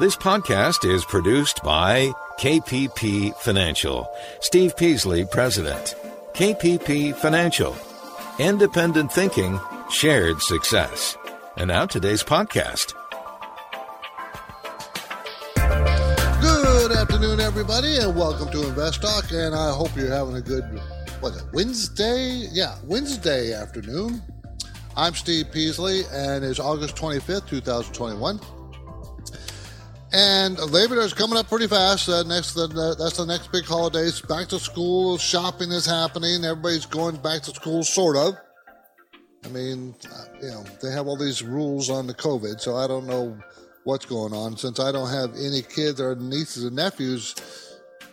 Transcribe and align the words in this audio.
This 0.00 0.16
podcast 0.16 0.84
is 0.92 1.04
produced 1.04 1.62
by 1.62 2.10
KPP 2.40 3.32
Financial. 3.36 4.12
Steve 4.40 4.76
Peasley, 4.76 5.24
President. 5.24 5.94
KPP 6.32 7.14
Financial. 7.14 7.76
Independent 8.40 9.12
thinking, 9.12 9.60
shared 9.92 10.42
success. 10.42 11.16
And 11.56 11.68
now 11.68 11.86
today's 11.86 12.24
podcast. 12.24 12.94
Good 15.54 16.90
afternoon, 16.90 17.38
everybody, 17.38 17.96
and 17.98 18.16
welcome 18.16 18.50
to 18.50 18.66
Invest 18.66 19.00
Talk. 19.00 19.30
And 19.30 19.54
I 19.54 19.72
hope 19.72 19.94
you're 19.96 20.10
having 20.10 20.34
a 20.34 20.42
good, 20.42 20.64
what, 21.20 21.34
Wednesday? 21.52 22.48
Yeah, 22.50 22.74
Wednesday 22.82 23.52
afternoon. 23.52 24.20
I'm 24.96 25.14
Steve 25.14 25.52
Peasley, 25.52 26.02
and 26.12 26.44
it's 26.44 26.58
August 26.58 26.96
25th, 26.96 27.48
2021. 27.48 28.40
And 30.14 30.56
Labor 30.70 30.94
Day 30.94 31.02
is 31.02 31.12
coming 31.12 31.36
up 31.36 31.48
pretty 31.48 31.66
fast. 31.66 32.08
Uh, 32.08 32.22
next, 32.22 32.54
the, 32.54 32.68
that's 32.96 33.16
the 33.16 33.26
next 33.26 33.50
big 33.50 33.64
holiday. 33.64 34.08
Back 34.28 34.46
to 34.50 34.60
school. 34.60 35.18
Shopping 35.18 35.72
is 35.72 35.84
happening. 35.84 36.44
Everybody's 36.44 36.86
going 36.86 37.16
back 37.16 37.42
to 37.42 37.50
school, 37.50 37.82
sort 37.82 38.16
of. 38.16 38.34
I 39.44 39.48
mean, 39.48 39.92
uh, 40.08 40.24
you 40.40 40.50
know, 40.50 40.64
they 40.80 40.92
have 40.92 41.08
all 41.08 41.16
these 41.16 41.42
rules 41.42 41.90
on 41.90 42.06
the 42.06 42.14
COVID, 42.14 42.60
so 42.60 42.76
I 42.76 42.86
don't 42.86 43.08
know 43.08 43.36
what's 43.82 44.06
going 44.06 44.32
on. 44.32 44.56
Since 44.56 44.78
I 44.78 44.92
don't 44.92 45.10
have 45.10 45.34
any 45.34 45.62
kids 45.62 46.00
or 46.00 46.14
nieces 46.14 46.62
and 46.62 46.76
nephews 46.76 47.34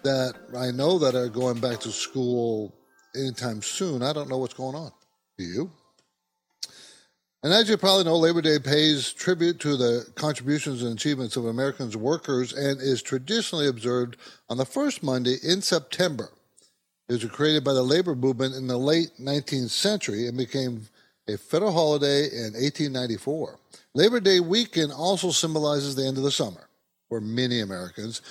that 0.02 0.34
I 0.58 0.72
know 0.72 0.98
that 0.98 1.14
are 1.14 1.30
going 1.30 1.60
back 1.60 1.82
to 1.82 1.92
school 1.92 2.76
anytime 3.16 3.62
soon, 3.62 4.02
I 4.02 4.12
don't 4.12 4.28
know 4.28 4.40
what's 4.40 4.56
going 4.56 4.76
on. 4.76 4.92
Do 5.38 5.44
you? 5.44 5.72
And 7.44 7.52
as 7.54 7.68
you 7.70 7.78
probably 7.78 8.04
know, 8.04 8.18
Labor 8.18 8.42
Day 8.42 8.60
pays 8.60 9.12
tribute 9.14 9.60
to 9.62 9.76
the 9.76 10.06
contributions 10.14 10.84
and 10.84 10.94
achievements 10.94 11.36
of 11.36 11.46
Americans 11.46 11.98
workers 11.98 12.54
and 12.54 12.80
is 12.80 13.02
traditionally 13.02 13.68
observed 13.68 14.18
on 14.48 14.58
the 14.58 14.66
first 14.66 15.02
Monday 15.02 15.38
in 15.42 15.64
September. 15.64 16.30
It 17.10 17.14
was 17.14 17.26
created 17.26 17.64
by 17.64 17.74
the 17.74 17.82
labor 17.82 18.16
movement 18.16 18.54
in 18.56 18.68
the 18.68 18.78
late 18.78 19.10
19th 19.20 19.72
century 19.72 20.28
and 20.28 20.38
became 20.38 20.88
a 21.28 21.36
federal 21.36 21.72
holiday 21.72 22.26
in 22.26 22.54
1894. 22.54 23.58
Labor 23.96 24.20
Day 24.20 24.40
weekend 24.40 24.92
also 24.92 25.32
symbolizes 25.32 25.96
the 25.96 26.06
end 26.06 26.18
of 26.18 26.24
the 26.24 26.32
summer 26.32 26.70
for 27.10 27.20
many 27.20 27.62
Americans 27.62 28.22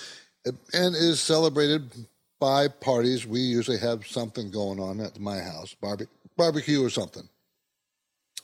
and 0.45 0.95
is 0.95 1.19
celebrated 1.19 1.91
by 2.39 2.69
parties. 2.69 3.27
We 3.27 3.41
usually 3.41 3.77
have 3.79 4.07
something 4.07 4.51
going 4.51 4.79
on 4.79 5.01
at 5.01 5.19
my 5.19 5.39
house, 5.39 5.75
barbe- 5.75 6.07
barbecue 6.37 6.83
or 6.83 6.89
something. 6.89 7.27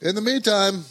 In 0.02 0.14
the 0.14 0.22
meantime, 0.22 0.86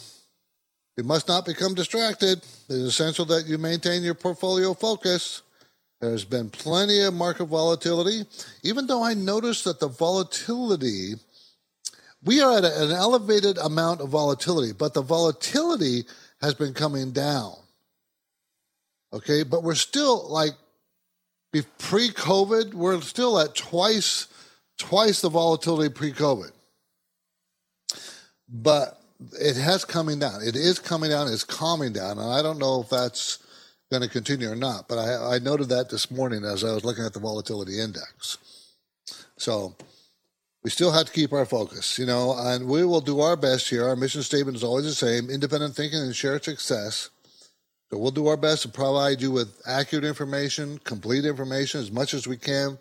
you 0.97 1.03
must 1.03 1.27
not 1.27 1.45
become 1.45 1.73
distracted. 1.73 2.39
It 2.69 2.73
is 2.73 2.83
essential 2.83 3.25
that 3.25 3.45
you 3.45 3.57
maintain 3.57 4.03
your 4.03 4.15
portfolio 4.15 4.73
focus. 4.73 5.43
There's 6.01 6.25
been 6.25 6.49
plenty 6.49 7.01
of 7.01 7.13
market 7.13 7.45
volatility, 7.45 8.25
even 8.63 8.85
though 8.85 9.03
I 9.03 9.13
noticed 9.13 9.63
that 9.63 9.79
the 9.79 9.87
volatility, 9.87 11.13
we 12.23 12.41
are 12.41 12.57
at 12.57 12.65
an 12.65 12.91
elevated 12.91 13.57
amount 13.57 14.01
of 14.01 14.09
volatility, 14.09 14.73
but 14.73 14.93
the 14.93 15.01
volatility 15.01 16.03
has 16.41 16.53
been 16.53 16.73
coming 16.73 17.11
down. 17.11 17.53
Okay, 19.13 19.43
but 19.43 19.63
we're 19.63 19.75
still 19.75 20.29
like 20.29 20.51
pre 21.51 22.09
COVID, 22.09 22.73
we're 22.73 23.01
still 23.01 23.39
at 23.39 23.55
twice 23.55 24.27
twice 24.77 25.21
the 25.21 25.29
volatility 25.29 25.89
pre 25.89 26.11
COVID. 26.11 26.51
But 28.49 29.01
it 29.39 29.57
has 29.57 29.83
coming 29.85 30.19
down. 30.19 30.41
It 30.43 30.55
is 30.55 30.79
coming 30.79 31.09
down. 31.09 31.27
It's 31.27 31.43
calming 31.43 31.93
down, 31.93 32.19
and 32.19 32.31
I 32.31 32.41
don't 32.41 32.59
know 32.59 32.81
if 32.81 32.89
that's 32.89 33.39
going 33.91 34.03
to 34.03 34.09
continue 34.09 34.51
or 34.51 34.55
not. 34.55 34.87
But 34.87 34.99
I, 34.99 35.35
I 35.35 35.39
noted 35.39 35.69
that 35.69 35.89
this 35.89 36.11
morning 36.11 36.43
as 36.43 36.63
I 36.63 36.73
was 36.73 36.85
looking 36.85 37.05
at 37.05 37.13
the 37.13 37.19
volatility 37.19 37.79
index. 37.79 38.37
So 39.37 39.75
we 40.63 40.69
still 40.69 40.91
have 40.91 41.07
to 41.07 41.13
keep 41.13 41.33
our 41.33 41.45
focus, 41.45 41.97
you 41.97 42.05
know, 42.05 42.35
and 42.37 42.67
we 42.67 42.85
will 42.85 43.01
do 43.01 43.21
our 43.21 43.35
best 43.35 43.69
here. 43.69 43.87
Our 43.87 43.95
mission 43.95 44.23
statement 44.23 44.57
is 44.57 44.63
always 44.63 44.85
the 44.85 44.93
same: 44.93 45.29
independent 45.29 45.75
thinking 45.75 45.99
and 45.99 46.15
shared 46.15 46.43
success. 46.43 47.09
So 47.89 47.97
we'll 47.97 48.11
do 48.11 48.27
our 48.27 48.37
best 48.37 48.63
to 48.63 48.69
provide 48.69 49.21
you 49.21 49.31
with 49.31 49.61
accurate 49.65 50.03
information, 50.03 50.77
complete 50.79 51.23
information, 51.23 51.79
as 51.79 51.89
much 51.89 52.13
as 52.13 52.27
we 52.27 52.35
can 52.35 52.77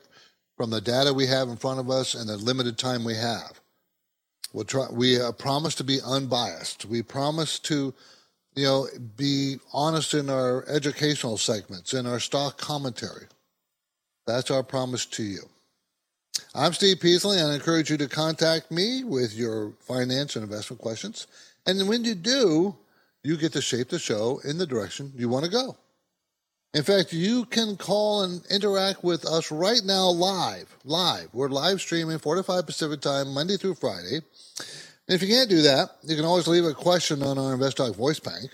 from 0.57 0.71
the 0.71 0.81
data 0.81 1.13
we 1.13 1.27
have 1.27 1.49
in 1.49 1.57
front 1.57 1.79
of 1.79 1.91
us 1.91 2.15
and 2.15 2.29
the 2.29 2.37
limited 2.37 2.77
time 2.77 3.05
we 3.05 3.15
have. 3.15 3.61
We'll 4.57 4.65
try. 4.65 4.87
We 4.91 5.21
uh, 5.21 5.33
promise 5.33 5.75
to 5.75 5.85
be 5.85 6.01
unbiased. 6.03 6.87
We 6.87 7.03
promise 7.03 7.59
to, 7.59 7.93
you 8.55 8.65
know, 8.65 8.87
be 9.15 9.59
honest 9.75 10.15
in 10.15 10.31
our 10.31 10.65
educational 10.67 11.37
segments, 11.37 11.93
in 11.93 12.07
our 12.07 12.19
stock 12.19 12.57
commentary. 12.57 13.27
That's 14.27 14.51
our 14.51 14.63
promise 14.63 15.05
to 15.05 15.23
you. 15.23 15.43
I'm 16.55 16.73
Steve 16.73 17.01
Peasley, 17.01 17.39
and 17.39 17.53
I 17.53 17.55
encourage 17.57 17.91
you 17.91 17.99
to 17.99 18.09
contact 18.09 18.71
me 18.71 19.05
with 19.05 19.35
your 19.35 19.73
finance 19.81 20.37
and 20.37 20.43
investment 20.43 20.81
questions. 20.81 21.27
And 21.67 21.87
when 21.87 22.05
you 22.05 22.15
do, 22.15 22.75
you 23.23 23.37
get 23.37 23.53
to 23.53 23.61
shape 23.61 23.91
the 23.91 23.99
show 23.99 24.41
in 24.43 24.57
the 24.57 24.67
direction 24.67 25.13
you 25.15 25.29
want 25.29 25.45
to 25.45 25.51
go. 25.51 25.77
In 26.77 26.83
fact, 26.83 27.15
you 27.15 27.47
can 27.47 27.79
call 27.79 28.25
and 28.25 28.45
interact 28.51 29.03
with 29.03 29.25
us 29.25 29.51
right 29.51 29.81
now 29.83 30.11
live. 30.11 30.77
Live. 30.85 31.31
We're 31.33 31.49
live 31.49 31.81
streaming 31.81 32.19
4 32.19 32.35
to 32.35 32.43
5 32.43 32.67
Pacific 32.67 33.01
time, 33.01 33.33
Monday 33.33 33.57
through 33.57 33.77
Friday. 33.77 34.17
And 34.17 34.25
if 35.09 35.23
you 35.23 35.29
can't 35.29 35.49
do 35.49 35.63
that, 35.63 35.93
you 36.03 36.17
can 36.17 36.27
always 36.27 36.47
leave 36.47 36.67
a 36.67 36.75
question 36.75 37.23
on 37.23 37.39
our 37.39 37.55
Invest 37.55 37.79
Talk 37.79 37.97
voice 37.97 38.21
bank. 38.21 38.51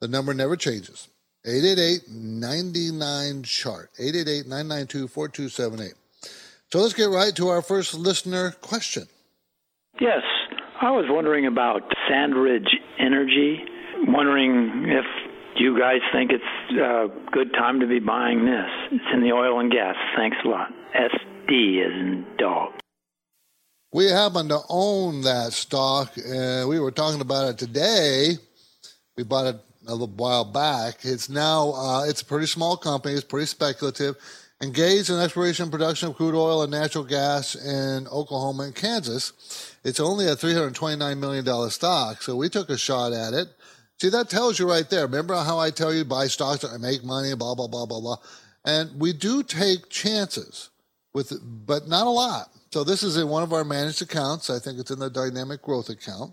The 0.00 0.08
number 0.08 0.32
never 0.32 0.56
changes. 0.56 1.08
888-99-CHART. 1.46 3.90
888-992-4278. 4.00 5.92
So 6.70 6.80
let's 6.80 6.94
get 6.94 7.10
right 7.10 7.36
to 7.36 7.48
our 7.48 7.60
first 7.60 7.92
listener 7.92 8.52
question. 8.62 9.08
Yes. 10.00 10.22
I 10.80 10.90
was 10.90 11.04
wondering 11.10 11.44
about 11.44 11.82
Sandridge 12.08 12.78
Energy, 12.98 13.62
wondering 14.06 14.86
if 14.88 15.04
you 15.56 15.78
guys 15.78 16.00
think 16.12 16.32
it's 16.32 16.78
a 16.78 17.08
good 17.30 17.52
time 17.52 17.80
to 17.80 17.86
be 17.86 17.98
buying 17.98 18.44
this. 18.44 18.70
It's 18.90 19.04
in 19.12 19.22
the 19.22 19.32
oil 19.32 19.60
and 19.60 19.70
gas. 19.70 19.96
Thanks 20.16 20.36
a 20.44 20.48
lot. 20.48 20.72
SD 20.94 21.86
is 21.86 21.92
in 21.92 22.26
dog. 22.38 22.72
We 23.92 24.06
happen 24.06 24.48
to 24.48 24.60
own 24.70 25.22
that 25.22 25.52
stock, 25.52 26.16
and 26.16 26.68
we 26.68 26.80
were 26.80 26.90
talking 26.90 27.20
about 27.20 27.50
it 27.50 27.58
today. 27.58 28.38
We 29.16 29.24
bought 29.24 29.54
it 29.54 29.60
a 29.86 29.92
little 29.92 30.06
while 30.06 30.44
back. 30.44 31.00
It's 31.02 31.28
now 31.28 31.72
uh, 31.72 32.04
it's 32.06 32.22
a 32.22 32.24
pretty 32.24 32.46
small 32.46 32.76
company. 32.76 33.14
It's 33.14 33.24
pretty 33.24 33.46
speculative. 33.46 34.16
Engaged 34.62 35.10
in 35.10 35.18
exploration 35.18 35.64
and 35.64 35.72
production 35.72 36.08
of 36.08 36.16
crude 36.16 36.36
oil 36.36 36.62
and 36.62 36.70
natural 36.70 37.04
gas 37.04 37.56
in 37.56 38.06
Oklahoma 38.06 38.62
and 38.62 38.74
Kansas. 38.74 39.32
It's 39.82 39.98
only 39.98 40.28
a 40.28 40.36
$329 40.36 41.18
million 41.18 41.70
stock, 41.70 42.22
so 42.22 42.36
we 42.36 42.48
took 42.48 42.70
a 42.70 42.78
shot 42.78 43.12
at 43.12 43.34
it. 43.34 43.48
See, 44.02 44.08
that 44.08 44.28
tells 44.28 44.58
you 44.58 44.68
right 44.68 44.90
there. 44.90 45.06
Remember 45.06 45.36
how 45.36 45.60
I 45.60 45.70
tell 45.70 45.94
you 45.94 46.04
buy 46.04 46.26
stocks 46.26 46.62
that 46.62 46.76
make 46.80 47.04
money, 47.04 47.36
blah, 47.36 47.54
blah, 47.54 47.68
blah, 47.68 47.86
blah, 47.86 48.00
blah. 48.00 48.16
And 48.64 49.00
we 49.00 49.12
do 49.12 49.44
take 49.44 49.90
chances 49.90 50.70
with, 51.14 51.32
but 51.40 51.86
not 51.86 52.08
a 52.08 52.10
lot. 52.10 52.50
So 52.72 52.82
this 52.82 53.04
is 53.04 53.16
in 53.16 53.28
one 53.28 53.44
of 53.44 53.52
our 53.52 53.62
managed 53.62 54.02
accounts. 54.02 54.50
I 54.50 54.58
think 54.58 54.80
it's 54.80 54.90
in 54.90 54.98
the 54.98 55.08
dynamic 55.08 55.62
growth 55.62 55.88
account. 55.88 56.32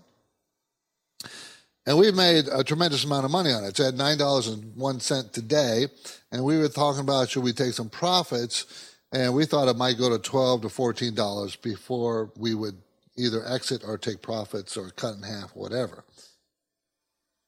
And 1.86 1.96
we've 1.96 2.12
made 2.12 2.48
a 2.48 2.64
tremendous 2.64 3.04
amount 3.04 3.24
of 3.24 3.30
money 3.30 3.52
on 3.52 3.62
it. 3.62 3.68
It's 3.68 3.78
at 3.78 3.94
$9.01 3.94 5.32
today. 5.32 5.86
And 6.32 6.42
we 6.42 6.58
were 6.58 6.68
talking 6.68 7.02
about 7.02 7.30
should 7.30 7.44
we 7.44 7.52
take 7.52 7.74
some 7.74 7.88
profits? 7.88 8.96
And 9.12 9.32
we 9.32 9.46
thought 9.46 9.68
it 9.68 9.76
might 9.76 9.96
go 9.96 10.10
to 10.10 10.18
12 10.18 10.62
to 10.62 10.66
$14 10.66 11.62
before 11.62 12.32
we 12.36 12.52
would 12.52 12.78
either 13.16 13.46
exit 13.46 13.82
or 13.86 13.96
take 13.96 14.22
profits 14.22 14.76
or 14.76 14.90
cut 14.90 15.14
in 15.14 15.22
half, 15.22 15.54
whatever. 15.54 16.02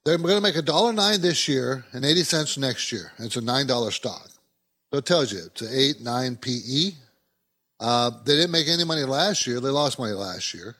They're 0.04 0.19
going 0.19 0.34
to 0.34 0.40
make 0.40 0.56
a 0.56 0.62
dollar 0.62 0.93
nine 0.93 1.20
this 1.20 1.46
year 1.46 1.84
and 1.93 2.04
80 2.04 2.22
cents 2.25 2.58
next 2.58 2.90
year. 2.90 3.12
It's 3.19 3.37
a 3.37 3.40
$9 3.40 3.93
stock. 3.93 4.28
So 4.90 4.99
it 4.99 5.06
tells 5.06 5.32
you 5.32 5.40
it's 5.46 5.62
an 5.62 5.70
8, 5.72 6.00
9 6.00 6.37
PE. 6.37 6.90
Uh, 7.78 8.10
they 8.25 8.37
didn't 8.37 8.50
make 8.50 8.69
any 8.69 8.84
money 8.84 9.04
last 9.04 9.46
year. 9.46 9.60
They 9.60 9.69
lost 9.69 9.99
money 9.99 10.12
last 10.12 10.54
year. 10.54 10.76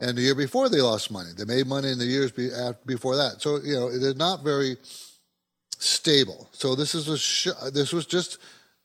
And 0.00 0.16
the 0.16 0.22
year 0.22 0.34
before, 0.34 0.68
they 0.68 0.80
lost 0.80 1.10
money. 1.10 1.30
They 1.36 1.44
made 1.44 1.66
money 1.66 1.90
in 1.90 1.98
the 1.98 2.04
years 2.04 2.30
be, 2.30 2.52
after, 2.52 2.78
before 2.86 3.16
that. 3.16 3.42
So, 3.42 3.58
you 3.62 3.74
know, 3.74 3.98
they're 3.98 4.14
not 4.14 4.44
very 4.44 4.76
stable. 5.78 6.48
So 6.52 6.74
this 6.74 6.94
is 6.94 7.08
a 7.08 7.16
sh- 7.18 7.48
this 7.72 7.92
was 7.92 8.06
just 8.06 8.38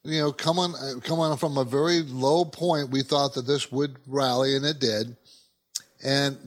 you 0.03 0.19
know 0.19 0.31
coming 0.31 0.73
coming 1.01 1.35
from 1.37 1.57
a 1.57 1.63
very 1.63 2.01
low 2.01 2.45
point. 2.45 2.89
We 2.89 3.03
thought 3.03 3.33
that 3.33 3.47
this 3.47 3.71
would 3.71 3.97
rally, 4.07 4.55
and 4.55 4.65
it 4.65 4.79
did. 4.79 5.15
And 6.03 6.37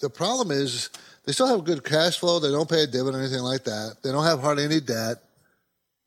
the 0.00 0.10
problem 0.10 0.50
is 0.50 0.90
they 1.24 1.32
still 1.32 1.46
have 1.46 1.64
good 1.64 1.84
cash 1.84 2.18
flow. 2.18 2.38
They 2.38 2.50
don't 2.50 2.68
pay 2.68 2.82
a 2.82 2.86
dividend 2.86 3.16
or 3.16 3.20
anything 3.20 3.42
like 3.42 3.64
that. 3.64 3.96
They 4.02 4.10
don't 4.10 4.24
have 4.24 4.40
hardly 4.40 4.64
any 4.64 4.80
debt. 4.80 5.18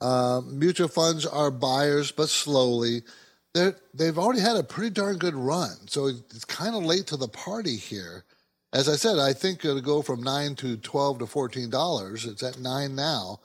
Uh, 0.01 0.41
mutual 0.45 0.87
funds 0.87 1.25
are 1.25 1.49
buyers, 1.51 2.11
but 2.11 2.29
slowly. 2.29 3.03
They're, 3.53 3.75
they've 3.93 4.17
already 4.17 4.41
had 4.41 4.57
a 4.57 4.63
pretty 4.63 4.89
darn 4.89 5.17
good 5.17 5.35
run. 5.35 5.87
So 5.87 6.07
it's 6.07 6.43
kind 6.43 6.75
of 6.75 6.83
late 6.83 7.07
to 7.07 7.17
the 7.17 7.29
party 7.29 7.77
here. 7.77 8.25
As 8.73 8.89
I 8.89 8.97
said, 8.97 9.17
I 9.17 9.31
think 9.31 9.63
it'll 9.63 9.79
go 9.79 10.01
from 10.01 10.21
nine 10.21 10.55
to 10.55 10.75
twelve 10.75 11.19
to 11.19 11.25
fourteen 11.25 11.69
dollars. 11.69 12.25
It's 12.25 12.43
at 12.43 12.59
nine 12.59 12.93
now, 12.93 13.39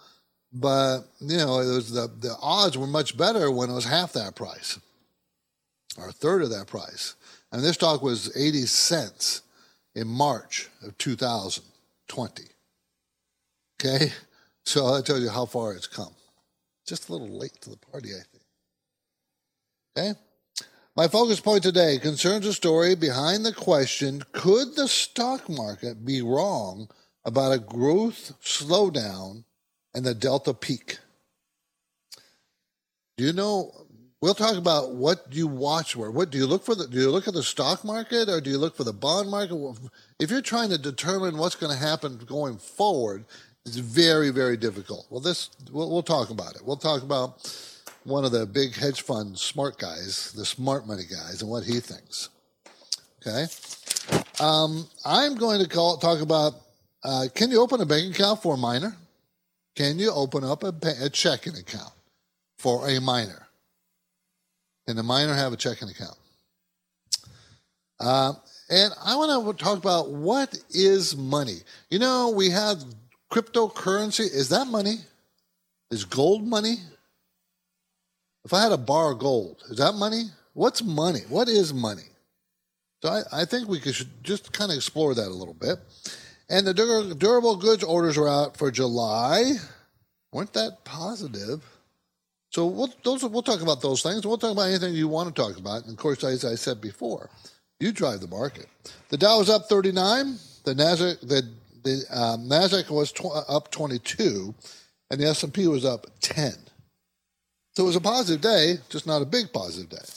but 0.52 1.02
you 1.20 1.36
know, 1.36 1.62
the 1.62 2.10
the 2.18 2.34
odds 2.42 2.76
were 2.76 2.88
much 2.88 3.16
better 3.16 3.48
when 3.48 3.70
it 3.70 3.74
was 3.74 3.84
half 3.84 4.12
that 4.14 4.34
price, 4.34 4.80
or 5.96 6.08
a 6.08 6.12
third 6.12 6.42
of 6.42 6.50
that 6.50 6.66
price. 6.66 7.14
And 7.52 7.62
this 7.62 7.74
stock 7.74 8.02
was 8.02 8.36
eighty 8.36 8.66
cents 8.66 9.42
in 9.94 10.06
March 10.06 10.68
of 10.82 10.96
2020. 10.98 12.44
Okay, 13.80 14.12
so 14.64 14.94
that 14.94 15.06
tells 15.06 15.20
you 15.20 15.30
how 15.30 15.46
far 15.46 15.72
it's 15.72 15.86
come. 15.86 16.14
Just 16.86 17.08
a 17.08 17.12
little 17.12 17.38
late 17.38 17.60
to 17.62 17.70
the 17.70 17.76
party, 17.76 18.10
I 18.10 18.22
think. 18.32 18.44
Okay. 19.96 20.18
My 20.96 21.08
focus 21.08 21.40
point 21.40 21.62
today 21.62 21.98
concerns 21.98 22.46
a 22.46 22.52
story 22.52 22.94
behind 22.94 23.44
the 23.44 23.52
question 23.52 24.24
Could 24.32 24.76
the 24.76 24.88
stock 24.88 25.48
market 25.48 26.04
be 26.04 26.20
wrong 26.20 26.88
about 27.24 27.52
a 27.52 27.58
growth 27.58 28.32
slowdown 28.42 29.44
and 29.94 30.04
the 30.04 30.14
Delta 30.14 30.52
peak? 30.52 30.98
Do 33.16 33.24
you 33.24 33.32
know? 33.32 33.86
We'll 34.22 34.34
talk 34.34 34.56
about 34.56 34.92
what 34.92 35.30
do 35.30 35.38
you 35.38 35.46
watch 35.46 35.94
for. 35.94 36.10
What 36.10 36.30
do 36.30 36.36
you 36.36 36.46
look 36.46 36.62
for? 36.62 36.74
The, 36.74 36.86
do 36.86 36.98
you 36.98 37.10
look 37.10 37.26
at 37.26 37.32
the 37.32 37.42
stock 37.42 37.84
market 37.84 38.28
or 38.28 38.42
do 38.42 38.50
you 38.50 38.58
look 38.58 38.76
for 38.76 38.84
the 38.84 38.92
bond 38.92 39.30
market? 39.30 39.56
If 40.18 40.30
you're 40.30 40.42
trying 40.42 40.68
to 40.70 40.78
determine 40.78 41.38
what's 41.38 41.54
going 41.54 41.72
to 41.72 41.82
happen 41.82 42.18
going 42.26 42.58
forward, 42.58 43.24
it's 43.64 43.76
very, 43.76 44.28
very 44.28 44.58
difficult. 44.58 45.06
Well, 45.08 45.20
this 45.20 45.48
we'll, 45.72 45.90
we'll 45.90 46.02
talk 46.02 46.28
about 46.28 46.54
it. 46.54 46.62
We'll 46.64 46.76
talk 46.76 47.02
about 47.02 47.50
one 48.04 48.26
of 48.26 48.32
the 48.32 48.44
big 48.44 48.74
hedge 48.74 49.00
fund 49.00 49.38
smart 49.38 49.78
guys, 49.78 50.32
the 50.32 50.44
smart 50.44 50.86
money 50.86 51.04
guys, 51.10 51.40
and 51.40 51.50
what 51.50 51.64
he 51.64 51.80
thinks. 51.80 52.28
Okay. 53.26 53.46
Um, 54.38 54.86
I'm 55.04 55.36
going 55.36 55.62
to 55.62 55.68
call, 55.68 55.96
talk 55.96 56.20
about 56.20 56.54
uh, 57.02 57.26
can 57.34 57.50
you 57.50 57.62
open 57.62 57.80
a 57.80 57.86
bank 57.86 58.14
account 58.14 58.42
for 58.42 58.54
a 58.54 58.58
minor? 58.58 58.94
Can 59.76 59.98
you 59.98 60.10
open 60.12 60.44
up 60.44 60.62
a, 60.62 60.74
a 61.00 61.08
checking 61.08 61.56
account 61.56 61.92
for 62.58 62.86
a 62.86 63.00
minor? 63.00 63.46
Can 64.90 64.96
the 64.96 65.04
minor 65.04 65.34
have 65.34 65.52
a 65.52 65.56
checking 65.56 65.88
account? 65.88 66.16
Uh, 68.00 68.32
and 68.68 68.92
I 69.00 69.14
want 69.14 69.56
to 69.56 69.64
talk 69.64 69.78
about 69.78 70.10
what 70.10 70.58
is 70.70 71.16
money. 71.16 71.58
You 71.90 72.00
know, 72.00 72.30
we 72.30 72.50
have 72.50 72.82
cryptocurrency. 73.30 74.22
Is 74.22 74.48
that 74.48 74.66
money? 74.66 74.96
Is 75.92 76.04
gold 76.04 76.44
money? 76.44 76.78
If 78.44 78.52
I 78.52 78.62
had 78.62 78.72
a 78.72 78.76
bar 78.76 79.12
of 79.12 79.20
gold, 79.20 79.62
is 79.70 79.78
that 79.78 79.94
money? 79.94 80.24
What's 80.54 80.82
money? 80.82 81.20
What 81.28 81.48
is 81.48 81.72
money? 81.72 82.08
So 83.00 83.10
I, 83.10 83.42
I 83.42 83.44
think 83.44 83.68
we 83.68 83.78
could, 83.78 83.94
should 83.94 84.24
just 84.24 84.52
kind 84.52 84.72
of 84.72 84.76
explore 84.76 85.14
that 85.14 85.28
a 85.28 85.30
little 85.30 85.54
bit. 85.54 85.78
And 86.48 86.66
the 86.66 86.74
durable 87.16 87.54
goods 87.54 87.84
orders 87.84 88.18
were 88.18 88.28
out 88.28 88.56
for 88.56 88.72
July. 88.72 89.52
Weren't 90.32 90.52
that 90.54 90.84
positive? 90.84 91.62
So 92.50 92.66
we'll, 92.66 92.92
those, 93.04 93.22
we'll 93.24 93.42
talk 93.42 93.62
about 93.62 93.80
those 93.80 94.02
things. 94.02 94.26
We'll 94.26 94.38
talk 94.38 94.52
about 94.52 94.68
anything 94.68 94.94
you 94.94 95.08
want 95.08 95.34
to 95.34 95.42
talk 95.42 95.56
about. 95.56 95.84
And 95.84 95.92
of 95.92 95.96
course, 95.96 96.24
as 96.24 96.44
I 96.44 96.56
said 96.56 96.80
before, 96.80 97.30
you 97.78 97.92
drive 97.92 98.20
the 98.20 98.28
market. 98.28 98.66
The 99.08 99.16
Dow 99.16 99.38
was 99.38 99.48
up 99.48 99.68
39. 99.68 100.36
The 100.64 100.74
Nasdaq, 100.74 101.20
the, 101.20 101.48
the 101.84 102.04
um, 102.10 102.48
Nasdaq 102.48 102.90
was 102.90 103.12
tw- 103.12 103.48
up 103.48 103.70
22, 103.70 104.54
and 105.10 105.20
the 105.20 105.26
S&P 105.28 105.66
was 105.68 105.84
up 105.84 106.06
10. 106.20 106.52
So 107.76 107.84
it 107.84 107.86
was 107.86 107.96
a 107.96 108.00
positive 108.00 108.42
day, 108.42 108.78
just 108.88 109.06
not 109.06 109.22
a 109.22 109.26
big 109.26 109.52
positive 109.52 109.88
day. 109.88 110.08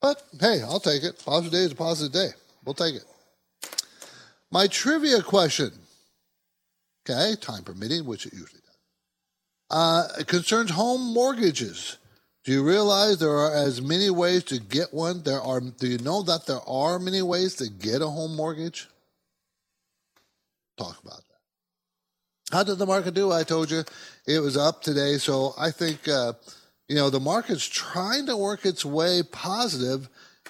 But 0.00 0.22
hey, 0.40 0.62
I'll 0.62 0.80
take 0.80 1.02
it. 1.02 1.22
Positive 1.24 1.52
day 1.52 1.64
is 1.64 1.72
a 1.72 1.76
positive 1.76 2.12
day. 2.12 2.28
We'll 2.64 2.74
take 2.74 2.94
it. 2.94 3.04
My 4.50 4.66
trivia 4.66 5.22
question, 5.22 5.70
okay, 7.08 7.36
time 7.40 7.62
permitting, 7.62 8.06
which 8.06 8.24
it 8.24 8.32
usually 8.32 8.57
uh, 9.70 10.08
it 10.18 10.26
concerns 10.26 10.70
home 10.70 11.12
mortgages. 11.12 11.98
Do 12.44 12.52
you 12.52 12.64
realize 12.64 13.18
there 13.18 13.36
are 13.36 13.54
as 13.54 13.82
many 13.82 14.10
ways 14.10 14.44
to 14.44 14.58
get 14.58 14.92
one? 14.92 15.22
There 15.22 15.40
are. 15.40 15.60
Do 15.60 15.86
you 15.86 15.98
know 15.98 16.22
that 16.22 16.46
there 16.46 16.66
are 16.66 16.98
many 16.98 17.22
ways 17.22 17.54
to 17.56 17.68
get 17.68 18.00
a 18.00 18.08
home 18.08 18.34
mortgage? 18.36 18.88
Talk 20.78 20.98
about 21.02 21.18
that. 21.18 22.56
How 22.56 22.62
did 22.62 22.78
the 22.78 22.86
market 22.86 23.14
do? 23.14 23.32
I 23.32 23.42
told 23.42 23.70
you 23.70 23.84
it 24.26 24.40
was 24.40 24.56
up 24.56 24.82
today, 24.82 25.18
so 25.18 25.54
I 25.58 25.70
think. 25.70 26.08
Uh, 26.08 26.32
you 26.88 26.96
know, 26.96 27.10
the 27.10 27.20
market's 27.20 27.66
trying 27.66 28.26
to 28.26 28.36
work 28.36 28.64
its 28.64 28.84
way 28.84 29.22
positive, 29.22 30.08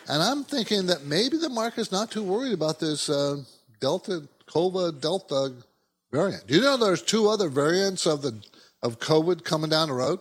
and 0.08 0.22
I'm 0.22 0.44
thinking 0.44 0.86
that 0.86 1.04
maybe 1.04 1.36
the 1.36 1.48
market's 1.48 1.90
not 1.90 2.12
too 2.12 2.22
worried 2.22 2.52
about 2.52 2.78
this 2.78 3.10
uh, 3.10 3.42
Delta, 3.80 4.22
COVID 4.46 5.00
Delta 5.00 5.52
variant. 6.12 6.46
Do 6.46 6.54
you 6.54 6.60
know 6.60 6.76
there's 6.76 7.02
two 7.02 7.28
other 7.28 7.48
variants 7.48 8.06
of 8.06 8.22
the 8.22 8.40
of 8.82 8.98
COVID 8.98 9.44
coming 9.44 9.70
down 9.70 9.88
the 9.88 9.94
road? 9.94 10.20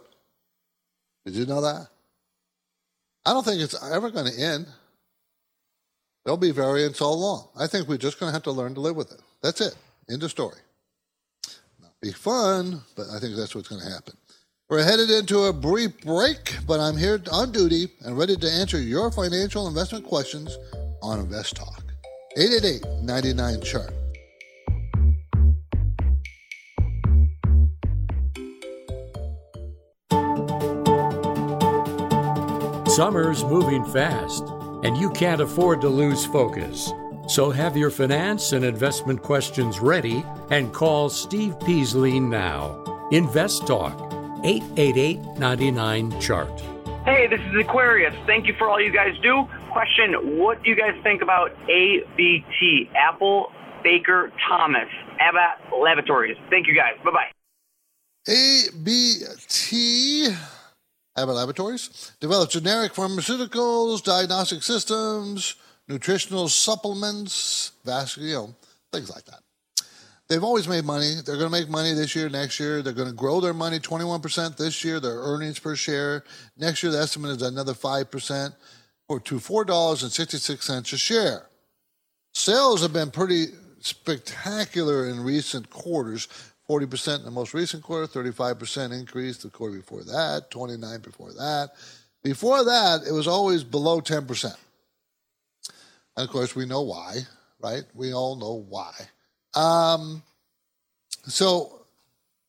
Did 1.25 1.35
you 1.35 1.45
know 1.45 1.61
that? 1.61 1.87
I 3.25 3.33
don't 3.33 3.43
think 3.43 3.61
it's 3.61 3.75
ever 3.91 4.09
going 4.09 4.31
to 4.31 4.41
end. 4.41 4.65
There'll 6.23 6.37
be 6.37 6.51
variants 6.51 7.01
all 7.01 7.13
along. 7.13 7.49
I 7.57 7.67
think 7.67 7.87
we're 7.87 7.97
just 7.97 8.19
going 8.19 8.29
to 8.29 8.33
have 8.33 8.43
to 8.43 8.51
learn 8.51 8.73
to 8.75 8.81
live 8.81 8.95
with 8.95 9.11
it. 9.11 9.21
That's 9.41 9.61
it. 9.61 9.75
End 10.09 10.23
of 10.23 10.31
story. 10.31 10.57
Not 11.81 11.91
be 12.01 12.11
fun, 12.11 12.81
but 12.95 13.07
I 13.13 13.19
think 13.19 13.35
that's 13.35 13.55
what's 13.55 13.67
going 13.67 13.81
to 13.81 13.89
happen. 13.89 14.15
We're 14.69 14.83
headed 14.83 15.09
into 15.09 15.43
a 15.43 15.53
brief 15.53 16.01
break, 16.01 16.57
but 16.67 16.81
I'm 16.81 16.97
here 16.97 17.21
on 17.31 17.53
duty 17.53 17.87
and 18.01 18.17
ready 18.17 18.35
to 18.35 18.49
answer 18.49 18.81
your 18.81 19.11
financial 19.11 19.67
investment 19.67 20.03
questions 20.03 20.57
on 21.01 21.19
Invest 21.19 21.55
Talk. 21.55 21.83
888 22.37 23.03
99 23.03 23.61
Chart. 23.61 23.91
Summer's 32.97 33.43
moving 33.43 33.85
fast, 33.85 34.43
and 34.83 34.97
you 34.97 35.11
can't 35.11 35.39
afford 35.39 35.81
to 35.81 35.87
lose 35.87 36.25
focus. 36.25 36.91
So 37.27 37.51
have 37.51 37.77
your 37.77 37.91
finance 37.91 38.53
and 38.53 38.65
investment 38.65 39.21
questions 39.21 39.79
ready 39.79 40.25
and 40.49 40.73
call 40.73 41.11
Steve 41.11 41.59
Peasley 41.59 42.19
now. 42.19 43.07
Invest 43.11 43.67
Talk, 43.67 44.11
888 44.43 45.19
99 45.37 46.19
Chart. 46.19 46.59
Hey, 47.05 47.27
this 47.27 47.39
is 47.39 47.55
Aquarius. 47.59 48.15
Thank 48.25 48.47
you 48.47 48.55
for 48.57 48.67
all 48.67 48.81
you 48.81 48.91
guys 48.91 49.13
do. 49.21 49.47
Question 49.71 50.39
What 50.39 50.63
do 50.63 50.71
you 50.71 50.75
guys 50.75 50.95
think 51.03 51.21
about 51.21 51.51
ABT, 51.69 52.89
Apple 52.95 53.51
Baker 53.83 54.31
Thomas, 54.49 54.89
Abbott 55.19 55.71
Laboratories? 55.79 56.35
Thank 56.49 56.65
you 56.65 56.73
guys. 56.73 56.93
Bye 57.05 57.11
bye. 57.11 57.29
ABT 58.27 60.35
Abbott 61.17 61.35
Laboratories 61.35 62.11
develops 62.19 62.53
generic 62.53 62.93
pharmaceuticals, 62.93 64.03
diagnostic 64.03 64.61
systems, 64.61 65.55
nutritional 65.87 66.47
supplements, 66.47 67.71
vascular, 67.83 68.27
you 68.27 68.35
know, 68.35 68.55
things 68.91 69.09
like 69.09 69.25
that. 69.25 69.39
They've 70.27 70.43
always 70.43 70.67
made 70.67 70.83
money. 70.83 71.15
They're 71.25 71.37
going 71.37 71.51
to 71.51 71.59
make 71.59 71.69
money 71.69 71.93
this 71.93 72.15
year, 72.15 72.29
next 72.29 72.59
year. 72.59 72.81
They're 72.81 72.93
going 72.93 73.07
to 73.07 73.15
grow 73.15 73.39
their 73.39 73.53
money 73.53 73.79
21% 73.79 74.57
this 74.57 74.83
year, 74.83 74.99
their 74.99 75.19
earnings 75.19 75.57
per 75.57 75.75
share. 75.75 76.23
Next 76.57 76.83
year, 76.83 76.91
the 76.91 76.99
estimate 76.99 77.31
is 77.31 77.41
another 77.41 77.73
5% 77.73 78.53
or 79.07 79.19
to 79.21 79.35
$4.66 79.35 80.93
a 80.93 80.97
share. 80.97 81.47
Sales 82.33 82.81
have 82.81 82.91
been 82.91 83.09
pretty 83.09 83.47
spectacular 83.79 85.07
in 85.07 85.23
recent 85.23 85.69
quarters. 85.69 86.27
40% 86.69 87.19
in 87.19 87.25
the 87.25 87.31
most 87.31 87.53
recent 87.53 87.83
quarter, 87.83 88.07
35% 88.07 88.97
increase 88.97 89.37
the 89.37 89.49
quarter 89.49 89.77
before 89.77 90.03
that, 90.03 90.51
29 90.51 90.99
before 90.99 91.31
that. 91.33 91.69
Before 92.23 92.63
that, 92.63 93.01
it 93.07 93.13
was 93.13 93.27
always 93.27 93.63
below 93.63 94.01
10%. 94.01 94.55
And 96.17 96.25
of 96.25 96.29
course, 96.29 96.55
we 96.55 96.65
know 96.65 96.81
why, 96.81 97.19
right? 97.61 97.83
We 97.93 98.13
all 98.13 98.35
know 98.35 98.65
why. 98.67 98.93
Um, 99.53 100.23
so 101.25 101.85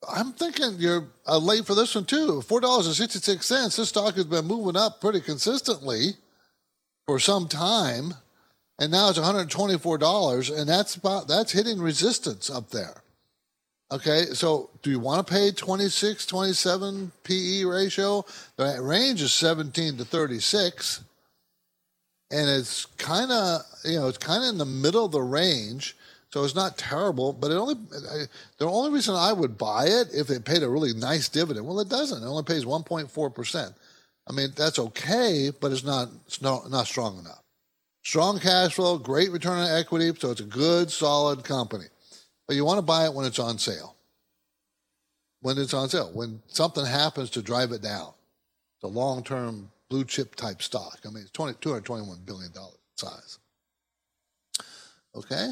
I'm 0.07 0.33
thinking 0.33 0.75
you're 0.79 1.07
uh, 1.27 1.39
late 1.39 1.67
for 1.67 1.75
this 1.75 1.95
one 1.95 2.05
too. 2.05 2.43
Four 2.43 2.61
dollars 2.61 2.87
and 2.87 2.95
sixty 2.95 3.19
six 3.19 3.47
cents. 3.47 3.77
This 3.77 3.89
stock 3.89 4.15
has 4.15 4.25
been 4.25 4.47
moving 4.47 4.77
up 4.77 5.01
pretty 5.01 5.21
consistently 5.21 6.13
for 7.07 7.19
some 7.19 7.49
time, 7.49 8.15
and 8.79 8.93
now 8.93 9.09
it's 9.09 9.19
one 9.19 9.27
hundred 9.27 9.51
twenty 9.51 9.77
four 9.79 9.99
dollars, 9.99 10.51
and 10.51 10.69
that's 10.69 10.95
about 10.95 11.29
that's 11.29 11.53
hitting 11.53 11.81
resistance 11.81 12.49
up 12.49 12.71
there. 12.71 13.03
Okay, 13.91 14.27
so 14.35 14.69
do 14.83 14.91
you 14.91 15.01
want 15.01 15.27
to 15.27 15.33
pay 15.33 15.51
26, 15.51 16.27
27 16.27 17.11
PE 17.25 17.65
ratio? 17.65 18.25
The 18.57 18.79
range 18.83 19.23
is 19.23 19.33
17 19.33 19.97
to 19.97 20.05
36, 20.05 21.05
and 22.31 22.51
it's 22.51 22.85
kind 22.85 23.33
of 23.33 23.63
you 23.85 23.99
know 23.99 24.09
it's 24.09 24.19
kind 24.19 24.45
of 24.45 24.51
in 24.51 24.59
the 24.59 24.67
middle 24.67 25.07
of 25.07 25.13
the 25.13 25.23
range, 25.23 25.97
so 26.31 26.45
it's 26.45 26.55
not 26.55 26.77
terrible. 26.77 27.33
But 27.33 27.51
it 27.51 27.55
only 27.55 27.77
the 28.59 28.69
only 28.69 28.91
reason 28.91 29.15
I 29.15 29.33
would 29.33 29.57
buy 29.57 29.87
it 29.87 30.09
if 30.13 30.29
it 30.29 30.45
paid 30.45 30.63
a 30.63 30.69
really 30.69 30.93
nice 30.93 31.31
dividend. 31.31 31.67
Well, 31.67 31.81
it 31.81 31.89
doesn't. 31.89 32.23
It 32.23 32.27
only 32.27 32.43
pays 32.43 32.67
1.4 32.67 33.35
percent. 33.35 33.73
I 34.29 34.33
mean 34.35 34.51
that's 34.55 34.79
okay, 34.79 35.51
but 35.59 35.73
it's 35.73 35.85
not 35.85 36.11
it's 36.27 36.43
not 36.43 36.71
not 36.71 36.87
strong 36.87 37.19
enough. 37.21 37.43
Strong 38.05 38.41
cash 38.41 38.75
flow, 38.75 38.99
great 38.99 39.31
return 39.31 39.59
on 39.59 39.79
equity, 39.79 40.13
so 40.19 40.31
it's 40.31 40.41
a 40.43 40.45
good 40.45 40.91
solid 40.91 41.43
company. 41.43 41.87
But 42.49 42.57
you 42.57 42.65
want 42.65 42.79
to 42.79 42.83
buy 42.83 43.05
it 43.05 43.13
when 43.15 43.27
it's 43.27 43.39
on 43.39 43.59
sale. 43.59 43.95
When 45.41 45.59
it's 45.59 45.75
on 45.75 45.91
sale, 45.91 46.11
when 46.13 46.43
something 46.49 46.85
happens 46.85 47.31
to 47.31 47.43
drive 47.43 47.71
it 47.71 47.83
down. 47.83 48.13
It's 48.77 48.85
a 48.85 48.89
long 48.89 49.23
term 49.23 49.71
blue 49.89 50.05
chip 50.05 50.35
type 50.35 50.63
stock. 50.63 50.99
I 51.07 51.11
mean, 51.11 51.23
it's 51.23 51.31
20, 51.33 51.55
$221 51.59 52.25
billion 52.25 52.51
size. 52.97 53.39
Okay? 55.15 55.51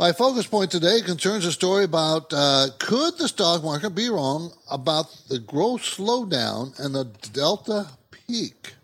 My 0.00 0.12
focus 0.12 0.46
point 0.46 0.70
today 0.70 1.00
concerns 1.02 1.44
a 1.44 1.52
story 1.52 1.84
about 1.84 2.32
uh, 2.32 2.68
could 2.78 3.18
the 3.18 3.28
stock 3.28 3.62
market 3.62 3.90
be 3.90 4.08
wrong 4.08 4.52
about 4.70 5.06
the 5.28 5.38
growth 5.38 5.82
slowdown 5.82 6.78
and 6.80 6.94
the 6.94 7.04
Delta 7.32 7.86
peak? 8.10 8.74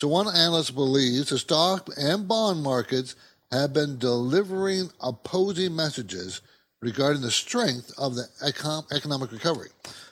So, 0.00 0.08
one 0.08 0.28
analyst 0.28 0.74
believes 0.74 1.30
the 1.30 1.38
stock 1.38 1.88
and 1.98 2.28
bond 2.28 2.62
markets 2.62 3.16
have 3.52 3.72
been 3.72 3.98
delivering 3.98 4.90
opposing 5.00 5.74
messages 5.74 6.40
regarding 6.82 7.22
the 7.22 7.30
strength 7.30 7.92
of 7.98 8.14
the 8.14 8.24
econ- 8.44 8.90
economic 8.92 9.32
recovery. 9.32 9.70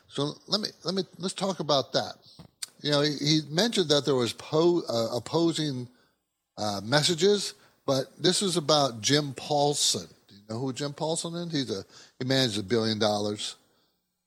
So 0.08 0.34
let 0.46 0.60
me 0.60 0.68
let 0.84 0.94
me 0.94 1.02
let's 1.18 1.34
talk 1.34 1.60
about 1.60 1.92
that. 1.92 2.14
You 2.82 2.90
know, 2.90 3.00
he, 3.00 3.16
he 3.16 3.40
mentioned 3.50 3.88
that 3.88 4.04
there 4.04 4.14
was 4.14 4.32
po- 4.34 4.82
uh, 4.88 5.16
opposing 5.16 5.88
uh, 6.56 6.80
messages, 6.84 7.54
but 7.86 8.06
this 8.22 8.42
is 8.42 8.56
about 8.56 9.00
Jim 9.00 9.32
Paulson. 9.34 10.06
Do 10.28 10.34
you 10.34 10.42
know 10.48 10.58
who 10.58 10.72
Jim 10.72 10.92
Paulson 10.92 11.34
is? 11.34 11.52
He's 11.52 11.70
a 11.70 11.84
he 12.18 12.24
manages 12.24 12.58
a 12.58 12.62
billion 12.62 12.98
dollars. 12.98 13.56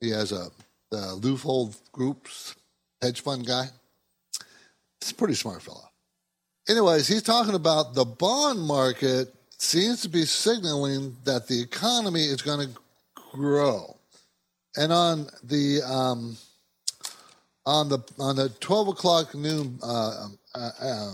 He 0.01 0.09
has 0.09 0.31
a 0.31 0.49
the 0.91 1.19
Leuthold 1.21 1.77
Group's 1.91 2.55
hedge 3.01 3.21
fund 3.21 3.45
guy. 3.45 3.69
He's 5.01 5.11
a 5.11 5.15
pretty 5.15 5.35
smart 5.35 5.61
fellow 5.61 5.87
anyways, 6.67 7.07
he's 7.07 7.23
talking 7.23 7.55
about 7.55 7.93
the 7.93 8.05
bond 8.05 8.59
market 8.59 9.33
seems 9.57 10.01
to 10.01 10.09
be 10.09 10.25
signaling 10.25 11.15
that 11.23 11.47
the 11.47 11.61
economy 11.61 12.25
is 12.25 12.41
going 12.41 12.67
to 12.67 12.79
grow. 13.31 13.97
And 14.75 14.93
on 14.93 15.27
the 15.43 15.81
um, 15.83 16.37
on 17.65 17.89
the 17.89 17.99
on 18.19 18.35
the 18.35 18.49
twelve 18.49 18.87
o'clock 18.87 19.33
noon 19.33 19.79
uh, 19.81 20.27
uh, 20.53 20.69
uh, 20.79 21.11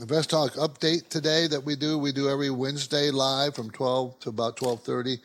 Invest 0.00 0.30
Talk 0.30 0.52
update 0.54 1.08
today 1.08 1.46
that 1.46 1.64
we 1.64 1.76
do, 1.76 1.98
we 1.98 2.12
do 2.12 2.28
every 2.28 2.50
Wednesday 2.50 3.10
live 3.10 3.54
from 3.54 3.70
twelve 3.70 4.18
to 4.20 4.30
about 4.30 4.56
twelve 4.56 4.82
thirty. 4.82 5.18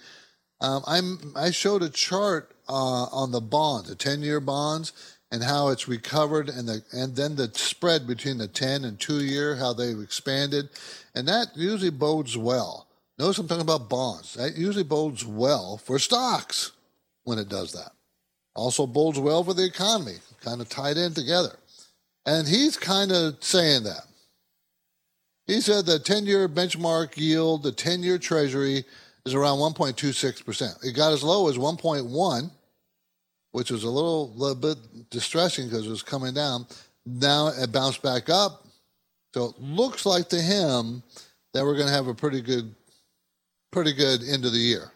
Um, 0.59 0.83
I'm 0.85 1.33
I 1.35 1.51
showed 1.51 1.83
a 1.83 1.89
chart 1.89 2.53
uh, 2.67 3.05
on 3.05 3.31
the 3.31 3.41
bonds, 3.41 3.89
the 3.89 3.95
ten 3.95 4.21
year 4.21 4.39
bonds, 4.39 4.91
and 5.31 5.43
how 5.43 5.69
it's 5.69 5.87
recovered 5.87 6.49
and 6.49 6.67
the 6.67 6.83
and 6.91 7.15
then 7.15 7.35
the 7.35 7.49
spread 7.53 8.05
between 8.05 8.37
the 8.37 8.47
10 8.47 8.83
and 8.83 8.99
2 8.99 9.23
year 9.23 9.55
how 9.55 9.73
they've 9.73 9.99
expanded. 9.99 10.69
And 11.15 11.27
that 11.27 11.47
usually 11.55 11.89
bodes 11.89 12.37
well. 12.37 12.87
Notice 13.17 13.37
i'm 13.37 13.47
talking 13.47 13.61
about 13.61 13.89
bonds. 13.89 14.33
That 14.33 14.57
usually 14.57 14.83
bodes 14.83 15.25
well 15.25 15.77
for 15.77 15.99
stocks 15.99 16.71
when 17.23 17.39
it 17.39 17.49
does 17.49 17.71
that. 17.73 17.91
Also 18.55 18.85
bodes 18.85 19.19
well 19.19 19.43
for 19.43 19.53
the 19.53 19.65
economy 19.65 20.17
kind 20.41 20.59
of 20.59 20.69
tied 20.69 20.97
in 20.97 21.13
together. 21.13 21.55
And 22.25 22.47
he's 22.47 22.77
kind 22.77 23.11
of 23.11 23.37
saying 23.43 23.83
that. 23.83 24.05
He 25.47 25.61
said 25.61 25.85
the 25.85 25.99
10 25.99 26.25
year 26.25 26.49
benchmark 26.49 27.15
yield 27.17 27.63
the 27.63 27.71
10 27.71 28.03
year 28.03 28.17
treasury 28.17 28.83
is 29.25 29.33
around 29.33 29.59
1.26% 29.59 30.83
it 30.83 30.93
got 30.93 31.13
as 31.13 31.23
low 31.23 31.47
as 31.47 31.57
1.1 31.57 32.51
which 33.51 33.71
was 33.71 33.83
a 33.83 33.89
little, 33.89 34.31
little 34.35 34.55
bit 34.55 35.09
distressing 35.09 35.67
because 35.67 35.85
it 35.85 35.89
was 35.89 36.03
coming 36.03 36.33
down. 36.33 36.65
Now 37.05 37.47
it 37.47 37.71
bounced 37.71 38.01
back 38.01 38.29
up. 38.29 38.65
So 39.33 39.45
it 39.45 39.61
looks 39.61 40.05
like 40.05 40.29
to 40.29 40.41
him 40.41 41.03
that 41.53 41.63
we're 41.63 41.75
going 41.75 41.87
to 41.87 41.93
have 41.93 42.07
a 42.07 42.13
pretty 42.13 42.41
good, 42.41 42.73
pretty 43.71 43.93
good 43.93 44.21
end 44.23 44.45
of 44.45 44.51
the 44.51 44.59
year. 44.59 44.91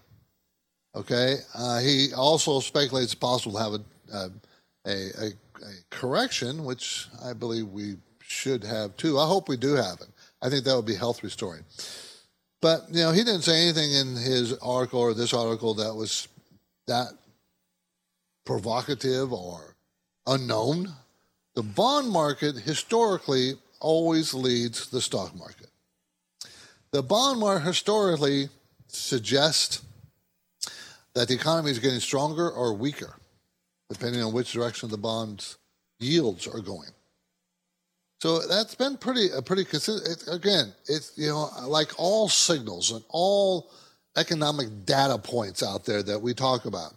Okay. 0.95 1.37
Uh, 1.53 1.79
he 1.79 2.09
also 2.15 2.59
speculates 2.59 3.13
it's 3.13 3.15
possible 3.15 3.57
to 3.57 3.63
have 3.63 3.73
a, 3.73 4.31
a, 4.87 5.25
a, 5.25 5.27
a 5.27 5.71
correction, 5.89 6.63
which 6.63 7.07
I 7.23 7.33
believe 7.33 7.67
we 7.67 7.95
should 8.21 8.63
have 8.63 8.95
too. 8.97 9.19
I 9.19 9.27
hope 9.27 9.49
we 9.49 9.57
do 9.57 9.73
have 9.73 9.99
it. 10.01 10.07
I 10.41 10.49
think 10.49 10.63
that 10.65 10.75
would 10.75 10.85
be 10.85 10.95
health 10.95 11.23
restoring. 11.23 11.63
But 12.61 12.85
you 12.89 13.03
know, 13.03 13.11
he 13.11 13.23
didn't 13.23 13.43
say 13.43 13.61
anything 13.61 13.91
in 13.91 14.15
his 14.15 14.53
article 14.59 14.99
or 14.99 15.13
this 15.13 15.33
article 15.33 15.73
that 15.75 15.93
was 15.93 16.27
that 16.87 17.09
provocative 18.45 19.33
or 19.33 19.75
unknown. 20.27 20.93
The 21.55 21.63
bond 21.63 22.09
market 22.09 22.55
historically 22.55 23.53
always 23.79 24.33
leads 24.33 24.89
the 24.89 25.01
stock 25.01 25.35
market. 25.35 25.67
The 26.91 27.03
bond 27.03 27.39
market 27.39 27.65
historically 27.65 28.49
suggests 28.87 29.81
that 31.13 31.27
the 31.27 31.33
economy 31.33 31.71
is 31.71 31.79
getting 31.79 31.99
stronger 31.99 32.49
or 32.49 32.73
weaker, 32.73 33.15
depending 33.89 34.21
on 34.21 34.33
which 34.33 34.53
direction 34.53 34.89
the 34.89 34.97
bonds 34.97 35.57
yields 35.99 36.47
are 36.47 36.59
going. 36.59 36.89
So 38.21 38.39
that's 38.47 38.75
been 38.75 38.97
pretty 38.97 39.29
a 39.35 39.41
pretty 39.41 39.65
consistent. 39.65 40.27
It, 40.27 40.33
again, 40.33 40.73
it's 40.87 41.13
you 41.17 41.27
know 41.27 41.49
like 41.67 41.91
all 41.97 42.29
signals 42.29 42.91
and 42.91 43.03
all 43.09 43.71
economic 44.17 44.85
data 44.85 45.17
points 45.17 45.61
out 45.61 45.85
there 45.85 46.01
that 46.03 46.21
we 46.21 46.33
talk 46.33 46.65
about. 46.65 46.93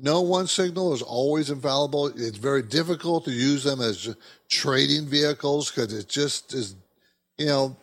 No 0.00 0.20
one 0.20 0.46
signal 0.46 0.94
is 0.94 1.02
always 1.02 1.50
infallible. 1.50 2.06
It's 2.08 2.38
very 2.38 2.62
difficult 2.62 3.24
to 3.24 3.32
use 3.32 3.64
them 3.64 3.80
as 3.80 4.14
trading 4.48 5.06
vehicles 5.06 5.70
because 5.70 5.92
it 5.92 6.08
just 6.08 6.54
is, 6.54 6.76
you 7.36 7.46
know, 7.46 7.76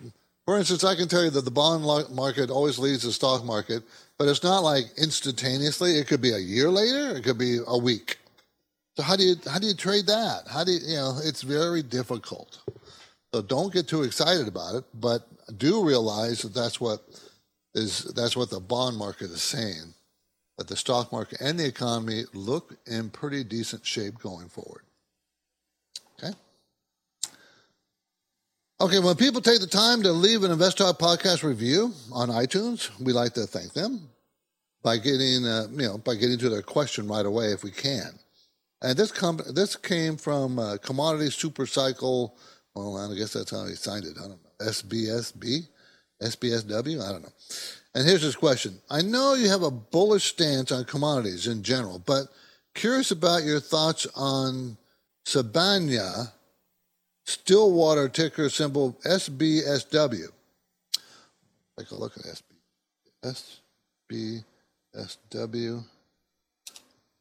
for 0.46 0.58
instance, 0.58 0.84
I 0.84 0.96
can 0.96 1.08
tell 1.08 1.24
you 1.24 1.32
that 1.32 1.44
the 1.44 1.52
bond 1.52 1.84
market 2.14 2.50
always 2.50 2.78
leads 2.78 3.04
the 3.04 3.12
stock 3.12 3.44
market, 3.44 3.84
but 4.18 4.28
it's 4.28 4.44
not 4.44 4.60
like 4.60 4.86
instantaneously. 4.98 5.98
It 5.98 6.08
could 6.08 6.22
be 6.22 6.34
a 6.34 6.38
year 6.38 6.70
later. 6.70 7.18
It 7.18 7.24
could 7.24 7.40
be 7.40 7.60
a 7.66 7.78
week. 7.78 8.20
So 8.96 9.04
how 9.04 9.16
do 9.16 9.24
you 9.24 9.36
how 9.52 9.60
do 9.60 9.68
you 9.68 9.74
trade 9.74 10.06
that? 10.06 10.44
How 10.48 10.64
do 10.64 10.72
you 10.72 10.80
you 10.86 10.96
know? 10.96 11.20
It's 11.24 11.42
very 11.42 11.82
difficult. 11.82 12.60
So 13.34 13.42
don't 13.42 13.74
get 13.74 13.88
too 13.88 14.04
excited 14.04 14.48
about 14.48 14.76
it, 14.76 14.86
but 14.94 15.28
do 15.58 15.84
realize 15.84 16.44
that 16.44 16.54
that's 16.54 16.80
what 16.80 17.02
is 17.74 18.04
that's 18.16 18.38
what 18.38 18.52
the 18.52 18.60
bond 18.60 18.98
market 18.98 19.32
is 19.32 19.42
saying 19.42 19.95
that 20.58 20.68
the 20.68 20.76
stock 20.76 21.12
market 21.12 21.42
and 21.42 21.60
the 21.60 21.66
economy 21.66 22.24
look 22.34 22.78
in 22.86 23.10
pretty 23.10 23.44
decent 23.44 23.86
shape 23.86 24.20
going 24.20 24.48
forward. 24.48 24.84
Okay? 26.18 26.34
Okay, 28.82 29.00
when 29.00 29.16
people 29.16 29.42
take 29.42 29.60
the 29.60 29.68
time 29.68 30.02
to 30.04 30.12
leave 30.12 30.44
an 30.44 30.52
Invest 30.52 30.78
Talk 30.78 30.98
podcast 31.00 31.44
review 31.44 31.94
on 32.12 32.30
iTunes, 32.30 32.90
we 33.00 33.14
like 33.14 33.34
to 33.34 33.46
thank 33.46 33.74
them 33.74 34.10
by 34.84 34.98
getting, 34.98 35.46
uh, 35.46 35.68
you 35.72 35.88
know, 35.88 35.98
by 35.98 36.16
getting 36.16 36.38
to 36.38 36.50
their 36.50 36.62
question 36.62 37.08
right 37.08 37.26
away 37.26 37.48
if 37.48 37.64
we 37.64 37.72
can. 37.72 38.20
And 38.82 38.98
this 38.98 39.12
com- 39.12 39.42
this 39.54 39.76
came 39.76 40.16
from 40.16 40.60
uh, 40.60 40.78
Commodity 40.78 41.32
Super 41.32 41.66
Cycle. 41.66 42.38
Well, 42.76 42.98
I 42.98 43.16
guess 43.16 43.34
that's 43.34 43.52
how 43.52 43.66
he 43.66 43.76
signed 43.76 44.06
it. 44.06 44.18
I 44.18 44.28
don't 44.28 44.32
know. 44.32 44.66
SBSB, 44.68 45.68
SBSW. 46.22 47.02
I 47.02 47.12
don't 47.12 47.24
know. 47.24 47.34
And 47.96 48.06
here's 48.06 48.22
his 48.22 48.36
question 48.36 48.80
I 48.90 49.02
know 49.02 49.34
you 49.34 49.50
have 49.50 49.64
a 49.64 49.72
bullish 49.72 50.26
stance 50.26 50.72
on 50.72 50.84
commodities 50.84 51.48
in 51.48 51.64
general, 51.64 51.98
but 52.06 52.28
curious 52.76 53.10
about 53.12 53.44
your 53.44 53.62
thoughts 53.62 54.06
on 54.16 54.78
Sibanye, 55.26 56.32
Stillwater 57.24 58.10
ticker 58.10 58.50
symbol 58.50 59.00
SBSW. 59.06 60.28
Take 61.80 61.92
a 61.92 61.96
look 61.96 62.14
at 62.18 62.42
SB, 63.24 64.44
SBSW. 64.96 65.84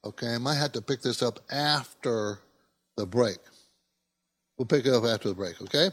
Okay, 0.04 0.34
I 0.34 0.38
might 0.38 0.56
have 0.56 0.72
to 0.72 0.82
pick 0.82 1.00
this 1.00 1.22
up 1.22 1.40
after 1.50 2.40
the 2.96 3.06
break. 3.06 3.38
We'll 4.58 4.66
pick 4.66 4.86
it 4.86 4.92
up 4.92 5.04
after 5.04 5.28
the 5.28 5.34
break, 5.34 5.62
okay? 5.62 5.90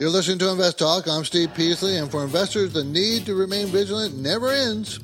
You're 0.00 0.10
listening 0.10 0.40
to 0.40 0.50
Invest 0.50 0.80
Talk. 0.80 1.06
I'm 1.06 1.24
Steve 1.24 1.54
Peasley, 1.54 1.98
and 1.98 2.10
for 2.10 2.24
investors, 2.24 2.72
the 2.72 2.82
need 2.82 3.24
to 3.26 3.36
remain 3.36 3.68
vigilant 3.68 4.16
never 4.16 4.50
ends. 4.50 4.98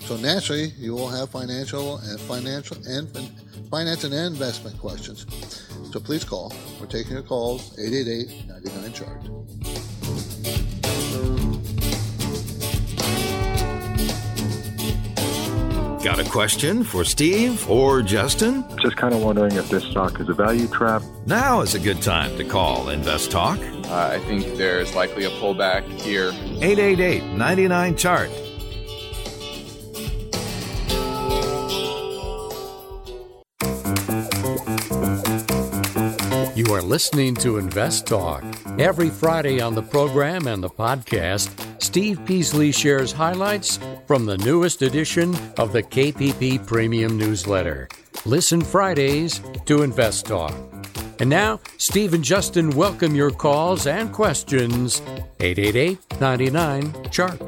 So 0.00 0.18
naturally, 0.18 0.66
you 0.76 0.92
will 0.92 1.08
have 1.08 1.30
financial 1.30 1.96
and 1.96 2.20
financial 2.20 2.76
and 2.86 3.08
finance 3.70 4.04
and 4.04 4.12
investment 4.12 4.78
questions. 4.78 5.24
So 5.90 5.98
please 5.98 6.24
call. 6.24 6.52
We're 6.78 6.88
taking 6.88 7.12
your 7.12 7.22
calls 7.22 7.74
888-99 7.78 8.94
chart. 8.94 9.97
Got 16.02 16.20
a 16.20 16.24
question 16.24 16.84
for 16.84 17.04
Steve 17.04 17.68
or 17.68 18.02
Justin? 18.02 18.64
Just 18.80 18.96
kind 18.96 19.12
of 19.12 19.22
wondering 19.22 19.56
if 19.56 19.68
this 19.68 19.82
stock 19.84 20.20
is 20.20 20.28
a 20.28 20.32
value 20.32 20.68
trap. 20.68 21.02
Now 21.26 21.60
is 21.60 21.74
a 21.74 21.80
good 21.80 22.00
time 22.00 22.36
to 22.38 22.44
call 22.44 22.88
Invest 22.90 23.32
Talk. 23.32 23.58
Uh, 23.58 24.10
I 24.12 24.20
think 24.20 24.56
there's 24.56 24.94
likely 24.94 25.24
a 25.24 25.30
pullback 25.30 25.82
here. 26.00 26.30
888 26.62 27.24
99 27.36 27.96
Chart. 27.96 28.30
You 36.56 36.74
are 36.74 36.82
listening 36.82 37.34
to 37.36 37.58
Invest 37.58 38.06
Talk. 38.06 38.44
Every 38.78 39.10
Friday 39.10 39.60
on 39.60 39.74
the 39.74 39.82
program 39.82 40.46
and 40.46 40.62
the 40.62 40.68
podcast, 40.68 41.50
Steve 41.78 42.20
Peasley 42.24 42.72
shares 42.72 43.12
highlights 43.12 43.78
from 44.06 44.26
the 44.26 44.38
newest 44.38 44.82
edition 44.82 45.34
of 45.56 45.72
the 45.72 45.82
KPP 45.82 46.66
Premium 46.66 47.16
Newsletter. 47.16 47.88
Listen 48.24 48.60
Fridays 48.60 49.40
to 49.66 49.82
Invest 49.82 50.26
Talk. 50.26 50.52
And 51.20 51.30
now, 51.30 51.60
Steve 51.78 52.14
and 52.14 52.22
Justin 52.22 52.70
welcome 52.70 53.14
your 53.14 53.30
calls 53.30 53.86
and 53.86 54.12
questions. 54.12 55.00
888 55.40 56.20
99 56.20 57.10
Chart. 57.10 57.40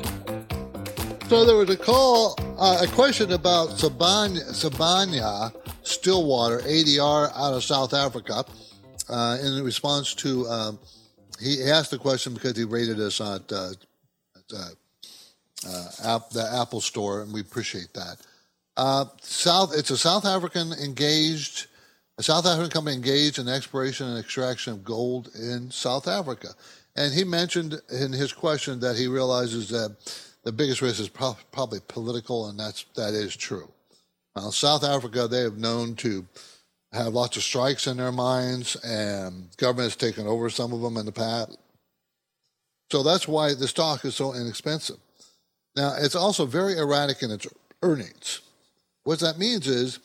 So 1.29 1.45
there 1.45 1.57
was 1.57 1.71
a 1.71 1.77
call, 1.77 2.37
uh, 2.59 2.79
a 2.83 2.89
question 2.89 3.33
about 3.33 3.71
Sibanye 3.71 5.53
Stillwater 5.83 6.59
ADR 6.61 7.31
out 7.37 7.55
of 7.55 7.63
South 7.63 7.95
Africa. 7.95 8.45
Uh, 9.09 9.39
in 9.43 9.65
response 9.65 10.15
to, 10.15 10.47
um, 10.49 10.79
he 11.41 11.63
asked 11.65 11.91
the 11.91 11.99
question 11.99 12.35
because 12.35 12.57
he 12.57 12.65
rated 12.65 13.01
us 13.01 13.21
on 13.21 13.45
uh, 13.51 13.55
uh, 13.55 13.73
app, 16.05 16.31
the 16.31 16.49
Apple 16.61 16.81
Store, 16.81 17.23
and 17.23 17.33
we 17.33 17.41
appreciate 17.41 17.93
that. 17.95 18.17
Uh, 18.77 19.05
South, 19.21 19.73
it's 19.77 19.91
a 19.91 19.99
South 19.99 20.25
African 20.25 20.73
engaged, 20.73 21.67
a 22.19 22.23
South 22.23 22.47
African 22.47 22.71
company 22.71 22.97
engaged 22.97 23.39
in 23.39 23.49
exploration 23.49 24.07
and 24.09 24.19
extraction 24.19 24.73
of 24.73 24.85
gold 24.85 25.31
in 25.35 25.71
South 25.71 26.09
Africa. 26.09 26.49
And 26.97 27.13
he 27.13 27.25
mentioned 27.25 27.81
in 27.91 28.13
his 28.13 28.33
question 28.33 28.81
that 28.81 28.97
he 28.97 29.07
realizes 29.07 29.69
that 29.69 29.97
the 30.45 30.53
biggest 30.53 30.83
risk 30.83 31.01
is 31.01 31.09
pro- 31.09 31.37
probably 31.53 31.81
political, 31.89 32.49
and 32.49 32.59
that's 32.59 32.85
that 32.97 33.15
is 33.15 33.37
true. 33.37 33.71
Now, 34.35 34.51
South 34.51 34.85
Africa, 34.85 35.29
they 35.29 35.43
have 35.43 35.59
known 35.59 35.95
to 35.97 36.27
have 36.93 37.15
lots 37.15 37.37
of 37.37 37.43
strikes 37.43 37.87
in 37.87 37.99
their 37.99 38.13
mines, 38.13 38.77
and 38.77 39.49
government 39.57 39.87
has 39.87 39.97
taken 39.97 40.27
over 40.27 40.51
some 40.51 40.73
of 40.73 40.81
them 40.81 40.97
in 40.97 41.07
the 41.07 41.13
past. 41.13 41.57
So 42.91 43.03
that's 43.03 43.29
why 43.29 43.55
the 43.55 43.69
stock 43.69 44.05
is 44.05 44.17
so 44.17 44.35
inexpensive. 44.35 44.99
Now, 45.77 45.95
it's 45.97 46.17
also 46.17 46.45
very 46.45 46.77
erratic 46.77 47.23
in 47.23 47.31
its 47.31 47.47
earnings. 47.83 48.41
What 49.05 49.21
that 49.21 49.39
means 49.39 49.69
is, 49.69 50.01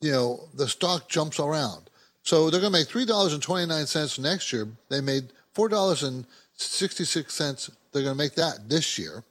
you 0.00 0.12
know, 0.12 0.48
the 0.54 0.68
stock 0.68 1.08
jumps 1.08 1.40
around. 1.40 1.90
So 2.22 2.50
they're 2.50 2.60
going 2.60 2.72
to 2.72 2.78
make 2.78 2.88
$3.29 2.88 4.18
next 4.20 4.52
year. 4.52 4.68
They 4.88 5.00
made 5.00 5.32
$4.66. 5.56 7.70
They're 7.92 8.02
going 8.02 8.14
to 8.14 8.18
make 8.18 8.36
that 8.36 8.68
this 8.68 8.98
year. 8.98 9.24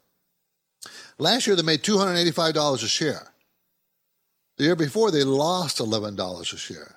Last 1.19 1.47
year, 1.47 1.55
they 1.55 1.63
made 1.63 1.83
$285 1.83 2.83
a 2.83 2.87
share. 2.87 3.31
The 4.57 4.65
year 4.65 4.75
before, 4.75 5.11
they 5.11 5.23
lost 5.23 5.77
$11 5.77 6.39
a 6.39 6.57
share. 6.57 6.95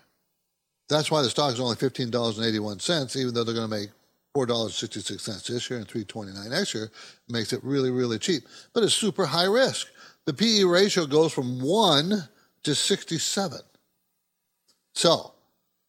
That's 0.88 1.10
why 1.10 1.22
the 1.22 1.30
stock 1.30 1.52
is 1.52 1.60
only 1.60 1.76
$15.81, 1.76 3.16
even 3.16 3.34
though 3.34 3.44
they're 3.44 3.54
going 3.54 3.70
to 3.70 3.76
make 3.76 3.90
$4.66 4.36 5.46
this 5.46 5.70
year 5.70 5.78
and 5.78 5.88
$3.29 5.88 6.50
next 6.50 6.74
year. 6.74 6.90
Makes 7.28 7.52
it 7.52 7.62
really, 7.64 7.90
really 7.90 8.18
cheap. 8.18 8.44
But 8.72 8.84
it's 8.84 8.94
super 8.94 9.26
high 9.26 9.44
risk. 9.44 9.88
The 10.26 10.34
PE 10.34 10.64
ratio 10.64 11.06
goes 11.06 11.32
from 11.32 11.60
1 11.60 12.28
to 12.62 12.74
67. 12.74 13.60
So 14.94 15.32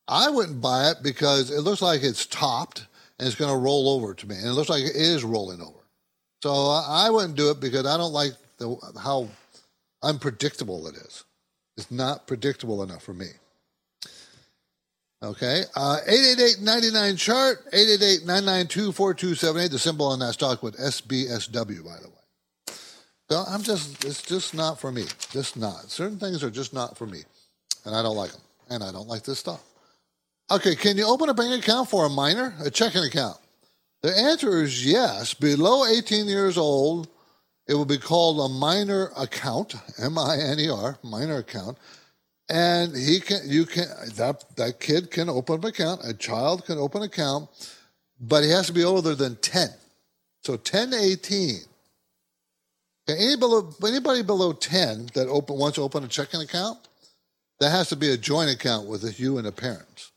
I 0.07 0.29
wouldn't 0.29 0.61
buy 0.61 0.89
it 0.89 0.97
because 1.03 1.51
it 1.51 1.61
looks 1.61 1.81
like 1.81 2.03
it's 2.03 2.25
topped 2.25 2.87
and 3.19 3.27
it's 3.27 3.35
going 3.35 3.51
to 3.51 3.57
roll 3.57 3.89
over 3.89 4.13
to 4.13 4.27
me. 4.27 4.35
And 4.35 4.47
it 4.47 4.53
looks 4.53 4.69
like 4.69 4.83
it 4.83 4.95
is 4.95 5.23
rolling 5.23 5.61
over. 5.61 5.79
So 6.41 6.51
I 6.51 7.09
wouldn't 7.09 7.35
do 7.35 7.51
it 7.51 7.59
because 7.59 7.85
I 7.85 7.97
don't 7.97 8.13
like 8.13 8.33
the, 8.57 8.75
how 9.01 9.27
unpredictable 10.01 10.87
it 10.87 10.95
is. 10.95 11.23
It's 11.77 11.91
not 11.91 12.27
predictable 12.27 12.81
enough 12.83 13.03
for 13.03 13.13
me. 13.13 13.27
Okay, 15.23 15.63
uh, 15.75 15.97
888-99 16.09 17.17
chart, 17.17 17.71
888-992-4278. 17.71 19.69
The 19.69 19.77
symbol 19.77 20.07
on 20.07 20.17
that 20.19 20.33
stock 20.33 20.63
with 20.63 20.75
SBSW, 20.77 21.85
by 21.85 21.97
the 22.01 22.09
way. 22.09 22.15
So 23.29 23.43
I'm 23.47 23.61
just, 23.61 24.03
it's 24.03 24.23
just 24.23 24.55
not 24.55 24.79
for 24.79 24.91
me. 24.91 25.05
Just 25.29 25.57
not. 25.57 25.91
Certain 25.91 26.17
things 26.17 26.43
are 26.43 26.49
just 26.49 26.73
not 26.73 26.97
for 26.97 27.05
me, 27.05 27.21
and 27.85 27.95
I 27.95 28.01
don't 28.01 28.15
like 28.15 28.31
them, 28.31 28.41
and 28.71 28.83
I 28.83 28.91
don't 28.91 29.07
like 29.07 29.23
this 29.23 29.37
stuff. 29.37 29.61
Okay, 30.49 30.75
can 30.75 30.97
you 30.97 31.05
open 31.05 31.29
a 31.29 31.35
bank 31.35 31.63
account 31.63 31.87
for 31.87 32.05
a 32.05 32.09
minor, 32.09 32.55
a 32.59 32.71
checking 32.71 33.03
account? 33.03 33.37
The 34.01 34.17
answer 34.17 34.63
is 34.63 34.83
yes. 34.85 35.35
Below 35.35 35.85
18 35.85 36.25
years 36.25 36.57
old, 36.57 37.07
it 37.67 37.75
will 37.75 37.85
be 37.85 37.99
called 37.99 38.39
a 38.39 38.53
minor 38.53 39.11
account, 39.15 39.75
M-I-N-E-R, 39.99 40.97
minor 41.03 41.37
account. 41.37 41.77
And 42.49 42.95
he 42.95 43.19
can, 43.19 43.39
you 43.45 43.65
can, 43.65 43.87
that, 44.15 44.43
that 44.57 44.79
kid 44.79 45.09
can 45.09 45.29
open 45.29 45.59
an 45.59 45.65
account, 45.65 46.01
a 46.03 46.13
child 46.13 46.65
can 46.65 46.77
open 46.77 47.01
an 47.01 47.07
account, 47.07 47.49
but 48.19 48.43
he 48.43 48.49
has 48.49 48.67
to 48.67 48.73
be 48.73 48.83
older 48.83 49.15
than 49.15 49.37
10. 49.37 49.69
So 50.41 50.57
10 50.57 50.91
to 50.91 50.97
18. 50.97 51.59
Okay, 53.09 53.23
any 53.23 53.35
below, 53.35 53.73
anybody 53.85 54.21
below 54.21 54.53
10 54.53 55.09
that 55.13 55.27
open, 55.27 55.57
wants 55.57 55.75
to 55.75 55.81
open 55.81 56.03
a 56.03 56.07
checking 56.07 56.41
account, 56.41 56.79
that 57.59 57.69
has 57.69 57.89
to 57.89 57.95
be 57.95 58.09
a 58.09 58.17
joint 58.17 58.49
account 58.49 58.87
with 58.87 59.19
you 59.19 59.37
and 59.37 59.45
the 59.45 59.51
parents. 59.51 60.11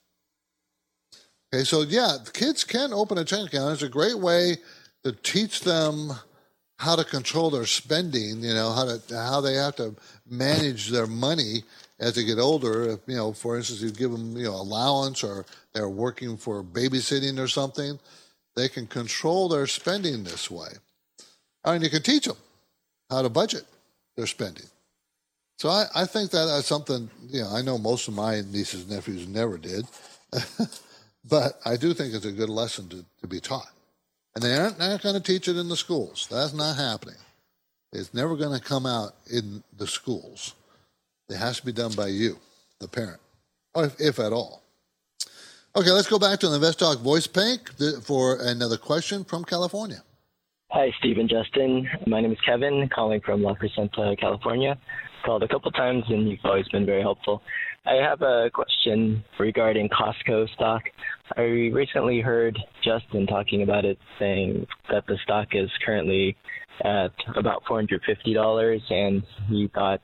Okay, 1.52 1.64
so 1.64 1.82
yeah, 1.82 2.16
kids 2.32 2.64
can 2.64 2.92
open 2.92 3.18
a 3.18 3.24
checking 3.24 3.46
account. 3.46 3.74
It's 3.74 3.82
a 3.82 3.88
great 3.88 4.18
way 4.18 4.56
to 5.04 5.12
teach 5.12 5.60
them 5.60 6.12
how 6.78 6.96
to 6.96 7.04
control 7.04 7.50
their 7.50 7.66
spending, 7.66 8.42
you 8.42 8.54
know, 8.54 8.72
how 8.72 8.84
to 8.84 9.00
how 9.14 9.40
they 9.40 9.54
have 9.54 9.76
to 9.76 9.94
manage 10.28 10.88
their 10.88 11.06
money 11.06 11.62
as 11.98 12.14
they 12.14 12.24
get 12.24 12.38
older. 12.38 12.90
If, 12.90 13.00
you 13.06 13.16
know, 13.16 13.32
for 13.32 13.56
instance, 13.56 13.80
you 13.80 13.90
give 13.90 14.10
them, 14.10 14.36
you 14.36 14.44
know, 14.44 14.54
allowance 14.54 15.22
or 15.22 15.44
they're 15.72 15.88
working 15.88 16.36
for 16.36 16.62
babysitting 16.62 17.38
or 17.38 17.48
something, 17.48 17.98
they 18.56 18.68
can 18.68 18.86
control 18.86 19.48
their 19.48 19.66
spending 19.66 20.24
this 20.24 20.50
way. 20.50 20.68
And 21.64 21.82
you 21.82 21.90
can 21.90 22.02
teach 22.02 22.26
them 22.26 22.36
how 23.10 23.22
to 23.22 23.28
budget 23.28 23.64
their 24.16 24.26
spending. 24.26 24.66
So 25.58 25.68
I, 25.68 25.86
I 25.94 26.04
think 26.04 26.30
that 26.32 26.46
that's 26.46 26.66
something, 26.66 27.08
you 27.28 27.42
know, 27.42 27.50
I 27.50 27.62
know 27.62 27.78
most 27.78 28.08
of 28.08 28.14
my 28.14 28.40
nieces 28.40 28.82
and 28.82 28.90
nephews 28.90 29.28
never 29.28 29.56
did, 29.56 29.86
but 31.24 31.60
I 31.64 31.76
do 31.76 31.94
think 31.94 32.12
it's 32.12 32.24
a 32.24 32.32
good 32.32 32.48
lesson 32.48 32.88
to, 32.88 33.04
to 33.20 33.26
be 33.26 33.40
taught. 33.40 33.70
And 34.34 34.42
they 34.42 34.56
aren't 34.56 34.80
not 34.80 35.02
going 35.02 35.14
to 35.14 35.20
teach 35.20 35.46
it 35.46 35.56
in 35.56 35.68
the 35.68 35.76
schools. 35.76 36.26
That's 36.30 36.52
not 36.52 36.76
happening. 36.76 37.14
It's 37.92 38.12
never 38.12 38.34
going 38.34 38.58
to 38.58 38.64
come 38.64 38.84
out 38.84 39.14
in 39.30 39.62
the 39.76 39.86
schools. 39.86 40.54
It 41.28 41.36
has 41.36 41.60
to 41.60 41.66
be 41.66 41.72
done 41.72 41.92
by 41.92 42.08
you, 42.08 42.36
the 42.80 42.88
parent, 42.88 43.20
or 43.74 43.86
if, 43.86 44.00
if 44.00 44.18
at 44.18 44.32
all. 44.32 44.62
Okay, 45.76 45.90
let's 45.90 46.08
go 46.08 46.18
back 46.18 46.38
to 46.40 46.48
the 46.48 46.54
Invest 46.54 46.78
Talk 46.78 46.98
voice 46.98 47.26
bank 47.26 47.70
for 48.02 48.38
another 48.40 48.76
question 48.76 49.24
from 49.24 49.44
California. 49.44 50.02
Hi, 50.70 50.92
Stephen 50.98 51.26
Justin. 51.28 51.88
My 52.06 52.20
name 52.20 52.32
is 52.32 52.38
Kevin, 52.44 52.88
calling 52.94 53.20
from 53.22 53.42
La 53.42 53.54
Crescenta, 53.54 54.18
California. 54.20 54.78
Called 55.24 55.42
a 55.42 55.48
couple 55.48 55.70
times, 55.70 56.04
and 56.08 56.28
you've 56.28 56.40
always 56.44 56.68
been 56.68 56.84
very 56.84 57.00
helpful. 57.00 57.42
I 57.86 57.94
have 57.94 58.20
a 58.22 58.50
question 58.52 59.24
regarding 59.38 59.88
Costco 59.88 60.52
stock. 60.54 60.82
I 61.36 61.42
recently 61.72 62.20
heard 62.20 62.58
Justin 62.82 63.26
talking 63.26 63.62
about 63.62 63.84
it, 63.84 63.98
saying 64.18 64.66
that 64.90 65.06
the 65.06 65.16
stock 65.22 65.48
is 65.52 65.70
currently 65.84 66.36
at 66.84 67.12
about 67.36 67.64
$450, 67.64 68.80
and 68.90 69.22
he 69.48 69.70
thought 69.74 70.00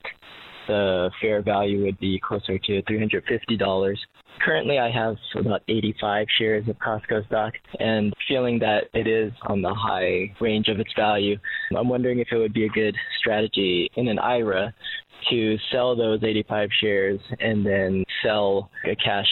the 0.70 1.10
fair 1.20 1.42
value 1.42 1.84
would 1.84 1.98
be 1.98 2.20
closer 2.20 2.56
to 2.58 2.82
$350. 2.82 3.96
Currently, 4.44 4.78
I 4.78 4.90
have 4.90 5.16
about 5.36 5.62
85 5.68 6.26
shares 6.38 6.68
of 6.68 6.76
Costco 6.78 7.26
stock, 7.26 7.52
and 7.78 8.12
feeling 8.26 8.58
that 8.60 8.84
it 8.94 9.06
is 9.06 9.32
on 9.42 9.60
the 9.60 9.74
high 9.74 10.34
range 10.40 10.68
of 10.68 10.80
its 10.80 10.92
value, 10.96 11.36
I'm 11.76 11.88
wondering 11.88 12.20
if 12.20 12.28
it 12.32 12.38
would 12.38 12.54
be 12.54 12.64
a 12.64 12.70
good 12.70 12.96
strategy 13.18 13.90
in 13.96 14.08
an 14.08 14.18
IRA 14.18 14.72
to 15.28 15.56
sell 15.70 15.94
those 15.94 16.22
85 16.22 16.70
shares 16.80 17.20
and 17.40 17.64
then 17.64 18.04
sell 18.22 18.70
a 18.86 18.96
cash 18.96 19.28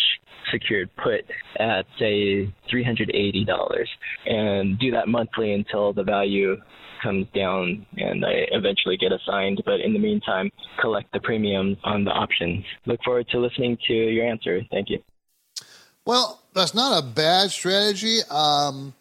secured 0.50 0.88
put 0.96 1.24
at 1.58 1.84
say 1.98 2.52
$380 2.72 3.84
and 4.26 4.78
do 4.78 4.90
that 4.90 5.08
monthly 5.08 5.52
until 5.52 5.92
the 5.92 6.02
value 6.02 6.56
comes 7.02 7.26
down 7.34 7.86
and 7.96 8.24
I 8.24 8.46
eventually 8.52 8.96
get 8.96 9.12
assigned. 9.12 9.62
But 9.64 9.80
in 9.80 9.92
the 9.92 9.98
meantime, 9.98 10.50
collect 10.80 11.12
the 11.12 11.20
premiums 11.20 11.76
on 11.84 12.04
the 12.04 12.10
options. 12.10 12.64
Look 12.86 13.00
forward 13.04 13.28
to 13.30 13.38
listening 13.38 13.76
to 13.86 13.92
your 13.92 14.26
answer. 14.26 14.62
Thank 14.70 14.87
you. 14.87 14.87
Well, 16.08 16.40
that's 16.54 16.74
not 16.74 16.98
a 16.98 17.06
bad 17.06 17.50
strategy. 17.50 18.20
Um, 18.30 18.94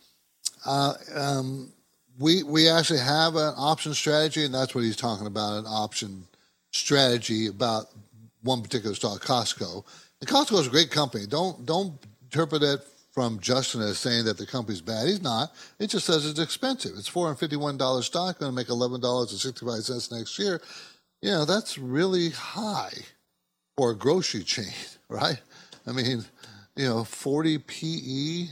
uh, 0.65 0.93
um, 1.15 1.72
we 2.20 2.43
we 2.43 2.67
actually 2.67 3.00
have 3.00 3.38
an 3.38 3.54
option 3.56 3.93
strategy, 3.93 4.43
and 4.43 4.54
that's 4.54 4.76
what 4.76 4.84
he's 4.84 4.98
talking 4.98 5.26
about 5.26 5.60
an 5.60 5.65
option 5.67 6.28
strategy 6.72 7.48
about 7.48 7.86
one 8.43 8.62
particular 8.62 8.93
stock, 8.93 9.22
Costco. 9.22 9.86
And 10.20 10.30
Costco 10.30 10.60
is 10.60 10.67
a 10.67 10.70
great 10.70 10.91
company. 10.91 11.26
Don't 11.26 11.65
don't 11.65 11.93
interpret 12.24 12.62
it 12.62 12.82
from 13.13 13.39
Justin 13.39 13.84
as 13.84 13.98
saying 14.00 14.26
that 14.26 14.38
the 14.38 14.46
company's 14.46 14.82
bad. 14.82 15.08
He's 15.08 15.22
not. 15.22 15.54
It 15.80 15.88
just 15.88 16.08
says 16.08 16.26
it's 16.26 16.41
expensive. 16.41 16.91
It's 16.98 17.08
four 17.08 17.28
hundred 17.28 17.39
fifty-one 17.39 17.78
dollars 17.78 18.08
stock, 18.08 18.38
going 18.38 18.52
to 18.52 18.56
make 18.56 18.67
eleven 18.67 19.00
dollars 19.00 19.32
and 19.32 19.39
sixty-five 19.39 19.84
cents 19.84 20.12
next 20.12 20.38
year. 20.38 20.60
You 21.22 21.32
know 21.32 21.46
that's 21.46 21.78
really 21.78 22.32
high 22.32 22.91
for 23.78 23.91
a 23.91 23.96
grocery 23.96 24.43
chain, 24.43 24.74
right? 25.08 25.39
I 25.88 25.93
mean, 25.93 26.26
you 26.77 26.87
know, 26.87 27.03
forty 27.03 27.57
PE. 27.57 28.47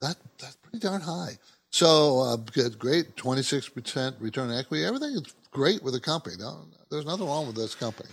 That 0.00 0.16
that's 0.38 0.56
pretty 0.56 0.78
darn 0.78 1.00
high. 1.00 1.38
So 1.70 2.20
uh, 2.20 2.36
good, 2.36 2.78
great, 2.78 3.16
twenty 3.16 3.42
six 3.42 3.68
percent 3.68 4.16
return 4.20 4.50
on 4.50 4.58
equity. 4.58 4.84
Everything 4.84 5.10
is 5.10 5.34
great 5.50 5.82
with 5.82 5.94
the 5.94 6.00
company. 6.00 6.36
No, 6.38 6.66
there's 6.90 7.06
nothing 7.06 7.26
wrong 7.26 7.46
with 7.46 7.56
this 7.56 7.74
company. 7.74 8.10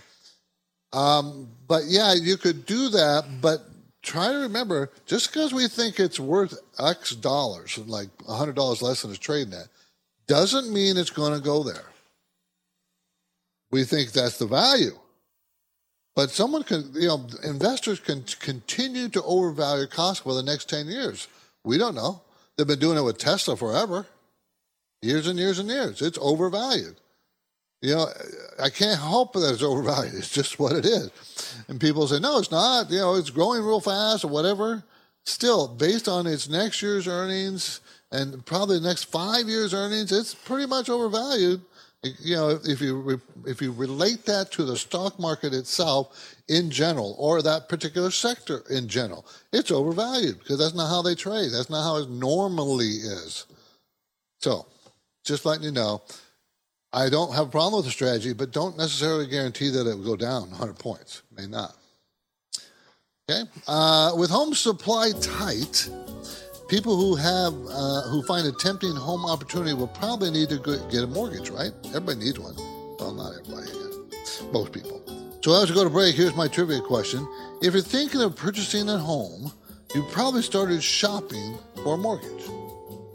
Um, 0.92 1.48
but 1.68 1.84
yeah, 1.86 2.14
you 2.14 2.36
could 2.36 2.64
do 2.66 2.88
that, 2.88 3.24
but 3.40 3.66
try 4.02 4.30
to 4.32 4.38
remember 4.38 4.90
just 5.04 5.32
because 5.32 5.52
we 5.52 5.68
think 5.68 5.98
it's 5.98 6.20
worth 6.20 6.58
X 6.78 7.10
dollars, 7.10 7.76
like 7.78 8.08
$100 8.18 8.82
less 8.82 9.02
than 9.02 9.10
it's 9.10 9.20
trading 9.20 9.52
at, 9.52 9.68
doesn't 10.26 10.72
mean 10.72 10.96
it's 10.96 11.10
going 11.10 11.34
to 11.34 11.44
go 11.44 11.62
there. 11.62 11.84
We 13.70 13.84
think 13.84 14.12
that's 14.12 14.38
the 14.38 14.46
value. 14.46 14.96
But 16.16 16.30
someone 16.30 16.62
can, 16.62 16.90
you 16.94 17.08
know, 17.08 17.26
investors 17.44 18.00
can 18.00 18.24
continue 18.40 19.08
to 19.10 19.22
overvalue 19.22 19.86
Costco 19.86 20.22
for 20.22 20.34
the 20.34 20.42
next 20.42 20.68
10 20.70 20.86
years. 20.86 21.28
We 21.62 21.76
don't 21.76 21.94
know. 21.94 22.22
They've 22.56 22.66
been 22.66 22.78
doing 22.78 22.96
it 22.96 23.02
with 23.02 23.18
Tesla 23.18 23.54
forever, 23.54 24.06
years 25.02 25.26
and 25.26 25.38
years 25.38 25.58
and 25.58 25.68
years. 25.68 26.00
It's 26.00 26.18
overvalued. 26.18 26.96
You 27.82 27.96
know, 27.96 28.06
I 28.58 28.70
can't 28.70 28.98
help 28.98 29.34
that 29.34 29.52
it's 29.52 29.62
overvalued. 29.62 30.14
It's 30.14 30.30
just 30.30 30.58
what 30.58 30.72
it 30.72 30.86
is. 30.86 31.10
And 31.68 31.78
people 31.78 32.08
say, 32.08 32.18
no, 32.18 32.38
it's 32.38 32.50
not. 32.50 32.90
You 32.90 32.98
know, 32.98 33.14
it's 33.16 33.30
growing 33.30 33.62
real 33.62 33.80
fast 33.80 34.24
or 34.24 34.28
whatever. 34.28 34.82
Still, 35.24 35.68
based 35.68 36.08
on 36.08 36.26
its 36.26 36.48
next 36.48 36.80
year's 36.80 37.06
earnings 37.06 37.80
and 38.10 38.46
probably 38.46 38.78
the 38.78 38.88
next 38.88 39.04
five 39.04 39.48
years' 39.48 39.74
earnings, 39.74 40.12
it's 40.12 40.34
pretty 40.34 40.66
much 40.66 40.88
overvalued. 40.88 41.60
You 42.20 42.36
know, 42.36 42.60
if 42.64 42.80
you 42.80 43.20
if 43.46 43.60
you 43.60 43.72
relate 43.72 44.24
that 44.26 44.50
to 44.52 44.64
the 44.64 44.76
stock 44.76 45.18
market 45.18 45.52
itself 45.54 46.36
in 46.48 46.70
general, 46.70 47.16
or 47.18 47.42
that 47.42 47.68
particular 47.68 48.10
sector 48.10 48.62
in 48.70 48.88
general, 48.88 49.26
it's 49.52 49.70
overvalued 49.70 50.38
because 50.38 50.58
that's 50.58 50.74
not 50.74 50.88
how 50.88 51.02
they 51.02 51.14
trade. 51.14 51.50
That's 51.52 51.70
not 51.70 51.82
how 51.82 51.96
it 51.96 52.10
normally 52.10 52.88
is. 52.88 53.46
So, 54.38 54.66
just 55.24 55.44
letting 55.44 55.64
you 55.64 55.72
know, 55.72 56.02
I 56.92 57.08
don't 57.08 57.34
have 57.34 57.48
a 57.48 57.50
problem 57.50 57.78
with 57.78 57.86
the 57.86 57.90
strategy, 57.92 58.32
but 58.32 58.52
don't 58.52 58.78
necessarily 58.78 59.26
guarantee 59.26 59.70
that 59.70 59.86
it 59.86 59.96
will 59.96 60.04
go 60.04 60.16
down 60.16 60.50
100 60.50 60.78
points. 60.78 61.22
May 61.36 61.46
not. 61.46 61.74
Okay. 63.28 63.42
Uh, 63.66 64.12
with 64.16 64.30
home 64.30 64.54
supply 64.54 65.10
tight, 65.20 65.90
people 66.68 66.96
who 66.96 67.14
have 67.16 67.54
uh, 67.70 68.02
who 68.08 68.22
find 68.22 68.46
a 68.46 68.52
tempting 68.52 68.94
home 68.94 69.24
opportunity 69.24 69.72
will 69.72 69.88
probably 69.88 70.30
need 70.30 70.48
to 70.50 70.58
get 70.90 71.04
a 71.04 71.06
mortgage, 71.06 71.50
right? 71.50 71.72
Everybody 71.86 72.20
needs 72.20 72.38
one. 72.38 72.54
Well, 72.98 73.14
not 73.14 73.32
everybody, 73.38 73.70
most 74.52 74.72
people. 74.72 75.02
So 75.42 75.62
as 75.62 75.70
we 75.70 75.76
go 75.76 75.84
to 75.84 75.90
break, 75.90 76.14
here's 76.14 76.34
my 76.34 76.48
trivia 76.48 76.80
question: 76.80 77.26
If 77.62 77.74
you're 77.74 77.82
thinking 77.82 78.22
of 78.22 78.34
purchasing 78.36 78.88
a 78.88 78.98
home, 78.98 79.52
you 79.94 80.02
probably 80.12 80.42
started 80.42 80.82
shopping 80.82 81.58
for 81.82 81.94
a 81.94 81.98
mortgage. 81.98 82.44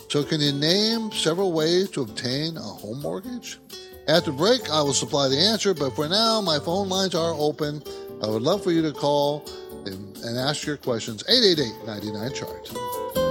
So, 0.09 0.23
can 0.23 0.41
you 0.41 0.51
name 0.51 1.11
several 1.11 1.53
ways 1.53 1.89
to 1.91 2.01
obtain 2.01 2.57
a 2.57 2.61
home 2.61 3.01
mortgage? 3.01 3.59
After 4.07 4.31
break, 4.31 4.69
I 4.69 4.81
will 4.81 4.93
supply 4.93 5.29
the 5.29 5.37
answer, 5.37 5.73
but 5.73 5.95
for 5.95 6.09
now, 6.09 6.41
my 6.41 6.59
phone 6.59 6.89
lines 6.89 7.15
are 7.15 7.33
open. 7.33 7.81
I 8.21 8.27
would 8.27 8.41
love 8.41 8.63
for 8.63 8.71
you 8.71 8.81
to 8.81 8.91
call 8.91 9.45
and, 9.85 10.17
and 10.17 10.37
ask 10.37 10.65
your 10.65 10.77
questions. 10.77 11.23
888 11.29 11.85
99 11.85 12.33
Chart. 12.33 13.30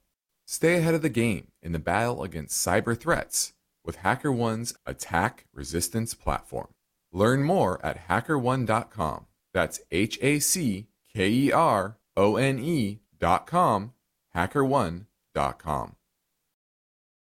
stay 0.51 0.75
ahead 0.75 0.93
of 0.93 1.01
the 1.01 1.09
game 1.09 1.47
in 1.63 1.71
the 1.71 1.79
battle 1.79 2.23
against 2.23 2.65
cyber 2.65 2.99
threats 2.99 3.53
with 3.85 3.99
HackerOne's 3.99 4.75
attack 4.85 5.45
resistance 5.53 6.13
platform. 6.13 6.67
Learn 7.13 7.41
more 7.43 7.83
at 7.85 8.07
hackerone.com. 8.09 9.25
That's 9.53 9.79
H 9.91 10.19
A 10.21 10.39
C 10.39 10.87
K 11.13 11.29
E 11.29 11.51
R 11.53 11.97
O 12.17 12.35
N 12.35 12.59
E.com, 12.59 13.93
hackerone.com. 14.35 15.95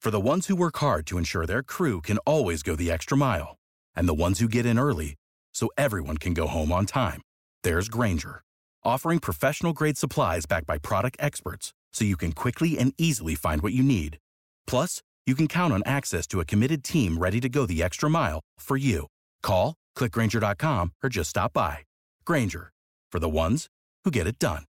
For 0.01 0.11
the 0.11 0.21
ones 0.21 0.47
who 0.47 0.55
work 0.57 0.77
hard 0.79 1.05
to 1.07 1.19
ensure 1.19 1.47
their 1.47 1.65
crew 1.65 2.01
can 2.01 2.19
always 2.19 2.63
go 2.63 2.77
the 2.77 2.93
extra 2.93 3.17
mile, 3.17 3.57
and 3.97 4.09
the 4.09 4.15
ones 4.15 4.39
who 4.39 4.47
get 4.49 4.65
in 4.65 4.79
early 4.79 5.17
so 5.53 5.69
everyone 5.77 6.19
can 6.19 6.33
go 6.33 6.47
home 6.47 6.71
on 6.71 6.87
time, 6.87 7.23
there's 7.65 7.89
Grainger, 7.89 8.43
offering 8.85 9.19
professional 9.19 9.73
grade 9.73 9.99
supplies 9.99 10.47
backed 10.47 10.67
by 10.67 10.79
product 10.79 11.17
experts 11.19 11.73
so 11.93 12.05
you 12.05 12.17
can 12.17 12.33
quickly 12.33 12.79
and 12.79 12.93
easily 12.99 13.35
find 13.35 13.63
what 13.63 13.73
you 13.73 13.83
need. 13.83 14.19
Plus, 14.67 15.03
you 15.27 15.35
can 15.35 15.49
count 15.49 15.73
on 15.73 15.83
access 15.87 16.27
to 16.29 16.41
a 16.41 16.45
committed 16.45 16.85
team 16.85 17.19
ready 17.19 17.41
to 17.41 17.49
go 17.49 17.67
the 17.67 17.83
extra 17.83 18.09
mile 18.09 18.41
for 18.61 18.77
you. 18.77 19.07
Call, 19.43 19.75
clickgrainger.com, 19.97 20.93
or 21.03 21.09
just 21.09 21.31
stop 21.31 21.53
by. 21.53 21.79
Grainger, 22.25 22.71
for 23.11 23.19
the 23.19 23.29
ones 23.29 23.67
who 24.05 24.11
get 24.13 24.27
it 24.29 24.39
done. 24.39 24.65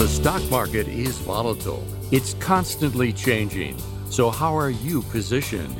The 0.00 0.08
stock 0.08 0.42
market 0.50 0.88
is 0.88 1.18
volatile. 1.18 1.86
It's 2.10 2.32
constantly 2.40 3.12
changing. 3.12 3.76
So, 4.08 4.30
how 4.30 4.56
are 4.56 4.70
you 4.70 5.02
positioned? 5.02 5.76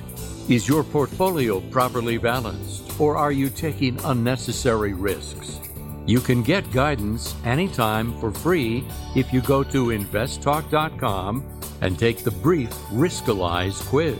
Is 0.46 0.68
your 0.68 0.84
portfolio 0.84 1.60
properly 1.70 2.18
balanced, 2.18 2.89
or 3.00 3.16
are 3.16 3.32
you 3.32 3.48
taking 3.48 3.98
unnecessary 4.04 4.92
risks? 4.92 5.58
You 6.06 6.20
can 6.20 6.42
get 6.42 6.70
guidance 6.70 7.34
anytime 7.44 8.18
for 8.20 8.30
free 8.30 8.84
if 9.16 9.32
you 9.32 9.40
go 9.40 9.62
to 9.64 9.86
investtalk.com 9.86 11.44
and 11.80 11.98
take 11.98 12.24
the 12.24 12.30
brief 12.30 12.70
Riskalyze 12.92 13.80
quiz. 13.88 14.18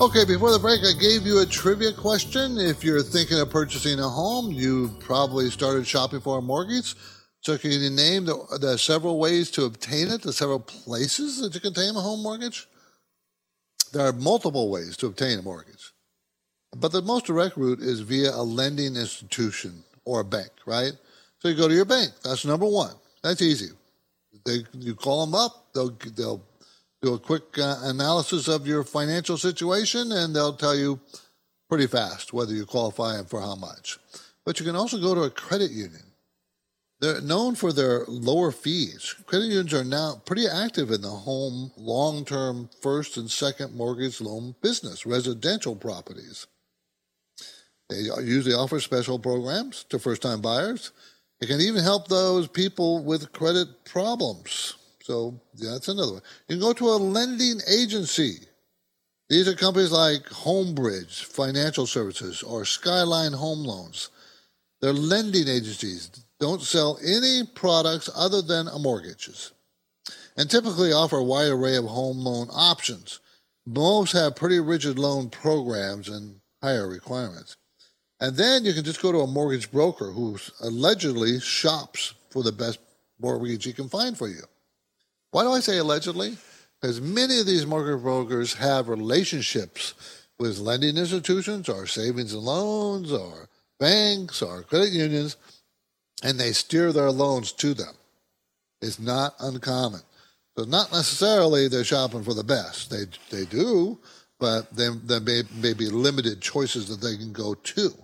Okay, 0.00 0.24
before 0.24 0.50
the 0.50 0.58
break, 0.58 0.80
I 0.80 0.98
gave 0.98 1.26
you 1.26 1.40
a 1.42 1.46
trivia 1.46 1.92
question. 1.92 2.56
If 2.56 2.82
you're 2.82 3.02
thinking 3.02 3.38
of 3.38 3.50
purchasing 3.50 4.00
a 4.00 4.08
home, 4.08 4.50
you 4.50 4.88
probably 5.00 5.50
started 5.50 5.86
shopping 5.86 6.20
for 6.20 6.38
a 6.38 6.42
mortgage. 6.42 6.94
So, 7.42 7.58
can 7.58 7.70
you 7.70 7.90
name 7.90 8.24
the, 8.24 8.58
the 8.60 8.78
several 8.78 9.18
ways 9.18 9.50
to 9.52 9.64
obtain 9.64 10.08
it, 10.08 10.22
the 10.22 10.32
several 10.32 10.60
places 10.60 11.40
that 11.40 11.54
you 11.54 11.60
can 11.60 11.68
obtain 11.68 11.96
a 11.96 12.00
home 12.00 12.22
mortgage? 12.22 12.66
There 13.92 14.06
are 14.06 14.12
multiple 14.12 14.70
ways 14.70 14.96
to 14.98 15.06
obtain 15.06 15.38
a 15.38 15.42
mortgage. 15.42 15.92
But 16.76 16.92
the 16.92 17.02
most 17.02 17.26
direct 17.26 17.56
route 17.56 17.80
is 17.80 18.00
via 18.00 18.30
a 18.30 18.42
lending 18.42 18.96
institution 18.96 19.82
or 20.04 20.20
a 20.20 20.24
bank, 20.24 20.50
right? 20.66 20.92
So 21.40 21.48
you 21.48 21.54
go 21.54 21.68
to 21.68 21.74
your 21.74 21.84
bank. 21.84 22.10
That's 22.22 22.44
number 22.44 22.66
one. 22.66 22.94
That's 23.22 23.42
easy. 23.42 23.70
They, 24.44 24.64
you 24.72 24.94
call 24.94 25.26
them 25.26 25.34
up. 25.34 25.72
They'll 25.74 25.96
they'll 26.16 26.42
do 27.02 27.14
a 27.14 27.18
quick 27.18 27.58
uh, 27.58 27.76
analysis 27.82 28.48
of 28.48 28.66
your 28.66 28.84
financial 28.84 29.36
situation, 29.36 30.12
and 30.12 30.34
they'll 30.34 30.54
tell 30.54 30.76
you 30.76 31.00
pretty 31.68 31.86
fast 31.86 32.32
whether 32.32 32.52
you 32.52 32.66
qualify 32.66 33.16
and 33.18 33.28
for 33.28 33.40
how 33.40 33.54
much. 33.54 33.98
But 34.44 34.60
you 34.60 34.66
can 34.66 34.76
also 34.76 34.98
go 34.98 35.14
to 35.14 35.22
a 35.22 35.30
credit 35.30 35.70
union. 35.70 36.02
They're 37.00 37.20
known 37.22 37.54
for 37.54 37.72
their 37.72 38.04
lower 38.06 38.52
fees. 38.52 39.14
Credit 39.24 39.46
unions 39.46 39.72
are 39.72 39.84
now 39.84 40.20
pretty 40.26 40.46
active 40.46 40.90
in 40.90 41.00
the 41.00 41.08
home 41.08 41.72
long 41.76 42.24
term 42.26 42.68
first 42.82 43.16
and 43.16 43.30
second 43.30 43.74
mortgage 43.74 44.20
loan 44.20 44.54
business, 44.60 45.06
residential 45.06 45.74
properties. 45.74 46.46
They 47.90 48.22
usually 48.22 48.54
offer 48.54 48.80
special 48.80 49.18
programs 49.18 49.84
to 49.90 49.98
first 49.98 50.22
time 50.22 50.40
buyers. 50.40 50.92
It 51.40 51.46
can 51.46 51.60
even 51.60 51.82
help 51.82 52.08
those 52.08 52.48
people 52.48 53.02
with 53.02 53.32
credit 53.32 53.84
problems. 53.84 54.76
So 55.02 55.40
yeah, 55.56 55.72
that's 55.72 55.88
another 55.88 56.12
one. 56.12 56.22
You 56.48 56.56
can 56.56 56.60
go 56.60 56.72
to 56.72 56.90
a 56.90 56.96
lending 56.96 57.60
agency. 57.68 58.46
These 59.28 59.48
are 59.48 59.54
companies 59.54 59.92
like 59.92 60.22
Homebridge 60.24 61.24
Financial 61.24 61.86
Services 61.86 62.42
or 62.42 62.64
Skyline 62.64 63.32
Home 63.32 63.64
Loans. 63.64 64.10
They're 64.80 64.92
lending 64.92 65.48
agencies. 65.48 66.10
Don't 66.38 66.62
sell 66.62 66.98
any 67.04 67.42
products 67.54 68.08
other 68.14 68.42
than 68.42 68.68
mortgages 68.80 69.52
and 70.36 70.48
typically 70.48 70.92
offer 70.92 71.18
a 71.18 71.24
wide 71.24 71.50
array 71.50 71.76
of 71.76 71.84
home 71.84 72.18
loan 72.18 72.48
options. 72.50 73.20
Most 73.66 74.12
have 74.12 74.36
pretty 74.36 74.58
rigid 74.58 74.98
loan 74.98 75.28
programs 75.28 76.08
and 76.08 76.40
higher 76.62 76.88
requirements. 76.88 77.56
And 78.20 78.36
then 78.36 78.64
you 78.64 78.74
can 78.74 78.84
just 78.84 79.00
go 79.00 79.12
to 79.12 79.20
a 79.20 79.26
mortgage 79.26 79.70
broker 79.70 80.10
who 80.10 80.38
allegedly 80.60 81.40
shops 81.40 82.14
for 82.28 82.42
the 82.42 82.52
best 82.52 82.78
mortgage 83.18 83.64
he 83.64 83.72
can 83.72 83.88
find 83.88 84.16
for 84.16 84.28
you. 84.28 84.42
Why 85.30 85.42
do 85.42 85.52
I 85.52 85.60
say 85.60 85.78
allegedly? 85.78 86.36
Because 86.80 87.00
many 87.00 87.40
of 87.40 87.46
these 87.46 87.66
mortgage 87.66 88.02
brokers 88.02 88.54
have 88.54 88.88
relationships 88.88 89.94
with 90.38 90.58
lending 90.58 90.96
institutions 90.96 91.68
or 91.68 91.86
savings 91.86 92.32
and 92.32 92.42
loans 92.42 93.12
or 93.12 93.48
banks 93.78 94.42
or 94.42 94.62
credit 94.62 94.90
unions, 94.90 95.36
and 96.22 96.38
they 96.38 96.52
steer 96.52 96.92
their 96.92 97.10
loans 97.10 97.52
to 97.52 97.74
them. 97.74 97.94
It's 98.82 98.98
not 98.98 99.34
uncommon. 99.40 100.00
So 100.56 100.64
not 100.64 100.92
necessarily 100.92 101.68
they're 101.68 101.84
shopping 101.84 102.22
for 102.22 102.34
the 102.34 102.44
best. 102.44 102.90
They 102.90 103.04
they 103.30 103.44
do, 103.44 103.98
but 104.38 104.74
there, 104.74 105.20
may, 105.20 105.42
may 105.54 105.74
be 105.74 105.88
limited 105.88 106.40
choices 106.40 106.88
that 106.88 107.06
they 107.06 107.16
can 107.16 107.32
go 107.32 107.54
to. 107.54 107.94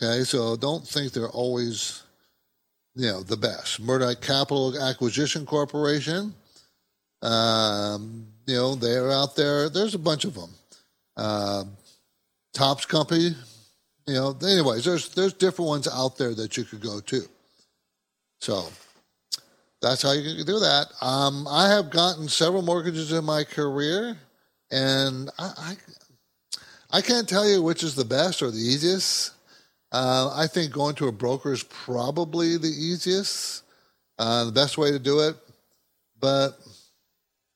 Okay, 0.00 0.24
so 0.24 0.56
don't 0.56 0.86
think 0.86 1.12
they're 1.12 1.28
always, 1.28 2.02
you 2.94 3.06
know, 3.06 3.22
the 3.22 3.36
best. 3.36 3.80
Murdoch 3.80 4.20
Capital 4.20 4.80
Acquisition 4.80 5.46
Corporation, 5.46 6.34
um, 7.22 8.26
you 8.46 8.54
know, 8.54 8.74
they're 8.74 9.10
out 9.10 9.36
there. 9.36 9.68
There's 9.68 9.94
a 9.94 9.98
bunch 9.98 10.24
of 10.24 10.34
them. 10.34 10.50
Uh, 11.16 11.64
Tops 12.52 12.84
Company, 12.84 13.34
you 14.06 14.14
know. 14.14 14.36
Anyways, 14.42 14.84
there's 14.84 15.14
there's 15.14 15.32
different 15.32 15.68
ones 15.68 15.88
out 15.88 16.18
there 16.18 16.34
that 16.34 16.56
you 16.56 16.64
could 16.64 16.80
go 16.80 17.00
to. 17.00 17.22
So 18.40 18.64
that's 19.80 20.02
how 20.02 20.12
you 20.12 20.36
can 20.36 20.46
do 20.46 20.58
that. 20.58 20.86
Um, 21.00 21.46
I 21.48 21.68
have 21.68 21.90
gotten 21.90 22.28
several 22.28 22.62
mortgages 22.62 23.12
in 23.12 23.24
my 23.24 23.44
career, 23.44 24.16
and 24.70 25.30
I, 25.38 25.52
I 26.92 26.98
I 26.98 27.00
can't 27.00 27.28
tell 27.28 27.48
you 27.48 27.62
which 27.62 27.82
is 27.82 27.94
the 27.94 28.04
best 28.04 28.42
or 28.42 28.50
the 28.50 28.58
easiest. 28.58 29.32
Uh, 29.92 30.32
I 30.34 30.46
think 30.46 30.72
going 30.72 30.94
to 30.96 31.08
a 31.08 31.12
broker 31.12 31.52
is 31.52 31.62
probably 31.62 32.56
the 32.56 32.68
easiest, 32.68 33.62
uh, 34.18 34.46
the 34.46 34.52
best 34.52 34.78
way 34.78 34.90
to 34.90 34.98
do 34.98 35.20
it. 35.20 35.36
But 36.18 36.58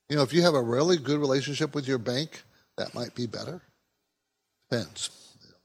you 0.09 0.17
know, 0.17 0.23
if 0.23 0.33
you 0.33 0.43
have 0.43 0.55
a 0.55 0.63
really 0.63 0.99
good 0.99 1.19
relationship 1.19 1.75
with 1.75 1.89
your 1.89 1.99
bank, 1.99 2.43
that 2.77 2.95
might 2.95 3.15
be 3.15 3.27
better. 3.27 3.63
Depends. 4.71 5.11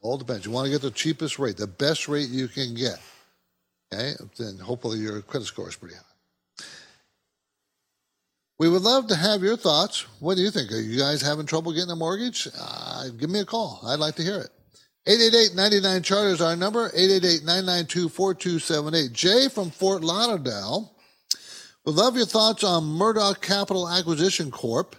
All 0.02 0.18
depends. 0.18 0.46
You 0.46 0.52
want 0.52 0.66
to 0.66 0.72
get 0.72 0.82
the 0.82 0.92
cheapest 0.92 1.38
rate, 1.38 1.58
the 1.58 1.68
best 1.68 2.08
rate 2.08 2.30
you 2.30 2.48
can 2.48 2.74
get. 2.74 3.00
Okay, 3.94 4.14
then 4.38 4.58
hopefully 4.58 5.00
your 5.00 5.22
credit 5.22 5.46
score 5.46 5.68
is 5.68 5.76
pretty 5.76 5.96
high. 5.96 6.66
We 8.58 8.70
would 8.70 8.84
love 8.84 9.08
to 9.08 9.16
have 9.16 9.42
your 9.42 9.58
thoughts. 9.58 10.06
What 10.20 10.38
do 10.38 10.44
you 10.44 10.52
think? 10.52 10.72
Are 10.72 10.80
you 10.80 10.98
guys 10.98 11.22
having 11.22 11.48
trouble 11.48 11.74
getting 11.74 11.90
a 11.90 11.96
mortgage? 11.96 12.48
Uh, 12.58 13.10
give 13.18 13.30
me 13.30 13.40
a 13.40 13.46
call. 13.46 13.82
I'd 13.86 14.00
like 14.00 14.16
to 14.16 14.24
hear 14.24 14.40
it. 14.40 14.50
888-99 15.08 16.04
Charter 16.04 16.30
is 16.30 16.42
our 16.42 16.56
number, 16.56 16.90
888-992-4278. 16.90 19.12
Jay 19.12 19.50
from 19.50 19.72
Fort 19.72 20.04
Lauderdale 20.04 20.94
would 21.86 21.96
love 21.96 22.16
your 22.16 22.28
thoughts 22.28 22.64
on 22.64 22.84
Mudrick 22.84 23.42
Capital 23.42 23.90
Acquisition 23.90 24.52
Corp, 24.52 24.96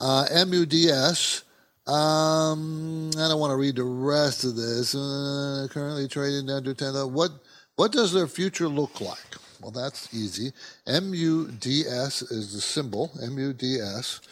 uh, 0.00 0.24
MUDS. 0.46 1.42
Um, 1.86 3.10
I 3.10 3.28
don't 3.28 3.40
want 3.40 3.50
to 3.50 3.58
read 3.58 3.76
the 3.76 3.84
rest 3.84 4.44
of 4.44 4.56
this. 4.56 4.94
Uh, 4.94 5.66
currently 5.70 6.08
trading 6.08 6.48
under 6.48 6.72
10. 6.72 6.94
What, 7.12 7.32
what 7.76 7.92
does 7.92 8.10
their 8.10 8.26
future 8.26 8.68
look 8.68 9.02
like? 9.02 9.18
Well, 9.60 9.70
that's 9.70 10.14
easy. 10.14 10.50
MUDS 10.86 12.22
is 12.22 12.54
the 12.54 12.60
symbol, 12.62 13.10
MUDS. 13.20 14.22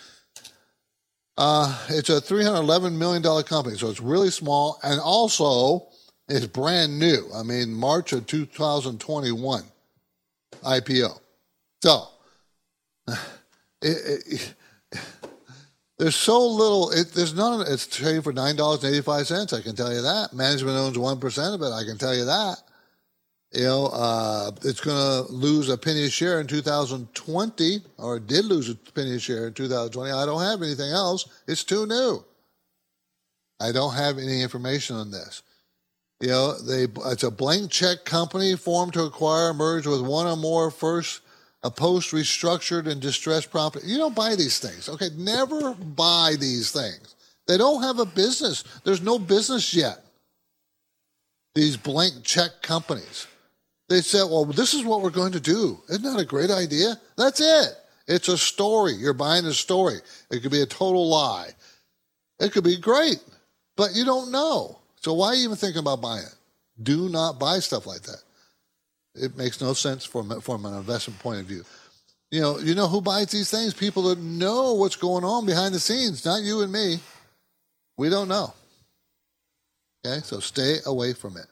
Uh, 1.38 1.86
it's 1.88 2.10
a 2.10 2.20
$311 2.20 2.92
million 2.92 3.22
company, 3.44 3.76
so 3.76 3.88
it's 3.88 4.00
really 4.00 4.30
small 4.30 4.78
and 4.82 5.00
also 5.00 5.88
it's 6.28 6.46
brand 6.46 6.98
new. 6.98 7.28
I 7.34 7.42
mean, 7.42 7.72
March 7.72 8.12
of 8.12 8.26
2021 8.26 9.62
IPO. 10.62 11.20
So, 11.82 12.04
it, 13.08 13.16
it, 13.82 14.54
there's 15.98 16.16
so 16.16 16.46
little, 16.46 16.90
it, 16.90 17.12
there's 17.12 17.34
none, 17.34 17.64
it's 17.66 17.86
trading 17.86 18.22
for 18.22 18.32
$9.85, 18.32 19.58
I 19.58 19.62
can 19.62 19.74
tell 19.74 19.92
you 19.92 20.02
that. 20.02 20.30
Management 20.32 20.76
owns 20.76 20.96
1% 20.96 21.54
of 21.54 21.62
it, 21.62 21.72
I 21.72 21.84
can 21.84 21.96
tell 21.98 22.14
you 22.14 22.26
that 22.26 22.62
you 23.52 23.64
know, 23.64 23.86
uh, 23.86 24.50
it's 24.64 24.80
going 24.80 24.96
to 24.96 25.30
lose 25.30 25.68
a 25.68 25.76
penny 25.76 26.04
a 26.04 26.10
share 26.10 26.40
in 26.40 26.46
2020, 26.46 27.82
or 27.98 28.16
it 28.16 28.26
did 28.26 28.46
lose 28.46 28.70
a 28.70 28.74
penny 28.74 29.16
a 29.16 29.18
share 29.18 29.46
in 29.46 29.54
2020. 29.54 30.10
I 30.10 30.24
don't 30.24 30.40
have 30.40 30.62
anything 30.62 30.90
else. 30.90 31.26
It's 31.46 31.62
too 31.62 31.86
new. 31.86 32.24
I 33.60 33.70
don't 33.70 33.94
have 33.94 34.18
any 34.18 34.42
information 34.42 34.96
on 34.96 35.10
this. 35.10 35.42
You 36.20 36.28
know, 36.28 36.58
they 36.58 36.86
it's 37.06 37.24
a 37.24 37.30
blank 37.30 37.70
check 37.70 38.04
company 38.04 38.56
formed 38.56 38.94
to 38.94 39.02
acquire, 39.02 39.52
merge 39.52 39.86
with 39.86 40.00
one 40.00 40.26
or 40.26 40.36
more 40.36 40.70
first, 40.70 41.20
a 41.62 41.70
post 41.70 42.12
restructured 42.12 42.86
and 42.86 43.00
distressed 43.00 43.50
property. 43.50 43.86
You 43.86 43.98
don't 43.98 44.14
buy 44.14 44.34
these 44.34 44.58
things. 44.58 44.88
Okay, 44.88 45.10
never 45.16 45.74
buy 45.74 46.36
these 46.38 46.70
things. 46.70 47.16
They 47.46 47.58
don't 47.58 47.82
have 47.82 47.98
a 47.98 48.06
business. 48.06 48.64
There's 48.84 49.02
no 49.02 49.18
business 49.18 49.74
yet. 49.74 50.04
These 51.54 51.76
blank 51.76 52.22
check 52.22 52.62
companies. 52.62 53.26
They 53.92 54.00
said, 54.00 54.24
well, 54.24 54.46
this 54.46 54.72
is 54.72 54.84
what 54.84 55.02
we're 55.02 55.10
going 55.10 55.32
to 55.32 55.40
do. 55.40 55.78
Isn't 55.90 56.02
that 56.02 56.18
a 56.18 56.24
great 56.24 56.50
idea? 56.50 56.98
That's 57.18 57.42
it. 57.42 57.74
It's 58.08 58.26
a 58.28 58.38
story. 58.38 58.94
You're 58.94 59.12
buying 59.12 59.44
a 59.44 59.52
story. 59.52 59.98
It 60.30 60.40
could 60.40 60.50
be 60.50 60.62
a 60.62 60.66
total 60.66 61.10
lie. 61.10 61.50
It 62.40 62.52
could 62.52 62.64
be 62.64 62.78
great, 62.78 63.22
but 63.76 63.94
you 63.94 64.06
don't 64.06 64.32
know. 64.32 64.78
So 65.02 65.12
why 65.12 65.26
are 65.26 65.34
you 65.34 65.44
even 65.44 65.56
think 65.56 65.76
about 65.76 66.00
buying 66.00 66.22
it? 66.22 66.34
Do 66.82 67.10
not 67.10 67.38
buy 67.38 67.58
stuff 67.58 67.86
like 67.86 68.00
that. 68.04 68.22
It 69.14 69.36
makes 69.36 69.60
no 69.60 69.74
sense 69.74 70.06
from, 70.06 70.40
from 70.40 70.64
an 70.64 70.74
investment 70.74 71.20
point 71.20 71.40
of 71.40 71.46
view. 71.46 71.62
You 72.30 72.40
know, 72.40 72.58
you 72.60 72.74
know 72.74 72.88
who 72.88 73.02
buys 73.02 73.26
these 73.26 73.50
things? 73.50 73.74
People 73.74 74.04
that 74.04 74.18
know 74.18 74.72
what's 74.72 74.96
going 74.96 75.22
on 75.22 75.44
behind 75.44 75.74
the 75.74 75.80
scenes, 75.80 76.24
not 76.24 76.40
you 76.40 76.62
and 76.62 76.72
me. 76.72 76.98
We 77.98 78.08
don't 78.08 78.28
know. 78.28 78.54
Okay, 80.06 80.22
so 80.24 80.40
stay 80.40 80.78
away 80.86 81.12
from 81.12 81.36
it. 81.36 81.44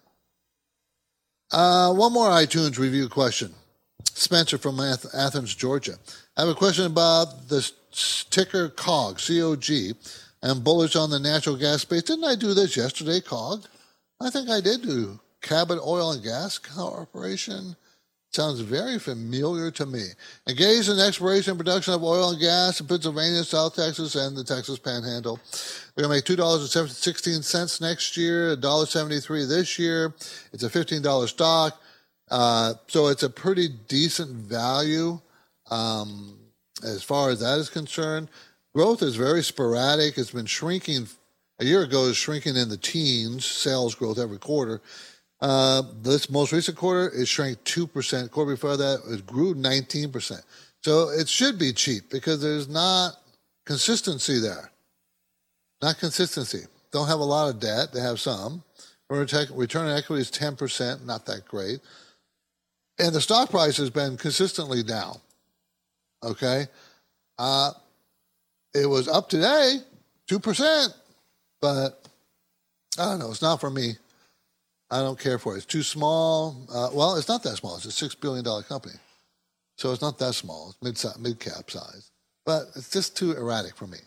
Uh, 1.50 1.92
one 1.92 2.12
more 2.12 2.28
iTunes 2.28 2.78
review 2.78 3.08
question. 3.08 3.52
Spencer 4.04 4.58
from 4.58 4.78
Athens, 4.80 5.54
Georgia. 5.54 5.96
I 6.36 6.42
have 6.42 6.50
a 6.50 6.54
question 6.54 6.86
about 6.86 7.48
the 7.48 7.68
ticker 8.30 8.68
COG, 8.68 9.18
C 9.18 9.42
O 9.42 9.56
G, 9.56 9.94
and 10.42 10.62
bullish 10.62 10.94
on 10.94 11.10
the 11.10 11.18
natural 11.18 11.56
gas 11.56 11.82
space. 11.82 12.02
Didn't 12.02 12.24
I 12.24 12.36
do 12.36 12.54
this 12.54 12.76
yesterday, 12.76 13.20
COG? 13.20 13.66
I 14.20 14.30
think 14.30 14.48
I 14.48 14.60
did 14.60 14.82
do 14.82 15.18
Cabot 15.42 15.80
Oil 15.84 16.12
and 16.12 16.22
Gas 16.22 16.58
Corporation. 16.58 17.74
Sounds 18.32 18.60
very 18.60 19.00
familiar 19.00 19.72
to 19.72 19.86
me. 19.86 20.04
Engaged 20.48 20.88
in 20.88 21.00
exploration 21.00 21.50
and 21.50 21.58
production 21.58 21.94
of 21.94 22.04
oil 22.04 22.30
and 22.30 22.40
gas 22.40 22.80
in 22.80 22.86
Pennsylvania, 22.86 23.42
South 23.42 23.74
Texas, 23.74 24.14
and 24.14 24.36
the 24.36 24.44
Texas 24.44 24.78
Panhandle. 24.78 25.40
They're 25.96 26.06
going 26.06 26.22
to 26.22 26.32
make 26.32 26.38
$2.16 26.38 27.80
next 27.80 28.16
year, 28.16 28.56
$1.73 28.56 29.48
this 29.48 29.80
year. 29.80 30.14
It's 30.52 30.62
a 30.62 30.70
$15 30.70 31.28
stock. 31.28 31.82
Uh, 32.30 32.74
so 32.86 33.08
it's 33.08 33.24
a 33.24 33.30
pretty 33.30 33.68
decent 33.88 34.30
value 34.30 35.20
um, 35.68 36.38
as 36.84 37.02
far 37.02 37.30
as 37.30 37.40
that 37.40 37.58
is 37.58 37.68
concerned. 37.68 38.28
Growth 38.72 39.02
is 39.02 39.16
very 39.16 39.42
sporadic. 39.42 40.16
It's 40.16 40.30
been 40.30 40.46
shrinking. 40.46 41.08
A 41.58 41.64
year 41.64 41.82
ago, 41.82 42.04
it 42.04 42.08
was 42.08 42.16
shrinking 42.16 42.56
in 42.56 42.68
the 42.68 42.76
teens, 42.76 43.44
sales 43.44 43.96
growth 43.96 44.18
every 44.18 44.38
quarter. 44.38 44.80
Uh, 45.40 45.82
this 46.02 46.28
most 46.28 46.52
recent 46.52 46.76
quarter, 46.76 47.10
it 47.14 47.26
shrank 47.26 47.62
2%. 47.64 48.30
Quarter 48.30 48.52
before 48.52 48.76
that, 48.76 49.00
it 49.08 49.26
grew 49.26 49.54
19%. 49.54 50.42
So 50.82 51.10
it 51.10 51.28
should 51.28 51.58
be 51.58 51.72
cheap 51.72 52.10
because 52.10 52.42
there's 52.42 52.68
not 52.68 53.16
consistency 53.64 54.38
there. 54.38 54.70
Not 55.82 55.98
consistency. 55.98 56.64
Don't 56.92 57.08
have 57.08 57.20
a 57.20 57.24
lot 57.24 57.48
of 57.48 57.60
debt. 57.60 57.92
They 57.92 58.00
have 58.00 58.20
some. 58.20 58.62
Return 59.08 59.86
on 59.88 59.96
equity 59.96 60.22
is 60.22 60.30
10%, 60.30 61.04
not 61.04 61.26
that 61.26 61.44
great. 61.46 61.80
And 62.98 63.14
the 63.14 63.20
stock 63.20 63.50
price 63.50 63.76
has 63.78 63.90
been 63.90 64.16
consistently 64.16 64.82
down. 64.82 65.18
Okay? 66.22 66.66
Uh, 67.38 67.72
it 68.74 68.86
was 68.86 69.08
up 69.08 69.28
today, 69.28 69.78
2%, 70.28 70.88
but 71.60 72.06
I 72.98 73.04
don't 73.06 73.18
know. 73.18 73.30
It's 73.30 73.42
not 73.42 73.60
for 73.60 73.70
me. 73.70 73.94
I 74.90 75.00
don't 75.00 75.18
care 75.18 75.38
for 75.38 75.54
it. 75.54 75.58
It's 75.58 75.66
too 75.66 75.82
small. 75.82 76.66
Uh, 76.72 76.90
well, 76.92 77.16
it's 77.16 77.28
not 77.28 77.42
that 77.44 77.56
small. 77.56 77.76
It's 77.76 77.84
a 77.84 77.92
six 77.92 78.14
billion 78.14 78.44
dollar 78.44 78.62
company, 78.62 78.96
so 79.76 79.92
it's 79.92 80.02
not 80.02 80.18
that 80.18 80.34
small. 80.34 80.74
It's 80.82 81.04
mid 81.04 81.20
mid 81.20 81.40
cap 81.40 81.70
size, 81.70 82.10
but 82.44 82.64
it's 82.74 82.90
just 82.90 83.16
too 83.16 83.32
erratic 83.32 83.76
for 83.76 83.86
me. 83.86 83.98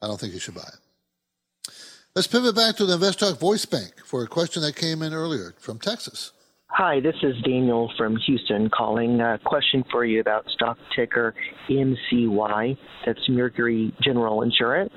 I 0.00 0.06
don't 0.06 0.18
think 0.20 0.32
you 0.32 0.40
should 0.40 0.54
buy 0.54 0.68
it. 0.68 1.72
Let's 2.14 2.28
pivot 2.28 2.54
back 2.54 2.76
to 2.76 2.86
the 2.86 2.96
InvestTalk 2.96 3.38
Voice 3.38 3.64
Bank 3.64 3.92
for 4.04 4.22
a 4.22 4.26
question 4.26 4.62
that 4.62 4.76
came 4.76 5.02
in 5.02 5.12
earlier 5.12 5.54
from 5.58 5.78
Texas. 5.78 6.32
Hi, 6.70 7.00
this 7.00 7.14
is 7.22 7.34
Daniel 7.42 7.90
from 7.96 8.16
Houston 8.26 8.68
calling. 8.68 9.20
A 9.20 9.38
question 9.44 9.82
for 9.90 10.04
you 10.04 10.20
about 10.20 10.46
stock 10.50 10.76
ticker 10.94 11.34
MCY. 11.68 12.76
That's 13.06 13.28
Mercury 13.28 13.92
General 14.02 14.42
Insurance. 14.42 14.92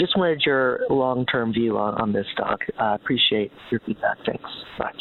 Just 0.00 0.16
wanted 0.16 0.42
your 0.46 0.80
long 0.88 1.26
term 1.26 1.52
view 1.52 1.76
on, 1.76 2.00
on 2.00 2.12
this 2.12 2.26
stock. 2.32 2.60
Uh, 2.80 2.96
appreciate 3.00 3.50
your 3.70 3.80
feedback. 3.80 4.16
Thanks. 4.24 4.48
Bye. 4.78 4.92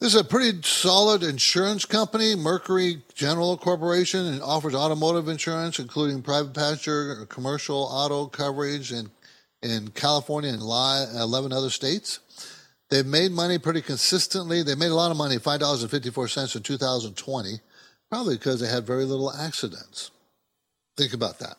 This 0.00 0.14
is 0.14 0.20
a 0.20 0.24
pretty 0.24 0.60
solid 0.62 1.22
insurance 1.22 1.86
company, 1.86 2.36
Mercury 2.36 3.02
General 3.14 3.56
Corporation, 3.56 4.26
and 4.26 4.42
offers 4.42 4.74
automotive 4.74 5.28
insurance, 5.28 5.78
including 5.78 6.22
private 6.22 6.54
passenger, 6.54 7.24
commercial 7.26 7.88
auto 7.90 8.26
coverage 8.26 8.92
in, 8.92 9.10
in 9.62 9.88
California 9.88 10.52
and 10.52 10.60
11 10.60 11.52
other 11.52 11.70
states. 11.70 12.20
They've 12.92 13.06
made 13.06 13.32
money 13.32 13.56
pretty 13.56 13.80
consistently. 13.80 14.62
They 14.62 14.74
made 14.74 14.90
a 14.90 14.94
lot 14.94 15.10
of 15.10 15.16
money, 15.16 15.38
$5.54 15.38 16.56
in 16.56 16.62
2020, 16.62 17.60
probably 18.10 18.34
because 18.36 18.60
they 18.60 18.68
had 18.68 18.86
very 18.86 19.06
little 19.06 19.32
accidents. 19.32 20.10
Think 20.98 21.14
about 21.14 21.38
that. 21.38 21.56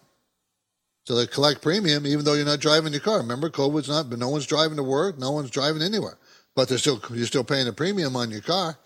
So 1.08 1.16
they 1.16 1.26
collect 1.26 1.64
premium 1.64 2.06
even 2.06 2.24
though 2.24 2.36
you're 2.36 2.46
not 2.46 2.60
driving 2.60 2.94
your 2.94 3.02
car. 3.02 3.18
Remember, 3.18 3.50
COVID's 3.50 3.90
not, 3.90 4.12
but 4.12 4.20
no 4.20 4.30
one's 4.30 4.46
driving 4.46 4.78
to 4.78 4.84
work, 4.84 5.18
no 5.18 5.32
one's 5.32 5.50
driving 5.50 5.82
anywhere. 5.82 6.20
But 6.56 6.70
they're 6.70 6.78
still 6.78 7.02
you're 7.10 7.26
still 7.26 7.44
paying 7.44 7.68
a 7.68 7.74
premium 7.74 8.16
on 8.16 8.30
your 8.30 8.42
car. 8.42 8.78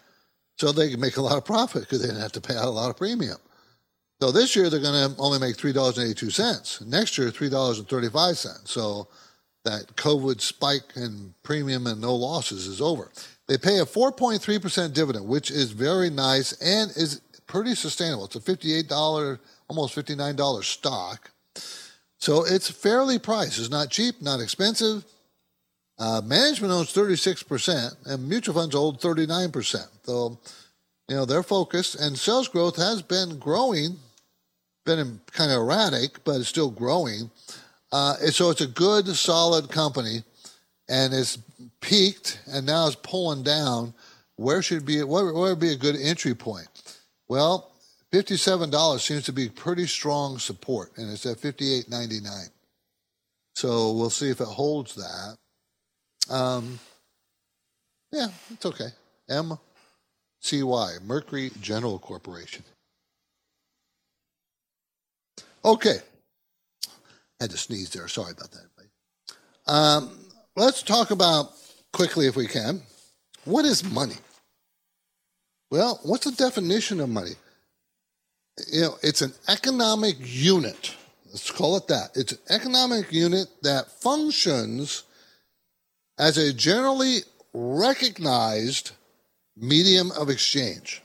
So 0.58 0.72
they 0.72 0.90
can 0.90 1.02
make 1.02 1.18
a 1.18 1.22
lot 1.22 1.36
of 1.36 1.44
profit 1.44 1.82
because 1.82 2.00
they 2.02 2.08
didn't 2.08 2.22
have 2.22 2.32
to 2.32 2.42
pay 2.42 2.56
out 2.56 2.64
a 2.64 2.70
lot 2.70 2.90
of 2.90 2.96
premium. 2.96 3.38
So 4.22 4.32
this 4.32 4.56
year 4.56 4.70
they're 4.70 4.80
going 4.80 5.12
to 5.12 5.20
only 5.20 5.38
make 5.38 5.58
three 5.58 5.74
dollars 5.74 5.98
and 5.98 6.06
eighty 6.08 6.16
two 6.16 6.30
cents. 6.30 6.80
Next 6.80 7.18
year 7.18 7.30
three 7.30 7.50
dollars 7.50 7.78
and 7.78 7.90
thirty 7.90 8.10
five 8.10 8.38
cents. 8.38 8.72
So 8.72 9.10
that 9.68 9.96
COVID 9.98 10.40
spike 10.40 10.94
in 10.96 11.34
premium 11.44 11.88
and 11.88 12.00
no 12.00 12.16
losses 12.16 12.68
is 12.68 12.82
over. 12.82 13.12
They 13.48 13.58
pay 13.58 13.80
a 13.80 13.86
4.3% 13.86 14.94
dividend, 14.94 15.28
which 15.28 15.52
is 15.52 15.72
very 15.72 16.10
nice 16.10 16.54
and 16.62 16.90
is 16.92 17.22
pretty 17.48 17.76
sustainable. 17.76 18.26
It's 18.26 18.36
a 18.36 18.40
$58, 18.40 19.40
almost 19.68 19.96
$59 19.96 20.64
stock. 20.64 21.32
So 22.20 22.46
it's 22.46 22.70
fairly 22.70 23.20
priced. 23.20 23.60
It's 23.60 23.70
not 23.70 23.90
cheap, 23.90 24.22
not 24.22 24.40
expensive. 24.40 25.06
Uh, 26.00 26.22
management 26.24 26.72
owns 26.72 26.94
36%, 26.94 27.96
and 28.06 28.30
mutual 28.30 28.56
funds 28.56 28.76
hold 28.76 29.02
39%. 29.02 29.88
So, 30.04 30.40
you 31.10 31.16
know, 31.16 31.26
they're 31.26 31.44
focused, 31.44 31.96
and 31.96 32.18
sales 32.18 32.48
growth 32.48 32.76
has 32.78 33.02
been 33.02 33.40
growing, 33.40 33.98
been 34.86 35.20
kind 35.32 35.52
of 35.52 35.58
erratic, 35.58 36.24
but 36.24 36.40
it's 36.40 36.50
still 36.50 36.70
growing. 36.70 37.32
Uh, 37.92 38.16
so 38.16 38.50
it's 38.50 38.62
a 38.62 38.68
good, 38.68 39.08
solid 39.08 39.70
company, 39.70 40.24
and 40.90 41.14
it's 41.14 41.38
peaked, 41.82 42.40
and 42.48 42.66
now 42.66 42.88
it's 42.88 42.96
pulling 42.96 43.44
down. 43.44 43.94
Where 44.36 44.62
should 44.62 44.86
be 44.86 45.02
where, 45.04 45.34
would 45.34 45.60
be 45.60 45.72
a 45.72 45.78
good 45.78 45.96
entry 45.96 46.36
point? 46.36 46.68
Well, 47.28 47.72
fifty-seven 48.12 48.70
dollars 48.70 49.04
seems 49.04 49.24
to 49.26 49.34
be 49.34 49.50
pretty 49.50 49.88
strong 49.88 50.38
support, 50.38 50.92
and 50.98 51.12
it's 51.12 51.26
at 51.26 51.40
fifty-eight 51.40 51.90
ninety-nine. 51.90 52.50
So 53.56 53.92
we'll 53.94 54.12
see 54.12 54.30
if 54.30 54.42
it 54.42 54.48
holds 54.48 54.96
that. 54.96 55.38
Um, 56.30 56.80
yeah, 58.12 58.28
it's 58.52 58.66
okay. 58.66 58.90
MCY, 59.30 61.02
Mercury 61.04 61.52
General 61.62 61.98
Corporation. 62.00 62.64
Okay. 65.66 65.98
Had 67.40 67.52
to 67.52 67.58
sneeze 67.58 67.92
there. 67.92 68.08
Sorry 68.08 68.32
about 68.32 68.52
that. 68.52 68.68
Um, 69.68 70.18
let's 70.56 70.82
talk 70.82 71.12
about 71.12 71.52
quickly, 71.92 72.28
if 72.28 72.36
we 72.36 72.48
can, 72.48 72.82
what 73.46 73.66
is 73.66 73.84
money? 73.84 74.16
Well, 75.70 76.00
what's 76.04 76.26
the 76.26 76.32
definition 76.32 77.00
of 77.00 77.10
money? 77.10 77.34
You 78.72 78.82
know, 78.82 78.96
it's 79.04 79.22
an 79.22 79.34
economic 79.48 80.16
unit. 80.20 80.96
Let's 81.28 81.52
call 81.52 81.76
it 81.78 81.88
that. 81.88 82.12
It's 82.16 82.32
an 82.32 82.40
economic 82.50 83.12
unit 83.12 83.48
that 83.64 83.92
functions 83.92 85.04
as 86.18 86.38
a 86.38 86.54
generally 86.54 87.20
recognized 87.54 88.92
medium 89.56 90.12
of 90.12 90.30
exchange. 90.30 91.02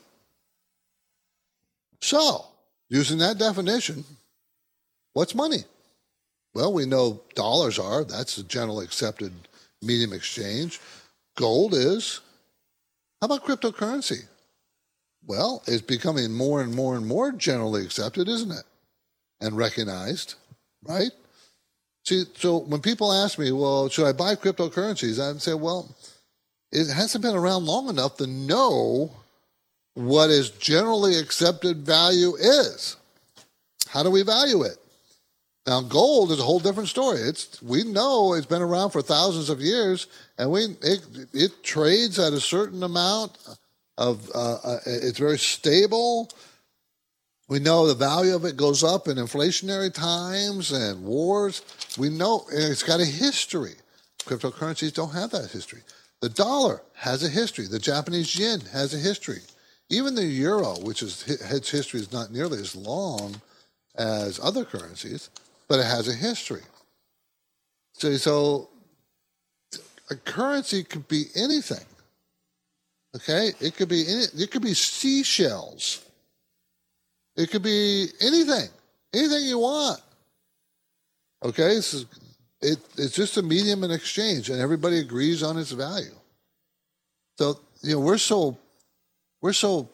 So, 2.01 2.45
using 2.89 3.17
that 3.19 3.37
definition, 3.37 4.03
what's 5.13 5.35
money? 5.35 5.65
Well, 6.53 6.73
we 6.73 6.85
know 6.85 7.21
dollars 7.35 7.79
are, 7.79 8.03
that's 8.03 8.37
a 8.37 8.43
generally 8.43 8.85
accepted 8.85 9.33
medium 9.81 10.13
exchange. 10.13 10.79
Gold 11.35 11.73
is. 11.73 12.21
How 13.21 13.25
about 13.25 13.45
cryptocurrency? 13.45 14.25
Well, 15.25 15.63
it's 15.67 15.81
becoming 15.81 16.33
more 16.33 16.61
and 16.61 16.75
more 16.75 16.95
and 16.95 17.07
more 17.07 17.31
generally 17.31 17.83
accepted, 17.83 18.27
isn't 18.27 18.51
it? 18.51 18.65
And 19.41 19.57
recognized, 19.57 20.35
right? 20.83 21.11
See, 22.05 22.25
so 22.35 22.57
when 22.57 22.81
people 22.81 23.13
ask 23.13 23.39
me, 23.39 23.51
well, 23.51 23.89
should 23.89 24.05
I 24.05 24.11
buy 24.11 24.35
cryptocurrencies? 24.35 25.19
I 25.19 25.37
say, 25.37 25.53
well, 25.53 25.95
it 26.71 26.91
hasn't 26.91 27.23
been 27.23 27.35
around 27.35 27.65
long 27.65 27.87
enough 27.87 28.17
to 28.17 28.27
know 28.27 29.11
what 29.93 30.29
is 30.29 30.49
generally 30.49 31.17
accepted 31.17 31.77
value 31.77 32.35
is. 32.35 32.97
How 33.87 34.03
do 34.03 34.11
we 34.11 34.23
value 34.23 34.63
it? 34.63 34.77
Now, 35.65 35.81
gold 35.81 36.31
is 36.31 36.39
a 36.39 36.43
whole 36.43 36.59
different 36.59 36.89
story. 36.89 37.19
It's 37.19 37.61
we 37.61 37.83
know 37.83 38.33
it's 38.33 38.45
been 38.45 38.61
around 38.61 38.89
for 38.89 39.01
thousands 39.01 39.49
of 39.49 39.61
years, 39.61 40.07
and 40.37 40.51
we 40.51 40.75
it, 40.81 41.05
it 41.33 41.63
trades 41.63 42.19
at 42.19 42.33
a 42.33 42.41
certain 42.41 42.83
amount 42.83 43.37
of. 43.97 44.29
Uh, 44.35 44.57
uh, 44.63 44.79
it's 44.85 45.19
very 45.19 45.39
stable. 45.39 46.29
We 47.47 47.59
know 47.59 47.87
the 47.87 47.93
value 47.93 48.35
of 48.35 48.45
it 48.45 48.57
goes 48.57 48.83
up 48.83 49.07
in 49.07 49.17
inflationary 49.17 49.93
times 49.93 50.71
and 50.71 51.03
wars. 51.03 51.61
We 51.97 52.09
know 52.09 52.45
it's 52.51 52.83
got 52.83 52.99
a 52.99 53.05
history. 53.05 53.75
Cryptocurrencies 54.25 54.93
don't 54.93 55.13
have 55.13 55.31
that 55.31 55.51
history. 55.51 55.81
The 56.21 56.29
dollar 56.29 56.81
has 56.95 57.23
a 57.23 57.29
history. 57.29 57.67
The 57.67 57.79
Japanese 57.79 58.37
yen 58.37 58.61
has 58.71 58.93
a 58.93 58.97
history. 58.97 59.41
Even 59.89 60.15
the 60.15 60.25
euro, 60.25 60.79
which 60.79 61.03
is 61.03 61.27
its 61.27 61.69
history 61.69 61.99
is 61.99 62.11
not 62.11 62.31
nearly 62.31 62.59
as 62.59 62.75
long 62.75 63.41
as 63.95 64.39
other 64.41 64.65
currencies, 64.65 65.29
but 65.73 65.79
it 65.79 65.87
has 65.87 66.07
a 66.07 66.13
history. 66.13 66.61
So, 67.93 68.15
so 68.17 68.69
a 70.11 70.15
currency 70.15 70.83
could 70.83 71.07
be 71.07 71.23
anything. 71.35 71.83
Okay, 73.15 73.53
it 73.59 73.75
could 73.75 73.89
be 73.89 74.05
any, 74.07 74.25
it 74.37 74.51
could 74.51 74.61
be 74.61 74.75
seashells. 74.75 76.05
It 77.35 77.49
could 77.49 77.63
be 77.63 78.05
anything, 78.21 78.69
anything 79.15 79.45
you 79.45 79.57
want. 79.57 79.99
Okay, 81.43 81.69
this 81.69 81.95
is, 81.95 82.05
it, 82.61 82.77
it's 82.95 83.15
just 83.15 83.37
a 83.37 83.41
medium 83.41 83.83
in 83.83 83.89
exchange, 83.89 84.51
and 84.51 84.61
everybody 84.61 84.99
agrees 84.99 85.41
on 85.41 85.57
its 85.57 85.71
value. 85.71 86.15
So 87.39 87.59
you 87.81 87.95
know 87.95 87.99
we're 87.99 88.19
so 88.19 88.59
we're 89.41 89.53
so 89.53 89.89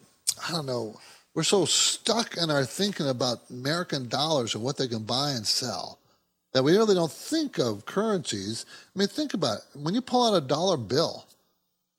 I 0.46 0.52
don't 0.52 0.66
know 0.66 1.00
we're 1.40 1.44
so 1.44 1.64
stuck 1.64 2.36
in 2.36 2.52
our 2.52 2.66
thinking 2.66 3.08
about 3.08 3.40
American 3.50 4.10
dollars 4.10 4.56
and 4.56 4.62
what 4.62 4.76
they 4.76 4.90
can 4.90 5.04
buy 5.04 5.32
and 5.32 5.48
sell 5.48 5.98
that 6.54 6.64
we 6.64 6.76
really 6.76 6.94
don't 6.94 7.14
think 7.14 7.58
of 7.58 7.86
currencies. 7.86 8.66
I 8.94 9.00
mean, 9.00 9.08
think 9.08 9.34
about 9.34 9.60
it. 9.60 9.64
When 9.80 9.96
you 9.96 10.02
pull 10.02 10.28
out 10.28 10.36
a 10.36 10.46
dollar 10.46 10.76
bill, 10.76 11.26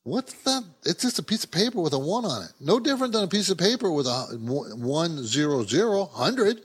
what's 0.03 0.35
that? 0.43 0.65
It's 0.85 1.01
just 1.01 1.19
a 1.19 1.23
piece 1.23 1.43
of 1.43 1.51
paper 1.51 1.81
with 1.81 1.95
a 1.95 1.99
one 1.99 2.27
on 2.27 2.43
it. 2.43 2.51
No 2.61 2.79
different 2.79 3.15
than 3.15 3.25
a 3.25 3.29
piece 3.29 3.49
of 3.49 3.57
paper 3.57 3.91
with 3.91 4.07
a 4.07 4.27
one 4.37 5.25
zero 5.25 5.65
zero 5.65 6.05
hundred, 6.05 6.61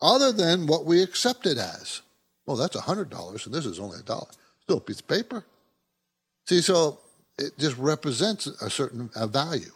other 0.00 0.32
than 0.32 0.66
what 0.66 0.84
we 0.84 1.04
accept 1.04 1.46
it 1.46 1.56
as. 1.56 2.02
Well, 2.46 2.56
that's 2.56 2.74
a 2.74 2.80
hundred 2.80 3.10
dollars, 3.10 3.46
and 3.46 3.54
this 3.54 3.64
is 3.64 3.78
only 3.78 4.00
a 4.00 4.02
dollar. 4.02 4.26
Still 4.62 4.78
a 4.78 4.80
piece 4.80 4.98
of 4.98 5.06
paper. 5.06 5.44
See, 6.48 6.62
so 6.62 6.98
it 7.38 7.56
just 7.58 7.78
represents 7.78 8.48
a 8.48 8.68
certain 8.68 9.08
a 9.14 9.28
value 9.28 9.70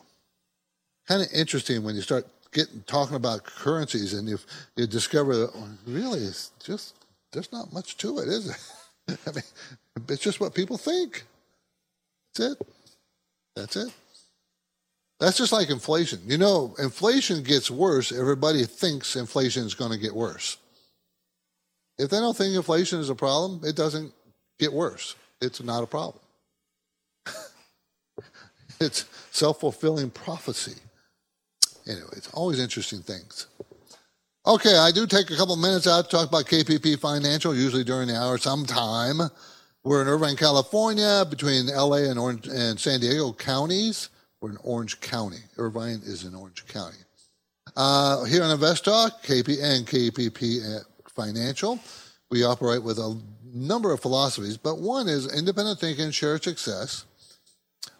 kind 1.07 1.23
of 1.23 1.29
interesting 1.33 1.83
when 1.83 1.95
you 1.95 2.03
start 2.03 2.27
getting 2.53 2.83
talking 2.87 3.17
about 3.17 3.45
currencies 3.45 4.15
and 4.15 4.29
you 4.29 4.39
you 4.77 4.87
discover 4.87 5.37
that 5.37 5.51
really 5.87 6.21
it's 6.21 6.51
just 6.65 6.95
there's 7.33 7.53
not 7.53 7.73
much 7.73 7.97
to 7.99 8.19
it, 8.19 8.29
is 8.29 8.49
it? 8.49 9.19
I 9.27 9.33
mean, 9.33 9.43
it's 10.09 10.23
just 10.23 10.41
what 10.41 10.55
people 10.55 10.79
think. 10.79 11.25
That's 12.35 12.53
it. 12.53 12.69
That's 13.55 13.77
it. 13.77 13.93
That's 15.19 15.37
just 15.37 15.53
like 15.53 15.71
inflation. 15.71 16.21
You 16.27 16.39
know, 16.39 16.75
inflation 16.79 17.43
gets 17.43 17.71
worse. 17.71 18.13
Everybody 18.13 18.65
thinks 18.65 19.17
inflation 19.17 19.65
is 19.65 19.75
going 19.75 19.93
to 19.93 19.99
get 19.99 20.15
worse. 20.15 20.59
If 21.99 22.11
they 22.11 22.19
don't 22.19 22.37
think 22.37 22.55
inflation 22.55 23.01
is 23.01 23.09
a 23.09 23.15
problem, 23.15 23.63
it 23.65 23.77
doesn't 23.77 24.13
get 24.59 24.73
worse. 24.73 25.15
It's 25.41 25.63
not 25.63 25.83
a 25.83 25.87
problem. 25.87 26.23
it's 28.81 29.07
self 29.31 29.61
fulfilling 29.61 30.11
prophecy. 30.11 30.81
Anyway, 31.87 32.09
it's 32.13 32.29
always 32.33 32.59
interesting 32.59 33.01
things. 33.01 33.47
Okay, 34.47 34.77
I 34.77 34.93
do 34.93 35.07
take 35.07 35.31
a 35.31 35.37
couple 35.37 35.57
minutes 35.57 35.87
out 35.87 36.05
to 36.05 36.17
talk 36.17 36.29
about 36.29 36.47
KPP 36.47 36.99
Financial, 37.01 37.55
usually 37.55 37.85
during 37.85 38.09
the 38.09 38.17
hour 38.17 38.39
sometime. 38.39 39.21
We're 39.83 40.03
in 40.03 40.09
Irvine, 40.09 40.37
California, 40.37 41.25
between 41.29 41.67
LA 41.67 42.09
and, 42.09 42.19
Orange, 42.19 42.47
and 42.49 42.79
San 42.79 43.01
Diego 43.01 43.33
counties. 43.33 44.09
We're 44.41 44.51
in 44.51 44.59
Orange 44.63 45.01
County. 45.01 45.39
Irvine 45.59 46.01
is 46.05 46.25
in 46.25 46.35
Orange 46.35 46.67
County. 46.67 46.99
Uh, 47.77 48.25
here 48.25 48.43
on 48.43 48.51
Invest 48.51 48.85
Talk, 48.85 49.23
KP 49.23 49.63
and 49.63 49.87
KPP 49.87 50.85
Financial, 51.15 51.79
we 52.31 52.45
operate 52.45 52.83
with 52.83 52.99
a 52.99 53.21
number 53.45 53.93
of 53.93 54.01
philosophies, 54.01 54.57
but 54.57 54.79
one 54.79 55.09
is 55.09 55.33
independent 55.33 55.79
thinking, 55.79 56.11
shared 56.11 56.43
success. 56.43 57.05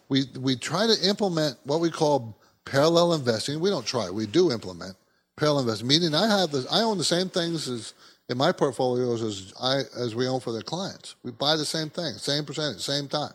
We, 0.09 0.25
we 0.39 0.55
try 0.55 0.87
to 0.87 0.95
implement 1.07 1.57
what 1.63 1.79
we 1.79 1.89
call 1.89 2.39
parallel 2.69 3.13
investing. 3.13 3.59
We 3.59 3.69
don't 3.69 3.85
try, 3.85 4.09
we 4.09 4.27
do 4.27 4.51
implement 4.51 4.95
parallel 5.37 5.61
investing. 5.61 5.87
Meaning, 5.87 6.13
I 6.13 6.27
have 6.27 6.51
this, 6.51 6.67
I 6.71 6.81
own 6.81 6.97
the 6.97 7.03
same 7.03 7.29
things 7.29 7.67
as 7.67 7.93
in 8.29 8.37
my 8.37 8.51
portfolios 8.51 9.21
as 9.21 9.53
I 9.61 9.81
as 9.97 10.15
we 10.15 10.27
own 10.27 10.39
for 10.39 10.51
the 10.51 10.61
clients. 10.61 11.15
We 11.23 11.31
buy 11.31 11.55
the 11.55 11.65
same 11.65 11.89
thing, 11.89 12.13
same 12.15 12.45
percentage, 12.45 12.81
same 12.81 13.07
time. 13.07 13.33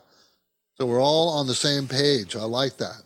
So 0.78 0.86
we're 0.86 1.02
all 1.02 1.30
on 1.30 1.46
the 1.46 1.54
same 1.54 1.86
page. 1.86 2.36
I 2.36 2.44
like 2.44 2.76
that. 2.78 3.02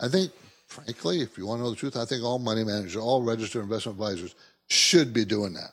I 0.00 0.08
think, 0.08 0.32
frankly, 0.66 1.20
if 1.20 1.38
you 1.38 1.46
want 1.46 1.60
to 1.60 1.64
know 1.64 1.70
the 1.70 1.76
truth, 1.76 1.96
I 1.96 2.04
think 2.04 2.24
all 2.24 2.38
money 2.38 2.64
managers, 2.64 2.96
all 2.96 3.22
registered 3.22 3.62
investment 3.62 3.98
advisors 3.98 4.34
should 4.68 5.12
be 5.12 5.24
doing 5.24 5.54
that. 5.54 5.72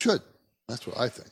Should. 0.00 0.22
That's 0.68 0.86
what 0.86 0.98
I 0.98 1.08
think. 1.08 1.28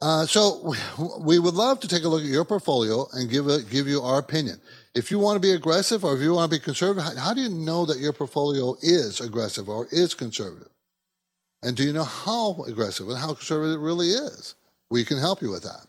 Uh, 0.00 0.24
so 0.26 0.74
we 1.20 1.38
would 1.38 1.54
love 1.54 1.80
to 1.80 1.88
take 1.88 2.04
a 2.04 2.08
look 2.08 2.22
at 2.22 2.28
your 2.28 2.44
portfolio 2.44 3.06
and 3.14 3.28
give 3.28 3.48
a, 3.48 3.62
give 3.62 3.88
you 3.88 4.00
our 4.00 4.18
opinion. 4.18 4.60
If 4.94 5.10
you 5.10 5.18
want 5.18 5.36
to 5.36 5.40
be 5.40 5.52
aggressive 5.52 6.04
or 6.04 6.14
if 6.14 6.20
you 6.20 6.34
want 6.34 6.50
to 6.50 6.56
be 6.56 6.62
conservative, 6.62 7.02
how, 7.02 7.16
how 7.16 7.34
do 7.34 7.40
you 7.40 7.48
know 7.48 7.84
that 7.86 7.98
your 7.98 8.12
portfolio 8.12 8.76
is 8.80 9.20
aggressive 9.20 9.68
or 9.68 9.88
is 9.90 10.14
conservative? 10.14 10.68
And 11.62 11.76
do 11.76 11.82
you 11.82 11.92
know 11.92 12.04
how 12.04 12.62
aggressive 12.68 13.08
and 13.08 13.18
how 13.18 13.34
conservative 13.34 13.80
it 13.80 13.84
really 13.84 14.10
is? 14.10 14.54
We 14.90 15.04
can 15.04 15.18
help 15.18 15.42
you 15.42 15.50
with 15.50 15.64
that. 15.64 15.86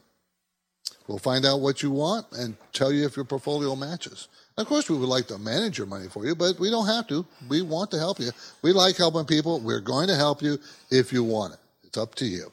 We'll 1.07 1.19
find 1.19 1.45
out 1.45 1.59
what 1.59 1.81
you 1.81 1.91
want 1.91 2.27
and 2.33 2.55
tell 2.73 2.91
you 2.91 3.05
if 3.05 3.15
your 3.15 3.25
portfolio 3.25 3.75
matches. 3.75 4.27
Of 4.57 4.67
course, 4.67 4.89
we 4.89 4.97
would 4.97 5.09
like 5.09 5.27
to 5.27 5.37
manage 5.37 5.77
your 5.77 5.87
money 5.87 6.07
for 6.07 6.25
you, 6.25 6.35
but 6.35 6.59
we 6.59 6.69
don't 6.69 6.85
have 6.87 7.07
to. 7.07 7.25
We 7.47 7.61
want 7.61 7.91
to 7.91 7.97
help 7.97 8.19
you. 8.19 8.31
We 8.61 8.73
like 8.73 8.97
helping 8.97 9.25
people. 9.25 9.59
We're 9.59 9.79
going 9.79 10.07
to 10.07 10.15
help 10.15 10.41
you 10.41 10.59
if 10.91 11.13
you 11.13 11.23
want 11.23 11.53
it. 11.53 11.59
It's 11.83 11.97
up 11.97 12.15
to 12.15 12.25
you. 12.25 12.51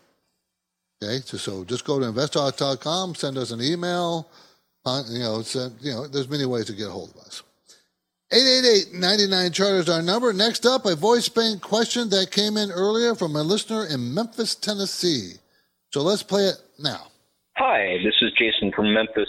Okay, 1.03 1.21
so, 1.25 1.37
so 1.37 1.65
just 1.65 1.85
go 1.85 2.01
to 2.01 2.07
investtalk.com, 2.07 3.15
send 3.15 3.37
us 3.37 3.51
an 3.51 3.61
email. 3.61 4.29
You 4.87 5.19
know, 5.19 5.43
send, 5.43 5.75
you 5.81 5.93
know, 5.93 6.07
there's 6.07 6.29
many 6.29 6.47
ways 6.47 6.67
to 6.67 6.73
get 6.73 6.89
a 6.89 6.91
hold 6.91 7.11
of 7.11 7.17
us. 7.17 7.43
888-99 8.33 9.53
chart 9.53 9.73
is 9.73 9.89
our 9.89 10.03
number. 10.03 10.33
Next 10.33 10.65
up, 10.67 10.87
a 10.87 10.97
voice 10.97 11.29
bank 11.29 11.61
question 11.61 12.09
that 12.11 12.31
came 12.31 12.57
in 12.57 12.71
earlier 12.71 13.15
from 13.15 13.37
a 13.37 13.43
listener 13.43 13.85
in 13.87 14.15
Memphis, 14.15 14.55
Tennessee. 14.55 15.35
So 15.91 16.03
let's 16.03 16.23
play 16.23 16.45
it 16.45 16.57
now. 16.79 17.09
Hi, 17.57 17.99
this 18.05 18.15
is 18.23 18.33
Jason 18.39 18.73
from 18.75 18.93
Memphis. 18.93 19.29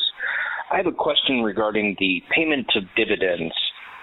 I 0.72 0.78
have 0.78 0.88
a 0.88 0.91
question 0.91 1.43
regarding 1.43 1.95
the 1.99 2.24
payment 2.36 2.68
of 2.76 2.84
dividends. 2.95 3.53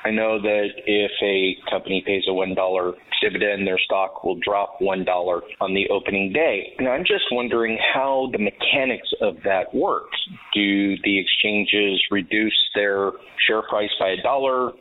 I 0.04 0.10
know 0.10 0.40
that 0.40 0.68
if 0.86 1.12
a 1.22 1.56
company 1.70 2.02
pays 2.06 2.24
a 2.28 2.32
$1 2.32 2.94
dividend, 3.22 3.66
their 3.66 3.78
stock 3.78 4.22
will 4.22 4.38
drop 4.40 4.78
$1 4.80 5.40
on 5.60 5.74
the 5.74 5.88
opening 5.88 6.32
day. 6.32 6.74
And 6.78 6.88
I'm 6.88 7.04
just 7.04 7.24
wondering 7.32 7.78
how 7.94 8.28
the 8.32 8.38
mechanics 8.38 9.08
of 9.22 9.36
that 9.44 9.74
works. 9.74 10.16
Do 10.52 10.96
the 10.98 11.18
exchanges 11.18 12.02
reduce 12.10 12.52
their 12.74 13.12
share 13.46 13.62
price 13.62 13.90
by 13.98 14.10
a 14.10 14.22
dollar? 14.22 14.72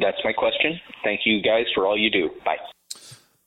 That's 0.00 0.18
my 0.24 0.32
question. 0.32 0.80
Thank 1.04 1.20
you 1.26 1.42
guys 1.42 1.66
for 1.74 1.86
all 1.86 1.98
you 1.98 2.10
do. 2.10 2.30
Bye. 2.44 2.56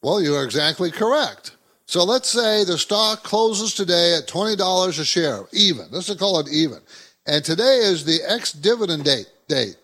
Well, 0.03 0.21
you 0.21 0.35
are 0.35 0.43
exactly 0.43 0.91
correct. 0.91 1.55
So 1.85 2.03
let's 2.03 2.29
say 2.29 2.63
the 2.63 2.77
stock 2.77 3.23
closes 3.23 3.73
today 3.73 4.15
at 4.17 4.27
$20 4.27 4.99
a 4.99 5.05
share, 5.05 5.45
even. 5.51 5.87
Let's 5.91 6.13
call 6.15 6.39
it 6.39 6.47
even. 6.51 6.79
And 7.25 7.43
today 7.43 7.79
is 7.83 8.05
the 8.05 8.19
ex 8.27 8.51
dividend 8.51 9.05
date, 9.05 9.29
date. 9.47 9.77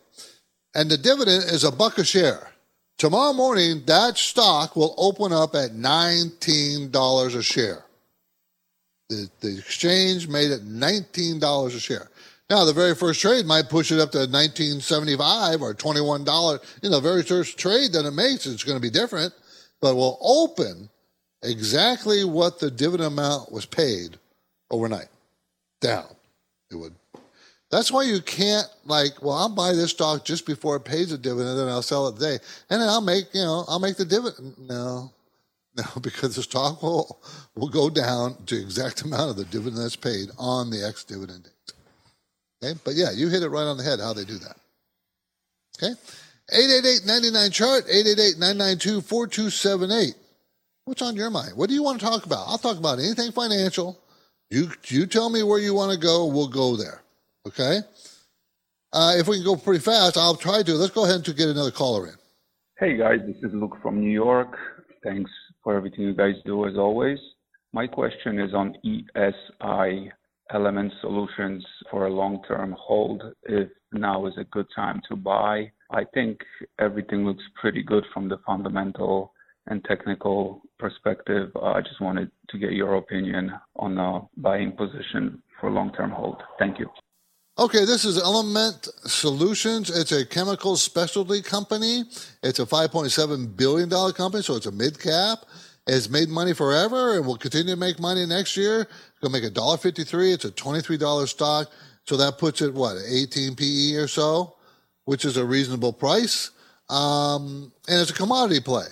And 0.79 0.89
the 0.89 0.97
dividend 0.97 1.43
is 1.43 1.65
a 1.65 1.73
buck 1.73 1.97
a 1.97 2.05
share. 2.05 2.51
Tomorrow 2.97 3.33
morning, 3.33 3.83
that 3.87 4.17
stock 4.17 4.77
will 4.77 4.95
open 4.97 5.33
up 5.33 5.53
at 5.53 5.71
$19 5.71 7.35
a 7.35 7.43
share. 7.43 7.83
The, 9.09 9.29
the 9.41 9.57
exchange 9.57 10.29
made 10.29 10.51
it 10.51 10.65
$19 10.65 11.65
a 11.65 11.79
share. 11.81 12.07
Now, 12.49 12.63
the 12.63 12.71
very 12.71 12.95
first 12.95 13.19
trade 13.19 13.45
might 13.45 13.67
push 13.67 13.91
it 13.91 13.99
up 13.99 14.11
to 14.11 14.19
1975 14.19 15.61
or 15.61 15.73
$21. 15.73 16.59
You 16.81 16.89
know, 16.89 17.01
the 17.01 17.09
very 17.09 17.23
first 17.23 17.59
trade 17.59 17.91
that 17.91 18.05
it 18.05 18.11
makes, 18.11 18.45
it's 18.45 18.63
going 18.63 18.77
to 18.77 18.81
be 18.81 18.89
different, 18.89 19.33
but 19.81 19.97
will 19.97 20.17
open 20.21 20.87
exactly 21.43 22.23
what 22.23 22.61
the 22.61 22.71
dividend 22.71 23.11
amount 23.19 23.51
was 23.51 23.65
paid 23.65 24.15
overnight. 24.71 25.09
Down. 25.81 26.07
It 26.71 26.75
would 26.75 26.95
that's 27.69 27.91
why 27.91 28.03
you 28.03 28.21
can't 28.21 28.67
like, 28.85 29.21
well, 29.21 29.35
I'll 29.35 29.49
buy 29.49 29.73
this 29.73 29.91
stock 29.91 30.23
just 30.25 30.45
before 30.45 30.77
it 30.77 30.85
pays 30.85 31.11
a 31.11 31.17
dividend, 31.17 31.59
and 31.59 31.69
I'll 31.69 31.83
sell 31.83 32.07
it 32.07 32.15
today, 32.15 32.39
and 32.69 32.81
then 32.81 32.87
I'll 32.89 33.01
make, 33.01 33.25
you 33.33 33.41
know, 33.41 33.65
I'll 33.67 33.79
make 33.79 33.97
the 33.97 34.05
dividend. 34.05 34.55
No, 34.57 35.11
no, 35.77 35.83
because 36.01 36.35
the 36.35 36.43
stock 36.43 36.81
will 36.81 37.21
will 37.55 37.69
go 37.69 37.89
down 37.89 38.35
to 38.47 38.55
the 38.55 38.61
exact 38.61 39.03
amount 39.03 39.29
of 39.29 39.37
the 39.37 39.45
dividend 39.45 39.83
that's 39.83 39.95
paid 39.95 40.29
on 40.37 40.71
the 40.71 40.85
ex 40.85 41.03
dividend 41.03 41.43
date. 41.43 41.53
Okay, 42.61 42.77
but 42.83 42.95
yeah, 42.95 43.11
you 43.11 43.29
hit 43.29 43.43
it 43.43 43.49
right 43.49 43.63
on 43.63 43.77
the 43.77 43.83
head 43.83 43.99
how 43.99 44.13
they 44.13 44.25
do 44.25 44.37
that. 44.39 44.57
Okay, 45.77 45.93
888-99 46.51 47.53
chart 47.53 47.85
888-992-4278. 47.87 50.15
What's 50.85 51.03
on 51.03 51.15
your 51.15 51.29
mind? 51.29 51.55
What 51.55 51.69
do 51.69 51.75
you 51.75 51.83
want 51.83 51.99
to 51.99 52.05
talk 52.05 52.25
about? 52.25 52.47
I'll 52.47 52.57
talk 52.57 52.77
about 52.77 52.97
anything 52.97 53.31
financial. 53.31 53.99
You 54.49 54.71
you 54.87 55.05
tell 55.05 55.29
me 55.29 55.43
where 55.43 55.59
you 55.59 55.75
want 55.75 55.91
to 55.91 55.99
go, 55.99 56.25
we'll 56.25 56.47
go 56.47 56.75
there. 56.75 57.03
Okay? 57.49 57.79
Uh, 58.93 59.13
if 59.17 59.27
we 59.27 59.37
can 59.37 59.45
go 59.45 59.55
pretty 59.55 59.79
fast, 59.79 60.17
I'll 60.17 60.35
try 60.35 60.61
to. 60.63 60.73
Let's 60.73 60.93
go 60.93 61.05
ahead 61.05 61.27
and 61.27 61.37
get 61.37 61.49
another 61.49 61.71
caller 61.71 62.07
in. 62.07 62.13
Hey 62.79 62.95
guys, 62.97 63.19
this 63.25 63.35
is 63.37 63.53
Luke 63.53 63.77
from 63.81 63.99
New 63.99 64.11
York. 64.11 64.55
Thanks 65.03 65.31
for 65.63 65.75
everything 65.75 66.01
you 66.01 66.13
guys 66.13 66.35
do 66.45 66.67
as 66.67 66.75
always. 66.77 67.17
My 67.73 67.87
question 67.87 68.39
is 68.39 68.53
on 68.53 68.75
ESI 68.85 70.09
Element 70.51 70.93
Solutions 71.01 71.65
for 71.91 72.05
a 72.05 72.09
long-term 72.09 72.75
hold. 72.79 73.21
If 73.43 73.69
now 73.91 74.27
is 74.27 74.33
a 74.37 74.45
good 74.45 74.67
time 74.75 75.01
to 75.09 75.15
buy, 75.15 75.71
I 75.91 76.03
think 76.13 76.39
everything 76.79 77.25
looks 77.25 77.43
pretty 77.59 77.83
good 77.83 78.05
from 78.13 78.29
the 78.29 78.37
fundamental 78.45 79.33
and 79.67 79.83
technical 79.85 80.61
perspective. 80.77 81.49
Uh, 81.55 81.73
I 81.73 81.81
just 81.81 82.01
wanted 82.01 82.31
to 82.49 82.57
get 82.57 82.73
your 82.73 82.95
opinion 82.95 83.51
on 83.75 83.95
the 83.95 84.21
buying 84.37 84.71
position 84.71 85.41
for 85.59 85.69
long-term 85.69 86.11
hold. 86.11 86.41
Thank 86.59 86.79
you. 86.79 86.89
Okay, 87.59 87.83
this 87.83 88.05
is 88.05 88.17
Element 88.17 88.87
Solutions. 89.03 89.89
It's 89.89 90.13
a 90.13 90.25
chemical 90.25 90.77
specialty 90.77 91.41
company. 91.41 92.05
It's 92.41 92.59
a 92.59 92.65
$5.7 92.65 93.57
billion 93.57 93.89
company, 94.13 94.41
so 94.41 94.55
it's 94.55 94.67
a 94.67 94.71
mid 94.71 94.97
cap. 94.97 95.39
It's 95.85 96.09
made 96.09 96.29
money 96.29 96.53
forever 96.53 97.17
and 97.17 97.25
will 97.27 97.35
continue 97.35 97.73
to 97.73 97.79
make 97.79 97.99
money 97.99 98.25
next 98.25 98.55
year. 98.55 98.83
It's 98.83 99.19
going 99.19 99.33
to 99.33 99.41
make 99.41 99.53
$1.53. 99.53 100.33
It's 100.35 100.45
a 100.45 100.51
$23 100.51 101.27
stock. 101.27 101.69
So 102.05 102.15
that 102.15 102.37
puts 102.37 102.61
it, 102.61 102.73
what, 102.73 102.95
18 103.05 103.57
PE 103.57 103.95
or 103.95 104.07
so, 104.07 104.55
which 105.03 105.25
is 105.25 105.35
a 105.35 105.43
reasonable 105.43 105.91
price. 105.91 106.51
Um, 106.89 107.73
and 107.89 107.99
it's 107.99 108.11
a 108.11 108.13
commodity 108.13 108.61
play. 108.61 108.87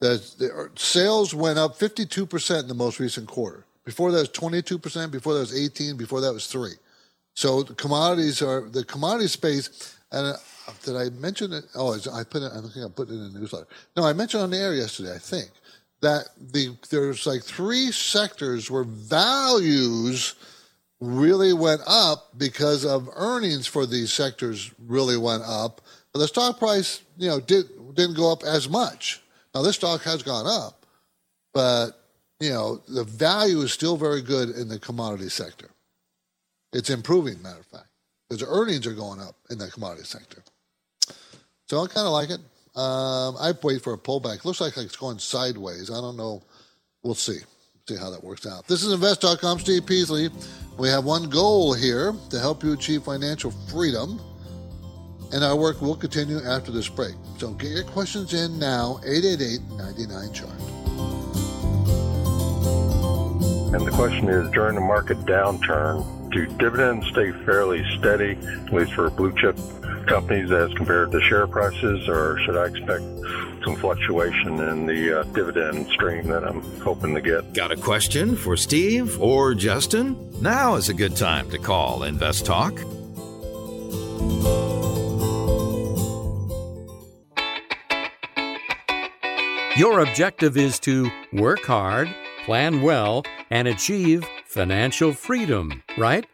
The, 0.00 0.22
the 0.36 0.70
sales 0.74 1.34
went 1.34 1.58
up 1.58 1.78
52% 1.78 2.60
in 2.60 2.68
the 2.68 2.74
most 2.74 3.00
recent 3.00 3.28
quarter. 3.28 3.64
Before 3.86 4.12
that 4.12 4.18
was 4.18 4.28
22%, 4.28 5.10
before 5.10 5.32
that 5.32 5.40
was 5.40 5.58
18, 5.58 5.96
before 5.96 6.20
that 6.20 6.34
was 6.34 6.48
3. 6.48 6.74
So 7.34 7.62
the 7.62 7.74
commodities 7.74 8.42
are 8.42 8.68
the 8.68 8.84
commodity 8.84 9.28
space. 9.28 9.98
And 10.12 10.34
uh, 10.34 10.36
did 10.84 10.96
I 10.96 11.10
mention 11.10 11.52
it? 11.52 11.64
Oh, 11.74 11.94
I 12.12 12.24
put 12.24 12.42
it. 12.42 12.52
I 12.52 12.60
think 12.60 12.86
I 12.86 12.88
put 12.88 13.08
it 13.08 13.12
in 13.12 13.32
the 13.32 13.38
newsletter. 13.38 13.66
No, 13.96 14.04
I 14.04 14.12
mentioned 14.12 14.42
on 14.42 14.50
the 14.50 14.58
air 14.58 14.74
yesterday. 14.74 15.14
I 15.14 15.18
think 15.18 15.50
that 16.00 16.28
the 16.52 16.76
there's 16.90 17.26
like 17.26 17.42
three 17.42 17.90
sectors 17.90 18.70
where 18.70 18.84
values 18.84 20.34
really 21.00 21.52
went 21.52 21.82
up 21.86 22.38
because 22.38 22.84
of 22.84 23.08
earnings 23.14 23.66
for 23.66 23.86
these 23.86 24.12
sectors 24.12 24.70
really 24.78 25.16
went 25.16 25.42
up, 25.44 25.80
but 26.12 26.20
the 26.20 26.28
stock 26.28 26.58
price, 26.58 27.02
you 27.16 27.28
know, 27.28 27.40
did 27.40 27.66
didn't 27.94 28.16
go 28.16 28.30
up 28.30 28.42
as 28.44 28.68
much. 28.68 29.22
Now 29.54 29.62
this 29.62 29.76
stock 29.76 30.02
has 30.02 30.22
gone 30.22 30.46
up, 30.46 30.86
but 31.52 31.90
you 32.40 32.50
know 32.50 32.82
the 32.88 33.04
value 33.04 33.60
is 33.60 33.72
still 33.72 33.96
very 33.96 34.22
good 34.22 34.50
in 34.50 34.68
the 34.68 34.78
commodity 34.78 35.28
sector. 35.28 35.70
It's 36.74 36.90
improving, 36.90 37.40
matter 37.40 37.60
of 37.60 37.66
fact, 37.66 37.88
because 38.28 38.44
earnings 38.46 38.86
are 38.86 38.92
going 38.92 39.20
up 39.20 39.36
in 39.48 39.58
the 39.58 39.68
commodity 39.68 40.04
sector. 40.04 40.42
So 41.68 41.82
I 41.82 41.86
kind 41.86 42.06
of 42.06 42.12
like 42.12 42.30
it. 42.30 42.40
Um, 42.76 43.36
I 43.40 43.52
wait 43.62 43.80
for 43.80 43.94
a 43.94 43.98
pullback. 43.98 44.44
Looks 44.44 44.60
like 44.60 44.76
it's 44.76 44.96
going 44.96 45.20
sideways. 45.20 45.90
I 45.90 45.94
don't 45.94 46.16
know. 46.16 46.42
We'll 47.04 47.14
see. 47.14 47.38
See 47.88 47.96
how 47.96 48.10
that 48.10 48.24
works 48.24 48.46
out. 48.46 48.66
This 48.66 48.82
is 48.82 48.92
Invest.com, 48.92 49.60
Steve 49.60 49.86
Peasley. 49.86 50.30
We 50.76 50.88
have 50.88 51.04
one 51.04 51.30
goal 51.30 51.74
here 51.74 52.12
to 52.30 52.40
help 52.40 52.64
you 52.64 52.72
achieve 52.72 53.04
financial 53.04 53.52
freedom. 53.70 54.20
And 55.32 55.44
our 55.44 55.56
work 55.56 55.80
will 55.80 55.96
continue 55.96 56.40
after 56.44 56.72
this 56.72 56.88
break. 56.88 57.14
So 57.38 57.52
get 57.52 57.70
your 57.70 57.84
questions 57.84 58.34
in 58.34 58.58
now, 58.58 59.00
888 59.04 59.60
99 59.76 60.32
chart. 60.32 61.23
And 63.74 63.84
the 63.84 63.90
question 63.90 64.28
is 64.28 64.48
during 64.52 64.76
the 64.76 64.80
market 64.80 65.18
downturn, 65.22 66.30
do 66.30 66.46
dividends 66.58 67.08
stay 67.08 67.32
fairly 67.44 67.84
steady, 67.98 68.38
at 68.40 68.72
least 68.72 68.92
for 68.92 69.10
blue 69.10 69.34
chip 69.36 69.58
companies 70.06 70.52
as 70.52 70.72
compared 70.74 71.10
to 71.10 71.20
share 71.22 71.48
prices, 71.48 72.08
or 72.08 72.38
should 72.44 72.56
I 72.56 72.66
expect 72.66 73.02
some 73.64 73.74
fluctuation 73.74 74.60
in 74.60 74.86
the 74.86 75.20
uh, 75.20 75.22
dividend 75.24 75.88
stream 75.88 76.28
that 76.28 76.44
I'm 76.44 76.62
hoping 76.82 77.16
to 77.16 77.20
get? 77.20 77.52
Got 77.52 77.72
a 77.72 77.76
question 77.76 78.36
for 78.36 78.56
Steve 78.56 79.20
or 79.20 79.54
Justin? 79.54 80.16
Now 80.40 80.76
is 80.76 80.88
a 80.88 80.94
good 80.94 81.16
time 81.16 81.50
to 81.50 81.58
call 81.58 82.04
Invest 82.04 82.46
Talk. 82.46 82.78
Your 89.76 89.98
objective 89.98 90.56
is 90.56 90.78
to 90.80 91.10
work 91.32 91.64
hard, 91.64 92.14
plan 92.44 92.82
well, 92.82 93.24
and 93.50 93.66
achieve 93.68 94.24
financial 94.46 95.12
freedom, 95.12 95.82
right? 95.96 96.26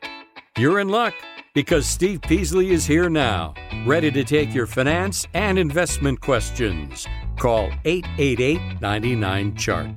You're 0.58 0.80
in 0.80 0.88
luck 0.88 1.14
because 1.54 1.86
Steve 1.86 2.20
Peasley 2.22 2.70
is 2.70 2.84
here 2.84 3.08
now, 3.08 3.54
ready 3.86 4.10
to 4.10 4.24
take 4.24 4.54
your 4.54 4.66
finance 4.66 5.26
and 5.34 5.58
investment 5.58 6.20
questions. 6.20 7.06
Call 7.38 7.70
888 7.84 8.80
99 8.80 9.56
Chart. 9.56 9.88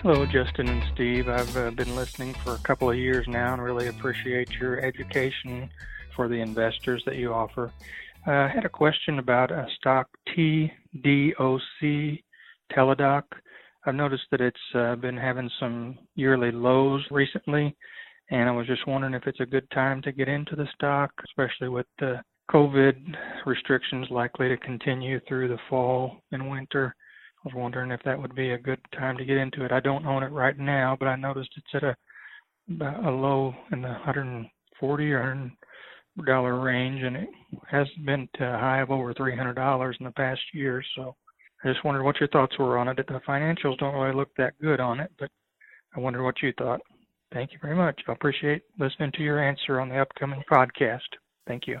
Hello, 0.00 0.26
Justin 0.26 0.68
and 0.68 0.82
Steve. 0.92 1.28
I've 1.28 1.56
uh, 1.56 1.70
been 1.70 1.96
listening 1.96 2.34
for 2.34 2.54
a 2.54 2.58
couple 2.58 2.90
of 2.90 2.96
years 2.96 3.26
now 3.26 3.54
and 3.54 3.62
really 3.62 3.86
appreciate 3.86 4.50
your 4.60 4.78
education 4.80 5.70
for 6.14 6.28
the 6.28 6.40
investors 6.40 7.02
that 7.06 7.16
you 7.16 7.32
offer. 7.32 7.72
Uh, 8.26 8.30
I 8.32 8.48
had 8.48 8.64
a 8.64 8.68
question 8.68 9.18
about 9.18 9.50
a 9.50 9.66
stock 9.78 10.08
TDOC 10.36 12.22
Teladoc. 12.72 13.22
I've 13.86 13.94
noticed 13.94 14.24
that 14.30 14.40
it's 14.40 14.56
uh, 14.74 14.96
been 14.96 15.16
having 15.16 15.50
some 15.60 15.98
yearly 16.14 16.50
lows 16.50 17.04
recently, 17.10 17.76
And 18.30 18.48
I 18.48 18.52
was 18.52 18.66
just 18.66 18.86
wondering 18.86 19.14
if 19.14 19.26
it's 19.26 19.40
a 19.40 19.46
good 19.46 19.70
time 19.70 20.00
to 20.02 20.12
get 20.12 20.28
into 20.28 20.56
the 20.56 20.66
stock, 20.74 21.12
especially 21.24 21.68
with 21.68 21.86
the 21.98 22.22
COVID 22.50 22.94
restrictions 23.46 24.06
likely 24.10 24.48
to 24.48 24.56
continue 24.58 25.20
through 25.28 25.48
the 25.48 25.58
fall 25.68 26.22
and 26.32 26.50
winter. 26.50 26.94
I 27.44 27.48
was 27.48 27.54
wondering 27.54 27.90
if 27.90 28.00
that 28.04 28.20
would 28.20 28.34
be 28.34 28.50
a 28.52 28.58
good 28.58 28.80
time 28.98 29.18
to 29.18 29.24
get 29.24 29.36
into 29.36 29.64
it. 29.64 29.72
I 29.72 29.80
don't 29.80 30.06
own 30.06 30.22
it 30.22 30.32
right 30.32 30.58
now, 30.58 30.96
but 30.98 31.08
I 31.08 31.16
noticed 31.16 31.50
it's 31.56 31.74
at 31.74 31.84
a 31.84 31.96
a 32.70 33.10
low 33.10 33.54
in 33.72 33.82
the 33.82 33.88
140 33.88 35.12
or 35.12 35.20
100 35.20 35.52
dollar 36.26 36.60
range, 36.60 37.02
and 37.02 37.16
it 37.16 37.28
has 37.70 37.86
been 38.06 38.28
to 38.36 38.44
a 38.44 38.58
high 38.58 38.80
of 38.80 38.90
over 38.90 39.12
300 39.12 39.52
dollars 39.54 39.96
in 40.00 40.06
the 40.06 40.12
past 40.12 40.40
year. 40.54 40.82
So 40.96 41.14
I 41.64 41.68
just 41.72 41.84
wondered 41.84 42.02
what 42.04 42.20
your 42.20 42.28
thoughts 42.28 42.58
were 42.58 42.76
on 42.76 42.88
it. 42.88 42.96
The 42.96 43.20
financials 43.26 43.78
don't 43.78 43.94
really 43.94 44.14
look 44.14 44.28
that 44.36 44.52
good 44.60 44.80
on 44.80 45.00
it, 45.00 45.10
but 45.18 45.30
I 45.96 46.00
wonder 46.00 46.22
what 46.22 46.42
you 46.42 46.52
thought. 46.58 46.80
Thank 47.32 47.52
you 47.52 47.58
very 47.62 47.74
much. 47.74 48.02
I 48.06 48.12
appreciate 48.12 48.62
listening 48.78 49.12
to 49.12 49.22
your 49.22 49.42
answer 49.42 49.80
on 49.80 49.88
the 49.88 49.98
upcoming 49.98 50.42
podcast. 50.50 51.00
Thank 51.46 51.66
you. 51.66 51.80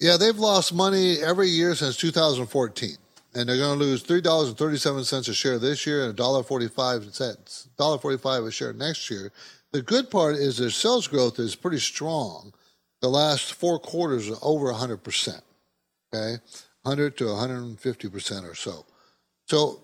Yeah, 0.00 0.16
they've 0.16 0.36
lost 0.36 0.74
money 0.74 1.18
every 1.20 1.48
year 1.48 1.76
since 1.76 1.96
2014, 1.96 2.96
and 3.34 3.48
they're 3.48 3.56
going 3.56 3.78
to 3.78 3.84
lose 3.84 4.02
three 4.02 4.20
dollars 4.20 4.48
and 4.48 4.58
thirty-seven 4.58 5.04
cents 5.04 5.28
a 5.28 5.34
share 5.34 5.58
this 5.58 5.86
year 5.86 6.02
and 6.02 6.10
a 6.10 6.12
dollar 6.12 6.42
forty-five 6.42 7.14
cents, 7.14 7.68
dollar 7.78 7.98
forty-five 7.98 8.42
a 8.42 8.50
share 8.50 8.72
next 8.72 9.08
year. 9.08 9.30
The 9.70 9.82
good 9.82 10.10
part 10.10 10.34
is 10.34 10.58
their 10.58 10.70
sales 10.70 11.06
growth 11.06 11.38
is 11.38 11.54
pretty 11.54 11.78
strong. 11.78 12.52
The 13.00 13.08
last 13.08 13.54
four 13.54 13.78
quarters 13.78 14.28
are 14.28 14.36
over 14.42 14.66
100 14.66 14.98
percent. 14.98 15.42
Okay, 16.12 16.42
100 16.82 17.16
to 17.18 17.26
150 17.26 18.08
percent 18.08 18.44
or 18.44 18.56
so. 18.56 18.84
So 19.46 19.80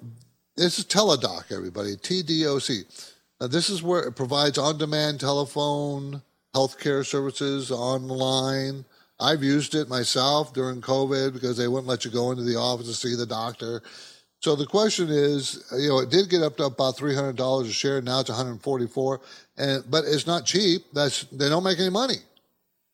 this 0.57 0.79
is 0.79 0.85
Teladoc, 0.85 1.53
everybody. 1.53 1.97
TDOC. 1.97 3.13
Now, 3.41 3.47
this 3.47 3.71
is 3.71 3.83
where 3.83 4.03
it 4.03 4.17
provides 4.17 4.59
on-demand 4.59 5.21
telephone 5.21 6.23
healthcare 6.55 7.05
services 7.05 7.71
online 7.71 8.85
I've 9.21 9.43
used 9.43 9.75
it 9.75 9.89
myself 9.89 10.53
during 10.53 10.81
COVID 10.81 11.33
because 11.33 11.57
they 11.57 11.67
wouldn't 11.67 11.89
let 11.89 12.05
you 12.05 12.11
go 12.11 12.31
into 12.31 12.45
the 12.45 12.57
office 12.57 12.87
to 12.87 12.95
see 12.95 13.17
the 13.17 13.27
doctor. 13.27 13.83
So 14.41 14.55
the 14.55 14.67
question 14.67 15.09
is, 15.09 15.65
you 15.77 15.89
know, 15.89 15.99
it 15.99 16.11
did 16.11 16.31
get 16.31 16.43
up 16.43 16.57
to 16.59 16.65
about 16.65 16.97
three 16.97 17.15
hundred 17.15 17.35
dollars 17.35 17.69
a 17.69 17.73
share. 17.73 18.01
Now 18.01 18.21
it's 18.21 18.31
one 18.31 18.39
hundred 18.39 18.63
forty-four, 18.63 19.21
and 19.57 19.83
but 19.91 20.05
it's 20.07 20.27
not 20.27 20.47
cheap. 20.47 20.85
That's 20.93 21.23
they 21.25 21.49
don't 21.49 21.65
make 21.65 21.81
any 21.81 21.91
money. 21.91 22.19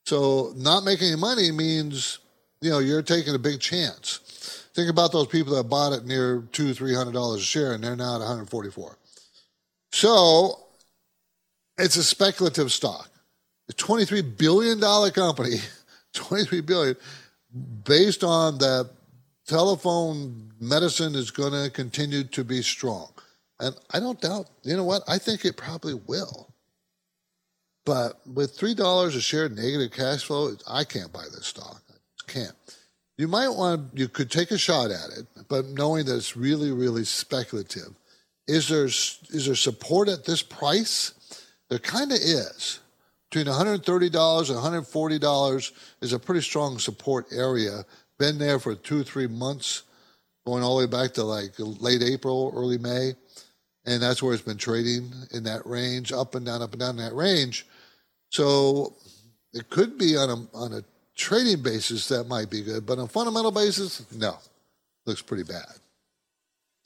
So 0.07 0.55
not 0.57 0.85
making 0.85 1.09
any 1.09 1.21
money 1.21 1.51
means, 1.51 2.19
you 2.63 2.71
know, 2.71 2.79
you're 2.79 3.03
taking 3.03 3.35
a 3.35 3.39
big 3.39 3.61
chance. 3.61 4.64
Think 4.75 4.91
about 4.91 5.13
those 5.13 5.29
people 5.29 5.55
that 5.55 5.65
bought 5.65 5.93
it 5.93 6.05
near 6.05 6.49
two, 6.53 6.75
three 6.75 6.95
hundred 6.95 7.13
dollars 7.13 7.41
a 7.41 7.45
share, 7.45 7.73
and 7.73 7.85
they're 7.85 7.97
now 7.97 8.17
at 8.17 8.19
one 8.19 8.29
hundred 8.29 8.51
forty-four. 8.51 8.99
So 9.93 10.59
it's 11.79 11.97
a 11.97 12.05
speculative 12.05 12.73
stock. 12.73 13.09
A 13.69 13.73
twenty-three 13.73 14.23
billion 14.23 14.81
dollar 14.81 15.11
company 15.11 15.57
23 16.15 16.61
billion 16.63 16.97
based 17.85 18.25
on 18.25 18.59
that 18.59 18.91
telephone 19.47 20.53
medicine 20.61 21.15
is 21.15 21.31
going 21.31 21.53
to 21.53 21.71
continue 21.71 22.25
to 22.25 22.45
be 22.45 22.63
strong. 22.63 23.13
And 23.61 23.75
I 23.93 24.01
don't 24.01 24.21
doubt, 24.21 24.47
you 24.63 24.77
know 24.77 24.85
what? 24.85 25.03
I 25.07 25.19
think 25.19 25.45
it 25.45 25.57
probably 25.57 25.95
will. 25.95 26.53
But 27.85 28.21
with 28.27 28.59
$3 28.59 29.07
a 29.07 29.21
share 29.21 29.49
negative 29.49 29.93
cash 29.93 30.25
flow, 30.25 30.57
I 30.67 30.85
can't 30.85 31.13
buy 31.13 31.25
this 31.25 31.47
stock. 31.47 31.83
I 31.89 31.95
just 32.17 32.27
can't. 32.27 32.77
You 33.17 33.29
might 33.29 33.49
want, 33.49 33.91
you 33.95 34.09
could 34.09 34.31
take 34.31 34.51
a 34.51 34.59
shot 34.59 34.91
at 34.91 35.11
it, 35.17 35.27
but 35.49 35.67
knowing 35.67 36.07
that 36.07 36.17
it's 36.17 36.37
really, 36.37 36.73
really 36.73 37.05
speculative. 37.05 37.95
Is 38.47 38.69
there, 38.69 38.87
is 38.87 39.47
there 39.47 39.55
support 39.55 40.09
at 40.09 40.25
this 40.25 40.43
price? 40.43 41.13
There 41.71 41.79
kind 41.79 42.11
of 42.11 42.19
is 42.19 42.81
between 43.35 43.53
$130 43.53 43.83
and 43.83 44.85
$140 44.87 45.73
is 46.01 46.13
a 46.13 46.19
pretty 46.21 46.41
strong 46.41 46.79
support 46.79 47.27
area. 47.33 47.85
Been 48.17 48.39
there 48.39 48.61
for 48.61 48.77
two, 48.77 49.03
three 49.03 49.27
months, 49.27 49.83
going 50.47 50.63
all 50.63 50.79
the 50.79 50.87
way 50.87 50.91
back 50.91 51.15
to 51.15 51.25
like 51.25 51.53
late 51.59 52.03
April, 52.03 52.53
early 52.55 52.79
May. 52.79 53.15
And 53.87 54.01
that's 54.01 54.23
where 54.23 54.35
it's 54.35 54.43
been 54.43 54.57
trading 54.57 55.13
in 55.33 55.43
that 55.45 55.67
range, 55.67 56.13
up 56.13 56.37
and 56.37 56.47
down, 56.47 56.63
up 56.63 56.73
and 56.73 56.81
down 56.81 56.91
in 56.91 57.05
that 57.05 57.15
range. 57.15 57.67
So 58.31 58.95
it 59.53 59.69
could 59.69 59.99
be 59.99 60.17
on 60.17 60.31
a, 60.31 60.57
on 60.57 60.73
a 60.75 60.85
trading 61.17 61.63
basis 61.63 62.09
that 62.09 62.25
might 62.25 62.51
be 62.51 62.63
good, 62.63 62.87
but 62.87 62.99
on 62.99 63.09
fundamental 63.09 63.51
basis, 63.51 64.05
no. 64.13 64.37
Looks 65.07 65.23
pretty 65.23 65.45
bad. 65.45 65.67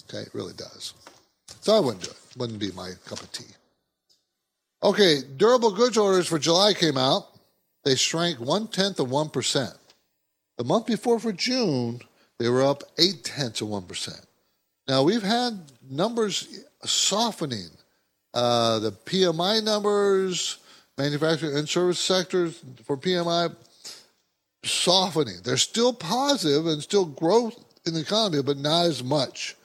Okay, 0.05 0.23
it 0.23 0.35
really 0.35 0.55
does. 0.55 0.95
So 1.61 1.77
I 1.77 1.81
wouldn't 1.81 2.05
do 2.05 2.11
it. 2.11 2.37
Wouldn't 2.37 2.59
be 2.59 2.73
my 2.73 2.93
cup 3.07 3.21
of 3.21 3.31
tea. 3.33 3.45
Okay, 4.83 5.21
durable 5.37 5.73
goods 5.73 5.99
orders 5.99 6.27
for 6.27 6.39
July 6.39 6.73
came 6.73 6.97
out. 6.97 7.27
They 7.85 7.97
shrank 7.97 8.39
one 8.39 8.69
tenth 8.69 9.01
of 9.01 9.09
1%. 9.09 9.77
The 10.57 10.65
month 10.65 10.87
before 10.87 11.19
for 11.19 11.33
June, 11.33 12.01
they 12.39 12.49
were 12.49 12.63
up 12.63 12.83
eight 12.99 13.25
tenths 13.25 13.61
of 13.61 13.69
1%. 13.69 14.25
Now, 14.87 15.03
we've 15.03 15.23
had 15.23 15.61
numbers 15.89 16.65
softening. 16.85 17.69
Uh, 18.35 18.79
the 18.79 18.93
PMI 18.93 19.63
numbers, 19.65 20.59
manufacturing 20.97 21.57
and 21.57 21.69
service 21.69 21.99
sectors 21.99 22.63
for 22.85 22.97
PMI, 22.97 23.55
softening. 24.69 25.41
They're 25.43 25.57
still 25.57 25.93
positive 25.93 26.67
and 26.67 26.83
still 26.83 27.07
growth 27.07 27.65
in 27.87 27.95
the 27.95 28.01
economy, 28.01 28.43
but 28.43 28.59
not 28.59 28.87
as 28.87 29.03
much. 29.03 29.57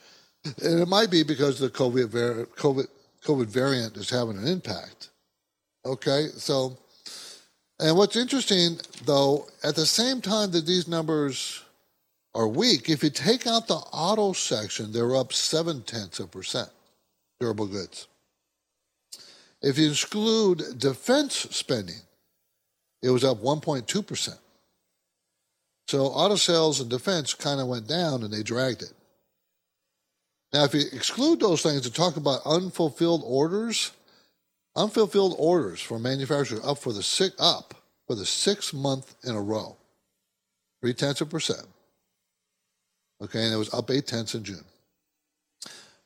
And 0.62 0.80
it 0.80 0.88
might 0.88 1.10
be 1.10 1.22
because 1.22 1.58
the 1.58 1.70
COVID, 1.70 2.46
COVID 2.56 2.86
COVID 3.24 3.46
variant 3.46 3.96
is 3.96 4.10
having 4.10 4.36
an 4.36 4.46
impact. 4.46 5.10
Okay, 5.86 6.28
so, 6.36 6.76
and 7.80 7.96
what's 7.96 8.16
interesting 8.16 8.78
though, 9.04 9.48
at 9.62 9.74
the 9.74 9.86
same 9.86 10.20
time 10.20 10.50
that 10.52 10.66
these 10.66 10.86
numbers 10.86 11.62
are 12.34 12.48
weak, 12.48 12.88
if 12.88 13.02
you 13.02 13.10
take 13.10 13.46
out 13.46 13.66
the 13.66 13.74
auto 13.74 14.32
section, 14.32 14.92
they're 14.92 15.16
up 15.16 15.32
seven 15.32 15.82
tenths 15.82 16.20
of 16.20 16.30
percent, 16.30 16.68
durable 17.40 17.66
goods. 17.66 18.08
If 19.62 19.78
you 19.78 19.90
exclude 19.90 20.78
defense 20.78 21.46
spending, 21.50 22.02
it 23.02 23.10
was 23.10 23.24
up 23.24 23.42
1.2%. 23.42 24.38
So 25.86 26.06
auto 26.06 26.36
sales 26.36 26.80
and 26.80 26.88
defense 26.88 27.34
kind 27.34 27.60
of 27.60 27.66
went 27.66 27.88
down 27.88 28.22
and 28.22 28.32
they 28.32 28.42
dragged 28.42 28.82
it. 28.82 28.92
Now, 30.52 30.64
if 30.64 30.74
you 30.74 30.82
exclude 30.92 31.40
those 31.40 31.62
things 31.62 31.84
and 31.84 31.94
talk 31.94 32.16
about 32.16 32.40
unfulfilled 32.46 33.22
orders, 33.24 33.90
unfulfilled 34.76 35.34
orders 35.38 35.80
for 35.80 35.98
manufacturers 35.98 36.64
up 36.64 36.78
for 36.78 36.92
the 36.92 37.02
six 37.02 37.34
up 37.38 37.74
for 38.06 38.14
the 38.14 38.26
sixth 38.26 38.72
month 38.72 39.14
in 39.24 39.34
a 39.34 39.40
row, 39.40 39.76
three 40.80 40.94
tenths 40.94 41.20
of 41.20 41.30
percent. 41.30 41.66
Okay, 43.22 43.44
and 43.44 43.52
it 43.52 43.56
was 43.56 43.72
up 43.72 43.90
eight 43.90 44.06
tenths 44.06 44.34
in 44.34 44.44
June. 44.44 44.64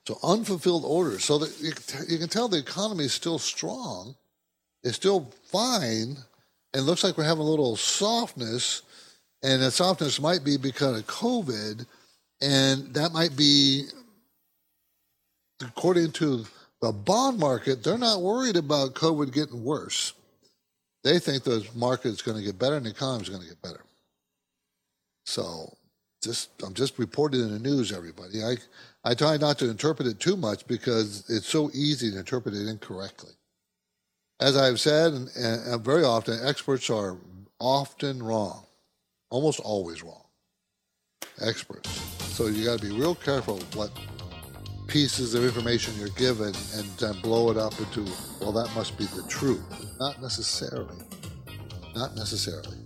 So 0.06 0.18
unfulfilled 0.22 0.84
orders. 0.86 1.24
So 1.24 1.38
that 1.38 1.60
you, 1.60 1.72
you 2.08 2.18
can 2.18 2.28
tell 2.28 2.48
the 2.48 2.58
economy 2.58 3.04
is 3.04 3.12
still 3.12 3.38
strong, 3.38 4.16
it's 4.82 4.96
still 4.96 5.30
fine, 5.50 6.16
and 6.72 6.86
looks 6.86 7.04
like 7.04 7.18
we're 7.18 7.24
having 7.24 7.42
a 7.42 7.50
little 7.50 7.76
softness, 7.76 8.82
and 9.42 9.62
that 9.62 9.72
softness 9.72 10.20
might 10.20 10.44
be 10.44 10.56
because 10.56 11.00
of 11.00 11.06
COVID, 11.06 11.86
and 12.40 12.94
that 12.94 13.12
might 13.12 13.36
be 13.36 13.86
according 15.60 16.12
to 16.12 16.44
the 16.80 16.92
bond 16.92 17.38
market, 17.38 17.82
they're 17.82 17.98
not 17.98 18.22
worried 18.22 18.56
about 18.56 18.94
COVID 18.94 19.32
getting 19.32 19.64
worse. 19.64 20.12
They 21.04 21.18
think 21.18 21.44
the 21.44 21.66
market 21.74 22.08
is 22.08 22.22
going 22.22 22.36
to 22.36 22.42
get 22.42 22.58
better 22.58 22.76
and 22.76 22.86
the 22.86 22.90
economy 22.90 23.22
is 23.22 23.28
going 23.28 23.42
to 23.42 23.48
get 23.48 23.62
better. 23.62 23.84
So, 25.26 25.76
just 26.22 26.50
I'm 26.62 26.74
just 26.74 26.98
reporting 26.98 27.40
in 27.40 27.50
the 27.50 27.58
news, 27.58 27.92
everybody. 27.92 28.42
I 28.42 28.56
I 29.04 29.14
try 29.14 29.36
not 29.36 29.58
to 29.58 29.70
interpret 29.70 30.08
it 30.08 30.18
too 30.18 30.36
much 30.36 30.66
because 30.66 31.28
it's 31.28 31.46
so 31.46 31.70
easy 31.72 32.10
to 32.10 32.18
interpret 32.18 32.54
it 32.54 32.66
incorrectly. 32.66 33.32
As 34.40 34.56
I've 34.56 34.80
said, 34.80 35.12
and, 35.12 35.28
and 35.36 35.84
very 35.84 36.04
often, 36.04 36.38
experts 36.42 36.90
are 36.90 37.16
often 37.60 38.22
wrong, 38.22 38.64
almost 39.30 39.60
always 39.60 40.02
wrong. 40.02 40.24
Experts. 41.40 41.90
So 42.34 42.46
you 42.46 42.64
got 42.64 42.78
to 42.80 42.86
be 42.86 42.94
real 42.96 43.14
careful 43.14 43.58
what 43.74 43.90
pieces 44.86 45.34
of 45.34 45.44
information 45.44 45.94
you're 45.98 46.08
given 46.10 46.54
and 46.74 46.84
then 46.98 47.20
blow 47.20 47.50
it 47.50 47.56
up 47.56 47.78
into, 47.78 48.10
well, 48.40 48.52
that 48.52 48.74
must 48.74 48.96
be 48.96 49.04
the 49.04 49.22
truth. 49.28 49.62
Not 50.00 50.20
necessarily. 50.22 50.96
Not 51.94 52.16
necessarily. 52.16 52.78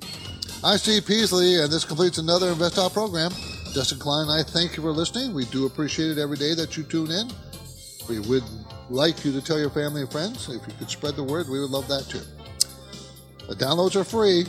I'm 0.64 0.78
Steve 0.78 1.06
Peasley, 1.06 1.60
and 1.60 1.72
this 1.72 1.84
completes 1.84 2.18
another 2.18 2.48
Invest 2.48 2.76
program. 2.92 3.32
Justin 3.72 3.98
Klein 3.98 4.28
I 4.28 4.42
thank 4.42 4.76
you 4.76 4.82
for 4.82 4.90
listening. 4.90 5.34
We 5.34 5.44
do 5.46 5.66
appreciate 5.66 6.10
it 6.10 6.18
every 6.18 6.36
day 6.36 6.54
that 6.54 6.76
you 6.76 6.82
tune 6.82 7.10
in. 7.10 7.30
We 8.08 8.18
would 8.20 8.44
like 8.90 9.24
you 9.24 9.32
to 9.32 9.40
tell 9.40 9.58
your 9.58 9.70
family 9.70 10.02
and 10.02 10.10
friends. 10.12 10.48
If 10.48 10.66
you 10.66 10.74
could 10.78 10.90
spread 10.90 11.16
the 11.16 11.22
word, 11.22 11.48
we 11.48 11.60
would 11.60 11.70
love 11.70 11.88
that 11.88 12.04
too. 12.08 12.20
The 13.48 13.54
downloads 13.54 13.96
are 13.96 14.04
free. 14.04 14.44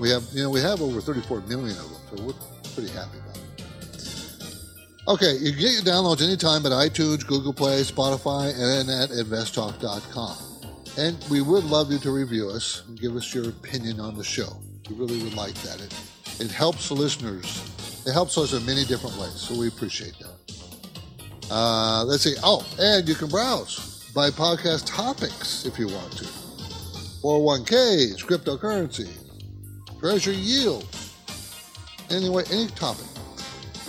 We 0.00 0.10
have, 0.10 0.24
you 0.32 0.42
know, 0.42 0.50
we 0.50 0.60
have 0.60 0.80
over 0.80 1.00
34 1.00 1.42
million 1.42 1.76
of 1.78 1.90
them, 1.90 2.18
so 2.18 2.24
we're 2.24 2.72
pretty 2.74 2.90
happy 2.90 3.18
about 3.18 3.36
it. 3.36 3.64
Okay, 5.06 5.36
you 5.36 5.52
can 5.52 5.60
get 5.60 5.72
your 5.72 5.82
downloads 5.82 6.22
anytime 6.22 6.64
at 6.66 6.72
iTunes, 6.72 7.26
Google 7.26 7.52
Play, 7.52 7.82
Spotify, 7.82 8.52
and 8.54 8.90
at 8.90 9.10
investtalk.com. 9.10 10.36
And 10.96 11.24
we 11.30 11.42
would 11.42 11.64
love 11.64 11.92
you 11.92 11.98
to 11.98 12.10
review 12.10 12.48
us 12.48 12.82
and 12.86 12.98
give 12.98 13.14
us 13.16 13.34
your 13.34 13.48
opinion 13.48 14.00
on 14.00 14.16
the 14.16 14.24
show. 14.24 14.56
We 14.88 14.96
really 14.96 15.22
would 15.22 15.34
like 15.34 15.54
that. 15.56 15.80
It, 15.80 15.94
it 16.40 16.50
helps 16.50 16.88
the 16.88 16.94
listeners. 16.94 17.70
It 18.06 18.12
helps 18.12 18.38
us 18.38 18.52
in 18.52 18.64
many 18.64 18.84
different 18.84 19.16
ways, 19.18 19.34
so 19.34 19.58
we 19.58 19.68
appreciate 19.68 20.14
that. 20.18 21.50
Uh, 21.50 22.04
let's 22.04 22.22
see. 22.22 22.36
Oh, 22.42 22.66
and 22.78 23.08
you 23.08 23.14
can 23.14 23.28
browse 23.28 24.10
by 24.14 24.30
podcast 24.30 24.86
topics 24.86 25.66
if 25.66 25.78
you 25.78 25.88
want 25.88 26.12
to. 26.18 26.24
401ks, 26.24 28.24
cryptocurrency, 28.24 29.08
treasury 30.04 30.34
yields. 30.34 31.14
Anyway, 32.10 32.44
any 32.52 32.66
topic. 32.66 33.06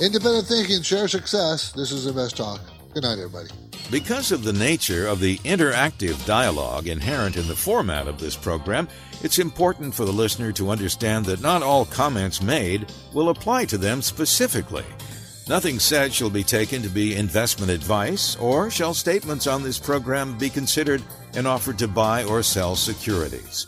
Independent 0.01 0.47
thinking, 0.47 0.81
share 0.81 1.09
success. 1.09 1.73
This 1.73 1.91
is 1.91 2.07
Invest 2.07 2.37
Talk. 2.37 2.61
Good 2.93 3.03
night, 3.03 3.19
everybody. 3.19 3.49
Because 3.91 4.31
of 4.31 4.45
the 4.45 4.53
nature 4.53 5.07
of 5.07 5.19
the 5.19 5.39
interactive 5.39 6.25
dialogue 6.25 6.87
inherent 6.87 7.35
in 7.35 7.49
the 7.49 7.55
format 7.55 8.07
of 8.07 8.17
this 8.17 8.37
program, 8.37 8.87
it's 9.23 9.39
important 9.39 9.93
for 9.93 10.05
the 10.05 10.13
listener 10.13 10.53
to 10.53 10.69
understand 10.69 11.25
that 11.25 11.41
not 11.41 11.61
all 11.61 11.83
comments 11.83 12.41
made 12.41 12.89
will 13.13 13.27
apply 13.27 13.65
to 13.65 13.77
them 13.77 14.01
specifically. 14.01 14.85
Nothing 15.49 15.79
said 15.79 16.13
shall 16.13 16.29
be 16.29 16.43
taken 16.45 16.81
to 16.81 16.89
be 16.89 17.17
investment 17.17 17.71
advice, 17.71 18.37
or 18.37 18.71
shall 18.71 18.93
statements 18.93 19.47
on 19.47 19.63
this 19.63 19.77
program 19.77 20.37
be 20.37 20.49
considered 20.49 21.03
an 21.33 21.45
offer 21.45 21.73
to 21.73 21.89
buy 21.89 22.23
or 22.23 22.41
sell 22.41 22.77
securities. 22.77 23.67